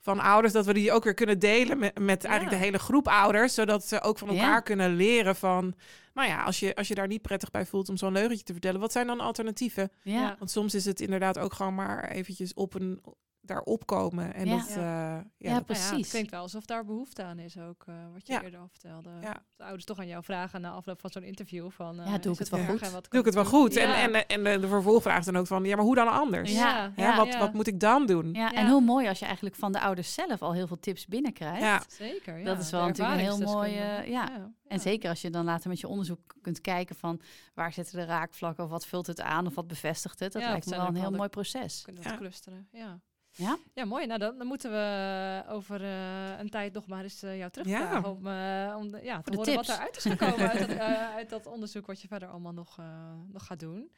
van 0.00 0.20
ouders, 0.20 0.52
dat 0.52 0.66
we 0.66 0.72
die 0.72 0.92
ook 0.92 1.04
weer 1.04 1.14
kunnen 1.14 1.38
delen 1.38 1.78
met, 1.78 1.98
met 1.98 2.24
eigenlijk 2.24 2.54
Ja. 2.54 2.60
de 2.60 2.64
hele 2.64 2.78
groep 2.78 3.08
ouders. 3.08 3.54
Zodat 3.54 3.86
ze 3.86 4.00
ook 4.00 4.18
van 4.18 4.28
elkaar 4.28 4.62
kunnen 4.62 4.94
leren 4.94 5.36
van. 5.36 5.74
Nou 6.14 6.28
ja, 6.28 6.42
als 6.42 6.60
je, 6.60 6.74
als 6.74 6.88
je 6.88 6.94
daar 6.94 7.06
niet 7.06 7.22
prettig 7.22 7.50
bij 7.50 7.66
voelt 7.66 7.88
om 7.88 7.96
zo'n 7.96 8.12
leugentje 8.12 8.44
te 8.44 8.52
vertellen, 8.52 8.80
wat 8.80 8.92
zijn 8.92 9.06
dan 9.06 9.20
alternatieven? 9.20 9.90
Want 10.38 10.50
soms 10.50 10.74
is 10.74 10.84
het 10.84 11.00
inderdaad 11.00 11.38
ook 11.38 11.52
gewoon 11.52 11.74
maar 11.74 12.10
eventjes 12.10 12.54
op 12.54 12.74
een 12.74 13.00
daarop 13.44 13.86
komen. 13.86 14.34
En 14.34 14.46
Ja. 14.46 14.56
dat, 14.56 14.68
eh, 14.68 14.74
ja, 14.76 15.24
Ja, 15.38 15.54
dat- 15.54 15.64
precies. 15.64 15.88
Ja, 15.90 15.96
het 15.96 16.08
klinkt 16.08 16.30
wel 16.30 16.40
alsof 16.40 16.64
daar 16.64 16.84
behoefte 16.84 17.22
aan 17.22 17.38
is 17.38 17.58
ook, 17.58 17.84
eh, 17.86 17.94
wat 18.12 18.26
je 18.26 18.32
Ja. 18.32 18.42
eerder 18.42 18.60
al 18.60 18.68
vertelde. 18.68 19.10
Ja. 19.22 19.42
De 19.56 19.62
ouders 19.62 19.84
toch 19.84 19.98
aan 19.98 20.06
jou 20.06 20.24
vragen 20.24 20.60
na 20.60 20.70
afloop 20.70 21.00
van 21.00 21.10
zo'n 21.10 21.22
interview 21.22 21.70
van... 21.70 22.00
eh, 22.00 22.06
Ja, 22.06 22.18
doe 22.18 22.32
ik 22.32 22.38
het 22.38 22.48
wel 22.48 22.64
goed? 22.64 22.90
wat 22.90 23.06
doe 23.10 23.20
ik 23.20 23.26
het 23.26 23.34
wel 23.34 23.44
goed. 23.44 23.74
Ja. 23.74 24.02
En, 24.02 24.14
en, 24.14 24.26
en 24.26 24.44
de, 24.44 24.60
de 24.60 24.68
vervolgvraag 24.68 25.18
is 25.18 25.24
dan 25.24 25.36
ook 25.36 25.46
van, 25.46 25.64
ja, 25.64 25.76
maar 25.76 25.84
hoe 25.84 25.94
dan 25.94 26.08
anders? 26.08 26.52
Ja. 26.52 26.92
Wat, 27.16 27.26
ja. 27.32 27.38
wat 27.38 27.52
moet 27.52 27.66
ik 27.66 27.80
dan 27.80 28.06
doen? 28.06 28.32
Ja, 28.32 28.40
Ja. 28.40 28.52
en 28.52 28.68
hoe 28.68 28.80
mooi 28.80 29.08
als 29.08 29.18
je 29.18 29.24
eigenlijk 29.24 29.56
van 29.56 29.72
de 29.72 29.80
ouders 29.80 30.14
zelf 30.14 30.42
al 30.42 30.52
heel 30.52 30.66
veel 30.66 30.78
tips 30.80 31.06
binnenkrijgt. 31.06 31.60
Ja. 31.60 31.82
Zeker, 31.88 32.38
ja. 32.38 32.44
Dat 32.44 32.58
is 32.60 32.70
wel 32.70 32.86
natuurlijk 32.86 33.18
een 33.20 33.24
heel 33.24 33.38
mooi, 33.38 33.76
eh, 33.78 34.06
ja. 34.08 34.50
En 34.66 34.80
zeker 34.80 35.08
als 35.08 35.20
je 35.20 35.30
dan 35.30 35.44
later 35.44 35.68
met 35.68 35.80
je 35.80 35.88
onderzoek 35.88 36.20
kunt 36.40 36.60
kijken 36.60 36.96
van 36.96 37.20
waar 37.54 37.72
zitten 37.72 37.96
de 37.98 38.04
raakvlakken 38.04 38.64
of 38.64 38.70
wat 38.70 38.86
vult 38.86 39.06
het 39.06 39.20
aan 39.20 39.46
of 39.46 39.54
wat 39.54 39.66
bevestigt 39.66 40.20
het. 40.20 40.32
Dat 40.32 40.42
Ja, 40.42 40.50
lijkt 40.50 40.66
me 40.70 40.76
wel 40.76 40.86
een 40.86 40.94
heel 40.96 41.10
mooi 41.10 41.28
proces. 41.28 41.82
Kunnen 41.82 42.02
we 42.02 42.08
het 42.08 42.18
Ja. 42.18 42.24
clusteren, 42.24 42.68
ja. 42.72 43.00
Ja? 43.34 43.58
Ja, 43.74 43.84
mooi. 43.84 44.06
Nou, 44.06 44.18
dan, 44.18 44.38
dan 44.38 44.46
moeten 44.46 44.70
we 44.70 45.42
over 45.48 45.82
eh, 45.82 46.38
een 46.38 46.50
tijd 46.50 46.72
nog 46.72 46.86
maar 46.86 47.02
eens 47.02 47.22
eh, 47.22 47.38
jou 47.38 47.50
terugvragen 47.50 48.02
Ja. 48.02 48.08
om, 48.10 48.26
eh, 48.26 48.76
om 48.78 48.90
de, 48.90 49.00
ja, 49.02 49.20
te 49.22 49.30
de 49.30 49.36
horen 49.36 49.54
wat 49.54 49.64
tips. 49.64 49.76
eruit 49.78 49.96
is 49.96 50.02
gekomen 50.02 50.50
uit, 50.50 50.58
dat, 50.58 50.68
eh, 50.78 51.14
uit 51.14 51.28
dat 51.30 51.46
onderzoek 51.46 51.86
wat 51.86 52.00
je 52.00 52.08
verder 52.08 52.28
allemaal 52.28 52.52
nog, 52.52 52.78
eh, 52.78 52.84
nog 53.32 53.46
gaat 53.46 53.60
doen. 53.60 53.90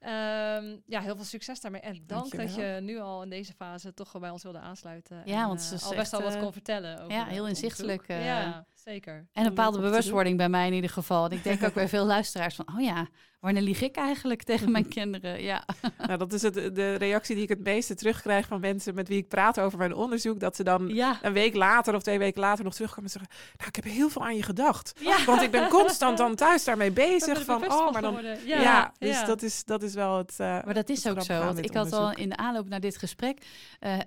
Ehm, 0.00 0.76
ja, 0.86 1.00
heel 1.00 1.16
veel 1.16 1.24
succes 1.24 1.60
daarmee. 1.60 1.80
En 1.80 2.02
dank 2.06 2.36
dat 2.36 2.54
je 2.54 2.78
nu 2.82 2.98
al 2.98 3.22
in 3.22 3.30
deze 3.30 3.52
fase 3.52 3.94
toch 3.94 4.18
bij 4.18 4.30
ons 4.30 4.42
wilde 4.42 4.58
aansluiten. 4.58 5.22
Ja, 5.24 5.40
en, 5.42 5.46
want 5.46 5.60
eh, 5.60 5.72
is 5.72 5.82
al 5.84 5.88
best 5.90 6.00
echt, 6.00 6.10
wel 6.10 6.22
wat 6.22 6.34
eh, 6.34 6.40
kon 6.40 6.52
vertellen. 6.52 6.98
Over 6.98 7.12
ja, 7.12 7.24
heel 7.24 7.48
inzichtelijk, 7.48 8.08
eh, 8.08 8.24
ja, 8.24 8.66
zeker. 8.84 9.26
En 9.32 9.42
een 9.42 9.48
bepaalde 9.54 9.80
bewustwording 9.80 10.36
bij 10.36 10.48
mij 10.48 10.66
in 10.66 10.72
ieder 10.72 10.90
geval. 10.90 11.24
En 11.24 11.32
ik 11.32 11.44
denk 11.44 11.62
ook 11.64 11.74
bij 11.74 11.88
veel 11.88 12.04
luisteraars 12.04 12.54
van, 12.54 12.66
oh 12.74 12.80
ja, 12.80 13.08
wanneer 13.40 13.62
lieg 13.62 13.82
ik 13.82 13.96
eigenlijk 13.96 14.42
tegen 14.42 14.70
mijn 14.70 14.88
kinderen? 14.88 15.42
Ja, 15.42 15.64
Nou, 16.06 16.18
dat 16.18 16.32
is 16.32 16.42
het, 16.42 16.54
de 16.54 16.94
reactie 16.94 17.34
die 17.34 17.44
ik 17.44 17.48
het 17.50 17.62
meeste 17.64 17.94
terugkrijg 17.94 18.46
van 18.46 18.60
mensen 18.60 18.94
met 18.94 19.08
wie 19.08 19.18
ik 19.18 19.28
praat 19.28 19.60
over 19.60 19.78
mijn 19.78 19.94
onderzoek. 19.94 20.40
Dat 20.40 20.56
ze 20.56 20.64
dan 20.64 20.88
ja. 20.88 21.18
een 21.22 21.32
week 21.32 21.54
later 21.54 21.94
of 21.94 22.02
twee 22.02 22.18
weken 22.18 22.40
later 22.40 22.64
nog 22.64 22.74
terugkomen 22.74 23.04
en 23.04 23.10
zeggen... 23.10 23.30
Nou, 23.56 23.68
ik 23.68 23.76
heb 23.76 23.84
heel 23.84 24.08
veel 24.08 24.22
aan 24.22 24.36
je 24.36 24.42
gedacht. 24.42 24.92
Ja. 25.00 25.24
Want 25.24 25.42
ik 25.42 25.50
ben 25.50 25.68
constant 25.68 26.18
dan 26.18 26.34
thuis 26.34 26.64
daarmee 26.64 26.90
bezig. 26.90 27.44
Van, 27.44 27.70
oh, 27.72 27.92
maar 27.92 28.02
dan... 28.02 28.18
Ja, 28.44 28.60
Ja, 28.60 28.92
dus 28.98 29.20
ja. 29.20 29.24
Dat, 29.24 29.42
is, 29.42 29.64
dat 29.64 29.82
is 29.82 29.94
wel 29.94 30.16
het... 30.18 30.34
eh, 30.38 30.46
Maar 30.64 30.74
dat 30.74 30.88
is 30.88 31.06
ook 31.08 31.22
zo. 31.22 31.44
Want 31.44 31.64
ik 31.64 31.74
had 31.74 31.92
al 31.92 32.12
in 32.12 32.28
de 32.28 32.36
aanloop 32.36 32.68
naar 32.68 32.80
dit 32.80 32.98
gesprek, 32.98 33.46
eh, 33.78 33.94
eh, 33.98 34.00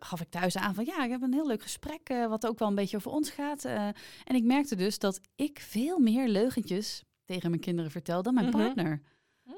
gaf 0.00 0.20
ik 0.20 0.30
thuis 0.30 0.56
aan 0.56 0.74
van 0.74 0.84
ja, 0.84 1.04
ik 1.04 1.10
heb 1.10 1.22
een 1.22 1.32
heel 1.32 1.46
leuk 1.46 1.62
gesprek, 1.62 2.00
eh, 2.08 2.26
wat 2.26 2.46
ook 2.46 2.58
wel 2.58 2.68
een 2.68 2.74
beetje 2.74 2.96
over 2.96 3.10
ons 3.10 3.30
gaat. 3.30 3.64
En 4.24 4.34
ik 4.34 4.44
merkte 4.44 4.76
dus 4.76 4.98
dat 4.98 5.20
ik 5.36 5.58
veel 5.68 5.98
meer 5.98 6.28
leugentjes 6.28 7.02
tegen 7.24 7.50
mijn 7.50 7.62
kinderen 7.62 7.90
vertel 7.90 8.22
dan 8.22 8.34
mijn 8.34 8.46
Mhm. 8.48 8.56
partner. 8.56 9.02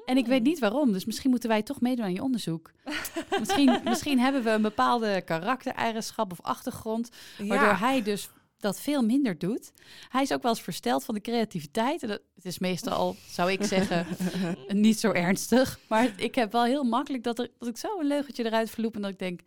En 0.05 0.17
ik 0.17 0.25
weet 0.25 0.43
niet 0.43 0.59
waarom, 0.59 0.91
dus 0.91 1.05
misschien 1.05 1.29
moeten 1.29 1.49
wij 1.49 1.63
toch 1.63 1.81
meedoen 1.81 2.05
aan 2.05 2.13
je 2.13 2.23
onderzoek. 2.23 2.71
misschien, 3.39 3.79
misschien 3.83 4.19
hebben 4.19 4.43
we 4.43 4.49
een 4.49 4.61
bepaalde 4.61 5.21
karaktereigenschap 5.21 6.31
of 6.31 6.41
achtergrond, 6.41 7.09
waardoor 7.37 7.67
ja. 7.67 7.77
hij 7.77 8.03
dus 8.03 8.29
dat 8.57 8.79
veel 8.79 9.01
minder 9.01 9.37
doet. 9.37 9.71
Hij 10.09 10.21
is 10.21 10.33
ook 10.33 10.41
wel 10.41 10.51
eens 10.51 10.61
versteld 10.61 11.03
van 11.03 11.15
de 11.15 11.21
creativiteit. 11.21 12.01
En 12.03 12.07
dat, 12.07 12.21
het 12.35 12.45
is 12.45 12.59
meestal, 12.59 13.15
zou 13.29 13.51
ik 13.51 13.63
zeggen, 13.63 14.05
niet 14.85 14.99
zo 14.99 15.11
ernstig. 15.11 15.79
Maar 15.87 16.13
ik 16.15 16.35
heb 16.35 16.51
wel 16.51 16.63
heel 16.63 16.83
makkelijk 16.83 17.23
dat, 17.23 17.39
er, 17.39 17.49
dat 17.59 17.67
ik 17.67 17.77
zo 17.77 17.99
een 17.99 18.07
leugentje 18.07 18.45
eruit 18.45 18.69
verloep 18.69 18.95
en 18.95 19.01
dat 19.01 19.11
ik 19.11 19.19
denk... 19.19 19.39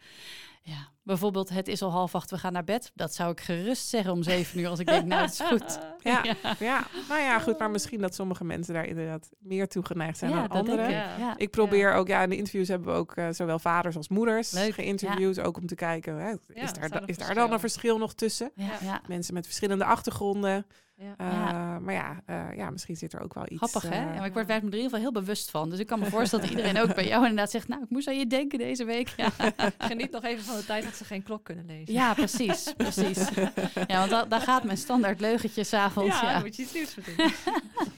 Ja, 0.62 0.88
bijvoorbeeld 1.03 1.49
het 1.49 1.68
is 1.68 1.83
al 1.83 1.90
half 1.90 2.14
acht, 2.14 2.31
we 2.31 2.38
gaan 2.38 2.53
naar 2.53 2.64
bed. 2.64 2.90
Dat 2.94 3.14
zou 3.14 3.31
ik 3.31 3.40
gerust 3.40 3.88
zeggen 3.88 4.12
om 4.12 4.23
zeven 4.23 4.61
uur 4.61 4.68
als 4.68 4.79
ik 4.79 4.87
denk, 4.87 5.05
nou, 5.07 5.21
het 5.23 5.33
is 5.33 5.40
goed. 5.40 5.79
Ja, 6.03 6.25
ja. 6.59 6.87
nou 7.09 7.21
ja, 7.21 7.38
goed. 7.38 7.59
Maar 7.59 7.71
misschien 7.71 8.01
dat 8.01 8.14
sommige 8.14 8.44
mensen 8.44 8.75
daar 8.75 8.85
inderdaad 8.87 9.29
meer 9.38 9.68
toe 9.68 9.85
geneigd 9.85 10.18
zijn 10.18 10.31
ja, 10.31 10.37
dan 10.37 10.49
dat 10.49 10.66
denk 10.66 10.68
anderen. 10.79 10.90
ik. 10.90 11.18
Ja. 11.18 11.35
Ik 11.37 11.51
probeer 11.51 11.92
ook, 11.92 12.09
ja, 12.09 12.23
in 12.23 12.29
de 12.31 12.37
interviews 12.37 12.68
hebben 12.68 12.88
we 12.92 12.99
ook 12.99 13.14
eh, 13.16 13.29
zowel 13.31 13.59
vaders 13.59 13.97
als 13.97 14.09
moeders 14.09 14.53
Leuk, 14.53 14.75
geïnterviewd. 14.75 15.40
Ook 15.40 15.57
om 15.57 15.66
te 15.66 15.75
kijken, 15.75 16.14
hè, 16.16 16.29
Ja, 16.29 16.37
is, 16.55 16.73
daar, 16.73 16.88
da- 16.90 17.03
is 17.07 17.18
daar 17.18 17.35
dan 17.35 17.53
een 17.53 17.61
verschil 17.61 17.99
nog 17.99 18.14
tussen? 18.14 18.51
Ja, 18.55 18.71
ja. 18.83 19.01
Mensen 19.07 19.35
met 19.35 19.44
verschillende 19.47 19.85
achtergronden. 19.85 20.66
Ja. 21.00 21.14
Eh, 21.16 21.26
Ja. 21.32 21.78
Maar 21.78 21.94
ja, 21.94 22.22
eh, 22.26 22.56
ja, 22.56 22.70
misschien 22.70 22.96
zit 22.96 23.12
er 23.12 23.20
ook 23.22 23.34
wel 23.34 23.44
iets... 23.48 23.56
Grappig, 23.56 23.82
hè? 23.82 23.88
eh, 23.88 23.94
Ja, 23.96 24.14
maar 24.14 24.26
ik 24.26 24.32
word 24.32 24.48
daar 24.48 24.56
me 24.61 24.66
er 24.66 24.72
in 24.72 24.82
ieder 24.82 24.82
geval 24.84 25.00
heel 25.00 25.12
bewust 25.22 25.50
van. 25.50 25.70
Dus 25.70 25.78
ik 25.78 25.87
kan 25.87 25.98
me 25.98 26.06
voorstellen 26.06 26.44
dat 26.48 26.54
iedereen 26.56 26.82
ook 26.82 26.94
bij 26.94 27.06
jou 27.12 27.22
inderdaad 27.22 27.50
zegt... 27.50 27.68
nou, 27.68 27.82
ik 27.82 27.90
moest 27.90 28.08
aan 28.08 28.18
je 28.18 28.26
denken 28.26 28.58
deze 28.58 28.84
week. 28.84 29.08
Ja, 29.16 29.30
Geniet 29.78 30.11
nog 30.11 30.24
even 30.24 30.44
van 30.44 30.56
de 30.56 30.64
tijd 30.64 30.84
dat 30.84 30.94
ze 30.94 31.04
geen 31.04 31.22
klok 31.22 31.44
kunnen 31.44 31.66
lezen. 31.66 31.94
ja 31.94 32.14
precies, 32.14 32.72
precies. 32.76 33.28
Ja, 33.87 33.98
want 33.98 34.11
da- 34.11 34.24
daar 34.24 34.40
gaat 34.40 34.64
mijn 34.64 34.78
standaard 34.78 35.20
leugentje 35.20 35.64
s'avonds. 35.64 36.20
ja, 36.20 36.26
Ja, 36.26 36.32
dan 36.32 36.42
moet 36.42 36.56
je 36.56 36.62
iets 36.62 36.72
nieuws 36.72 36.92
verzinnen. 36.92 37.32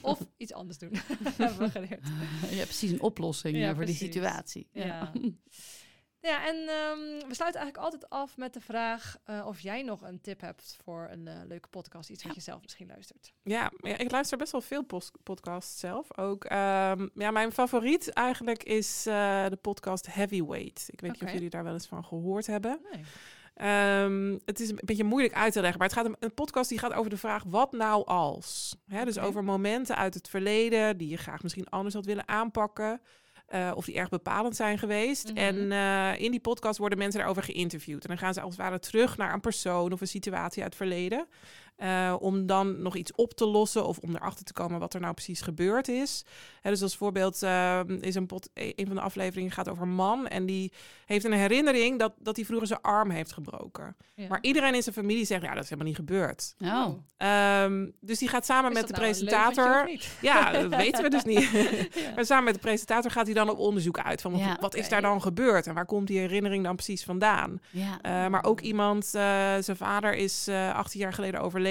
of 0.01 0.19
iets 0.37 0.53
anders 0.53 0.77
doen. 0.77 0.91
hebben 1.37 1.57
we 1.59 1.69
geleerd. 1.69 2.07
ja. 2.49 2.63
precies 2.63 2.91
een 2.91 3.01
oplossing 3.01 3.57
Ja, 3.57 3.75
voor 3.75 3.85
die 3.85 3.95
situatie. 3.95 4.67
Ja. 4.73 5.11
Ja, 6.21 6.47
en 6.47 6.55
ehm, 6.55 7.27
we 7.27 7.35
sluiten 7.35 7.61
eigenlijk 7.61 7.77
altijd 7.77 8.09
af 8.09 8.37
met 8.37 8.53
de 8.53 8.61
vraag 8.61 9.17
eh, 9.23 9.45
of 9.47 9.59
jij 9.59 9.81
nog 9.81 10.01
een 10.01 10.21
tip 10.21 10.41
hebt 10.41 10.77
voor 10.83 11.07
een 11.11 11.27
eh, 11.27 11.35
leuke 11.47 11.67
podcast. 11.67 12.09
Iets 12.09 12.23
wat 12.23 12.35
je 12.35 12.41
zelf 12.41 12.61
misschien 12.61 12.87
luistert. 12.87 13.33
Ja, 13.43 13.71
ja, 13.77 13.97
ik 13.97 14.11
luister 14.11 14.37
best 14.37 14.51
wel 14.51 14.61
veel 14.61 14.85
podcasts 15.23 15.79
zelf 15.79 16.17
ook. 16.17 16.43
Ehm, 16.43 17.07
ja, 17.13 17.31
mijn 17.31 17.51
favoriet 17.51 18.09
eigenlijk 18.09 18.63
is 18.63 19.05
eh, 19.05 19.45
de 19.47 19.57
podcast 19.61 20.13
Heavyweight. 20.13 20.85
Ik 20.87 21.01
weet 21.01 21.11
niet 21.11 21.23
of 21.23 21.31
jullie 21.31 21.49
daar 21.49 21.63
wel 21.63 21.73
eens 21.73 21.87
van 21.87 22.05
gehoord 22.05 22.47
hebben. 22.47 22.79
Nee. 22.91 23.03
Ehm, 23.53 24.37
het 24.45 24.59
is 24.59 24.69
een 24.69 24.79
beetje 24.85 25.03
moeilijk 25.03 25.33
uit 25.33 25.53
te 25.53 25.61
leggen, 25.61 25.79
maar 25.79 25.87
het 25.87 25.97
gaat 25.97 26.07
om 26.07 26.15
een 26.19 26.33
podcast 26.33 26.69
die 26.69 26.79
gaat 26.79 26.93
over 26.93 27.09
de 27.09 27.17
vraag 27.17 27.43
wat 27.47 27.71
nou 27.71 28.05
als. 28.05 28.75
Hè, 28.87 29.05
dus 29.05 29.19
over 29.19 29.43
momenten 29.43 29.95
uit 29.95 30.13
het 30.13 30.29
verleden 30.29 30.97
die 30.97 31.09
je 31.09 31.17
graag 31.17 31.43
misschien 31.43 31.69
anders 31.69 31.95
had 31.95 32.05
willen 32.05 32.27
aanpakken. 32.27 33.01
Eh, 33.51 33.71
of 33.75 33.85
die 33.85 33.95
erg 33.95 34.09
bepalend 34.09 34.55
zijn 34.55 34.77
geweest. 34.77 35.27
Mhm. 35.27 35.37
En 35.37 35.71
eh, 35.71 36.21
in 36.21 36.31
die 36.31 36.39
podcast 36.39 36.77
worden 36.77 36.97
mensen 36.97 37.19
daarover 37.19 37.43
geïnterviewd. 37.43 38.03
En 38.03 38.09
dan 38.09 38.17
gaan 38.17 38.33
ze 38.33 38.41
als 38.41 38.55
het 38.55 38.61
ware 38.61 38.79
terug 38.79 39.17
naar 39.17 39.33
een 39.33 39.39
persoon 39.39 39.91
of 39.91 40.01
een 40.01 40.07
situatie 40.07 40.63
uit 40.63 40.73
het 40.73 40.81
verleden. 40.81 41.27
Uh, 41.77 42.15
om 42.19 42.45
dan 42.45 42.81
nog 42.81 42.95
iets 42.95 43.11
op 43.15 43.33
te 43.33 43.45
lossen 43.45 43.87
of 43.87 43.97
om 43.97 44.15
erachter 44.15 44.45
te 44.45 44.53
komen 44.53 44.79
wat 44.79 44.93
er 44.93 44.99
nou 44.99 45.13
precies 45.13 45.41
gebeurd 45.41 45.87
is. 45.87 46.25
Hè, 46.61 46.69
dus 46.69 46.81
als 46.81 46.95
voorbeeld 46.95 47.43
uh, 47.43 47.79
is 47.99 48.15
een, 48.15 48.25
pot, 48.25 48.49
een 48.53 48.85
van 48.87 48.95
de 48.95 49.01
afleveringen 49.01 49.51
gaat 49.51 49.69
over 49.69 49.83
een 49.83 49.93
man 49.93 50.27
en 50.27 50.45
die 50.45 50.73
heeft 51.05 51.25
een 51.25 51.33
herinnering 51.33 51.99
dat, 51.99 52.13
dat 52.17 52.35
hij 52.35 52.45
vroeger 52.45 52.67
zijn 52.67 52.81
arm 52.81 53.09
heeft 53.09 53.31
gebroken. 53.33 53.95
Ja. 54.15 54.27
Maar 54.27 54.39
iedereen 54.41 54.75
in 54.75 54.83
zijn 54.83 54.95
familie 54.95 55.25
zegt, 55.25 55.41
ja, 55.41 55.53
dat 55.53 55.63
is 55.63 55.69
helemaal 55.69 55.87
niet 55.87 55.99
gebeurd. 55.99 56.55
Oh. 56.59 56.87
Um, 57.63 57.93
dus 57.99 58.19
die 58.19 58.27
gaat 58.27 58.45
samen 58.45 58.71
is 58.71 58.77
met 58.77 58.87
de 58.87 58.93
nou 58.93 59.03
presentator. 59.05 59.91
Ja, 60.21 60.51
dat 60.61 60.75
weten 60.75 61.03
we 61.03 61.09
dus 61.09 61.23
niet. 61.23 61.49
ja. 61.93 62.11
Maar 62.15 62.25
samen 62.25 62.43
met 62.43 62.53
de 62.53 62.59
presentator 62.59 63.11
gaat 63.11 63.25
hij 63.25 63.35
dan 63.35 63.49
op 63.49 63.57
onderzoek 63.57 63.99
uit 63.99 64.21
van 64.21 64.37
ja, 64.37 64.57
wat 64.59 64.75
is 64.75 64.89
daar 64.89 65.01
dan 65.01 65.21
gebeurd 65.21 65.67
en 65.67 65.73
waar 65.73 65.85
komt 65.85 66.07
die 66.07 66.19
herinnering 66.19 66.63
dan 66.63 66.75
precies 66.75 67.03
vandaan. 67.03 67.61
Uh, 67.71 68.27
maar 68.27 68.43
ook 68.43 68.59
iemand, 68.59 69.05
zijn 69.05 69.77
vader 69.77 70.15
is 70.15 70.47
uh, 70.47 70.75
18 70.75 70.99
jaar 70.99 71.13
geleden 71.13 71.41
overleden. 71.41 71.70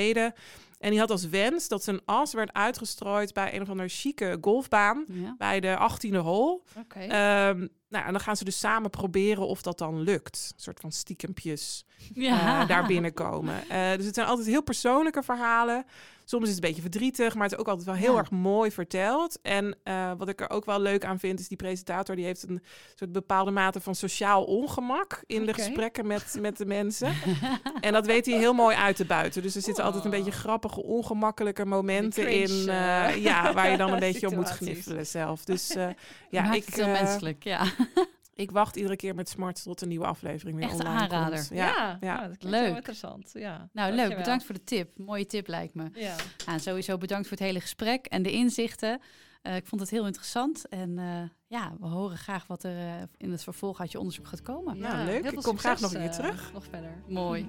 En 0.79 0.91
die 0.91 0.99
had 0.99 1.11
als 1.11 1.29
wens 1.29 1.69
dat 1.69 1.85
zijn 1.85 2.01
as 2.05 2.33
werd 2.33 2.53
uitgestrooid 2.53 3.33
bij 3.33 3.55
een 3.55 3.63
of 3.63 3.69
andere 3.69 3.89
chique 3.89 4.39
golfbaan. 4.41 5.05
Ja. 5.09 5.35
Bij 5.39 5.61
de 5.61 5.91
18e 5.91 6.17
hole. 6.17 6.61
Um, 6.97 7.69
nou, 7.91 8.05
en 8.07 8.13
dan 8.13 8.21
gaan 8.21 8.37
ze 8.37 8.45
dus 8.45 8.59
samen 8.59 8.91
proberen 8.91 9.47
of 9.47 9.63
dat 9.63 9.79
dan 9.79 10.01
lukt. 10.01 10.51
Een 10.55 10.61
soort 10.63 10.81
van 10.81 10.93
stiekempjes 10.93 11.85
Ja. 12.13 12.63
uh, 12.63 12.69
daar 12.69 12.87
binnenkomen. 12.87 13.55
Uh, 13.71 13.93
dus 13.97 14.05
het 14.05 14.15
zijn 14.15 14.27
altijd 14.27 14.47
heel 14.47 14.63
persoonlijke 14.63 15.23
verhalen. 15.23 15.85
Soms 16.25 16.43
is 16.49 16.55
het 16.55 16.63
een 16.63 16.69
beetje 16.69 16.83
verdrietig, 16.91 17.35
maar 17.35 17.43
het 17.43 17.53
is 17.53 17.59
ook 17.59 17.69
altijd 17.69 17.87
wel 17.87 17.95
heel 17.97 18.13
Ja. 18.13 18.19
erg 18.19 18.31
mooi 18.31 18.71
verteld. 18.71 19.39
En 19.43 19.77
uh, 19.85 20.13
wat 20.19 20.29
ik 20.29 20.41
er 20.41 20.51
ook 20.51 20.65
wel 20.65 20.81
leuk 20.81 21.05
aan 21.05 21.19
vind, 21.19 21.41
is 21.41 21.49
die 21.49 21.57
presentator 21.57 22.17
die 22.17 22.25
heeft 22.25 22.49
een 22.49 22.63
soort 22.95 23.13
bepaalde 23.13 23.51
mate 23.51 23.81
van 23.81 23.95
sociaal 23.95 24.45
ongemak 24.45 25.23
in 25.27 25.47
de 25.47 25.55
gesprekken 25.55 26.07
met, 26.07 26.37
met 26.41 26.57
de 26.57 26.67
mensen. 26.67 27.13
en 27.81 27.93
dat 27.93 28.07
weet 28.07 28.27
hij 28.27 28.39
heel 28.39 28.53
mooi 28.53 28.77
uit 28.77 28.97
te 28.97 29.05
buiten. 29.05 29.43
Dus 29.43 29.55
er 29.57 29.63
zitten 29.63 29.85
altijd 29.85 30.05
een 30.05 30.11
Oh. 30.11 30.17
beetje 30.17 30.33
grappige, 30.33 30.83
ongemakkelijke 30.83 31.67
momenten 31.67 32.29
in. 32.31 32.69
eh, 32.69 33.09
uh, 33.09 33.17
ja, 33.17 33.53
waar 33.55 33.71
je 33.71 33.77
dan 33.77 33.93
een 33.93 33.99
beetje 34.11 34.27
op 34.27 34.35
moet 34.35 34.51
gniffelen 34.51 35.07
zelf. 35.07 35.45
Dus 35.45 35.77
uh, 35.77 35.87
ja, 36.31 36.43
Maakt 36.43 36.57
ik, 36.57 36.65
het 36.65 36.75
heel 36.75 36.87
menselijk, 36.89 37.45
ja. 37.45 37.65
ik 38.35 38.51
wacht 38.51 38.77
iedere 38.77 38.97
keer 38.97 39.15
met 39.15 39.29
smart 39.29 39.63
tot 39.63 39.81
een 39.83 39.89
nieuwe 39.89 40.07
aflevering 40.07 40.57
weer 40.57 40.65
Echt 40.69 40.75
online 40.75 40.99
aanrader. 40.99 41.35
komt. 41.39 41.49
Ja, 41.49 41.67
Ja, 41.67 41.75
ja. 41.77 41.97
ja. 42.01 42.29
dat 42.29 42.37
heel 42.39 42.51
Leuk. 42.51 42.77
interessant. 42.77 43.31
Ja. 43.35 43.69
Nou, 43.73 43.93
leuk. 43.95 44.17
Bedankt 44.17 44.45
voor 44.45 44.55
de 44.55 44.65
tip. 44.65 44.99
Mooie 44.99 45.27
tip 45.27 45.47
lijkt 45.47 45.75
me. 45.75 45.91
Ja. 45.95 46.15
En 46.47 46.61
sowieso 46.61 46.99
bedankt 46.99 47.29
voor 47.29 47.37
het 47.37 47.47
hele 47.47 47.61
gesprek 47.61 48.07
en 48.07 48.23
de 48.23 48.33
inzichten. 48.33 49.01
Eh, 49.43 49.57
ik 49.57 49.67
vond 49.67 49.81
het 49.81 49.91
heel 49.91 50.07
interessant. 50.07 50.69
En 50.69 50.99
eh, 50.99 51.23
ja, 51.47 51.73
we 51.81 51.87
horen 51.87 52.17
graag 52.19 52.47
wat 52.47 52.63
er 52.63 52.77
eh, 52.79 52.93
in 53.17 53.31
het 53.31 53.43
vervolg 53.43 53.81
uit 53.81 53.93
je 53.93 53.99
onderzoek 53.99 54.27
gaat 54.27 54.43
komen. 54.43 54.79
Nou, 54.79 54.99
Ja, 54.99 55.05
leuk. 55.05 55.25
Ik 55.31 55.43
kom 55.43 55.59
graag 55.59 55.81
nog 55.81 55.93
een 55.95 56.01
keer 56.01 56.09
eh, 56.09 56.15
terug. 56.17 56.53
Nog 56.53 56.65
verder. 56.71 57.03
Mooi. 57.09 57.49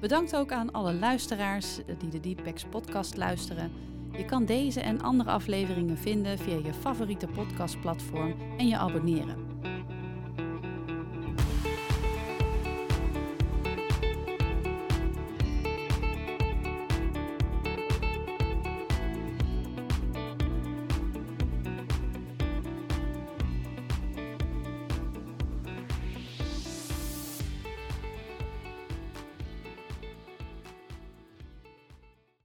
Bedankt 0.00 0.36
ook 0.36 0.52
aan 0.52 0.72
alle 0.72 0.92
luisteraars 0.94 1.76
die 1.98 2.08
de 2.10 2.20
Deepbacks 2.20 2.64
podcast 2.64 3.16
luisteren. 3.16 3.72
Je 4.16 4.24
kan 4.24 4.44
deze 4.44 4.80
en 4.80 5.02
andere 5.02 5.30
afleveringen 5.30 5.98
vinden 5.98 6.38
via 6.38 6.56
je 6.56 6.72
favoriete 6.72 7.26
podcastplatform 7.26 8.34
en 8.58 8.68
je 8.68 8.76
abonneren. 8.76 9.51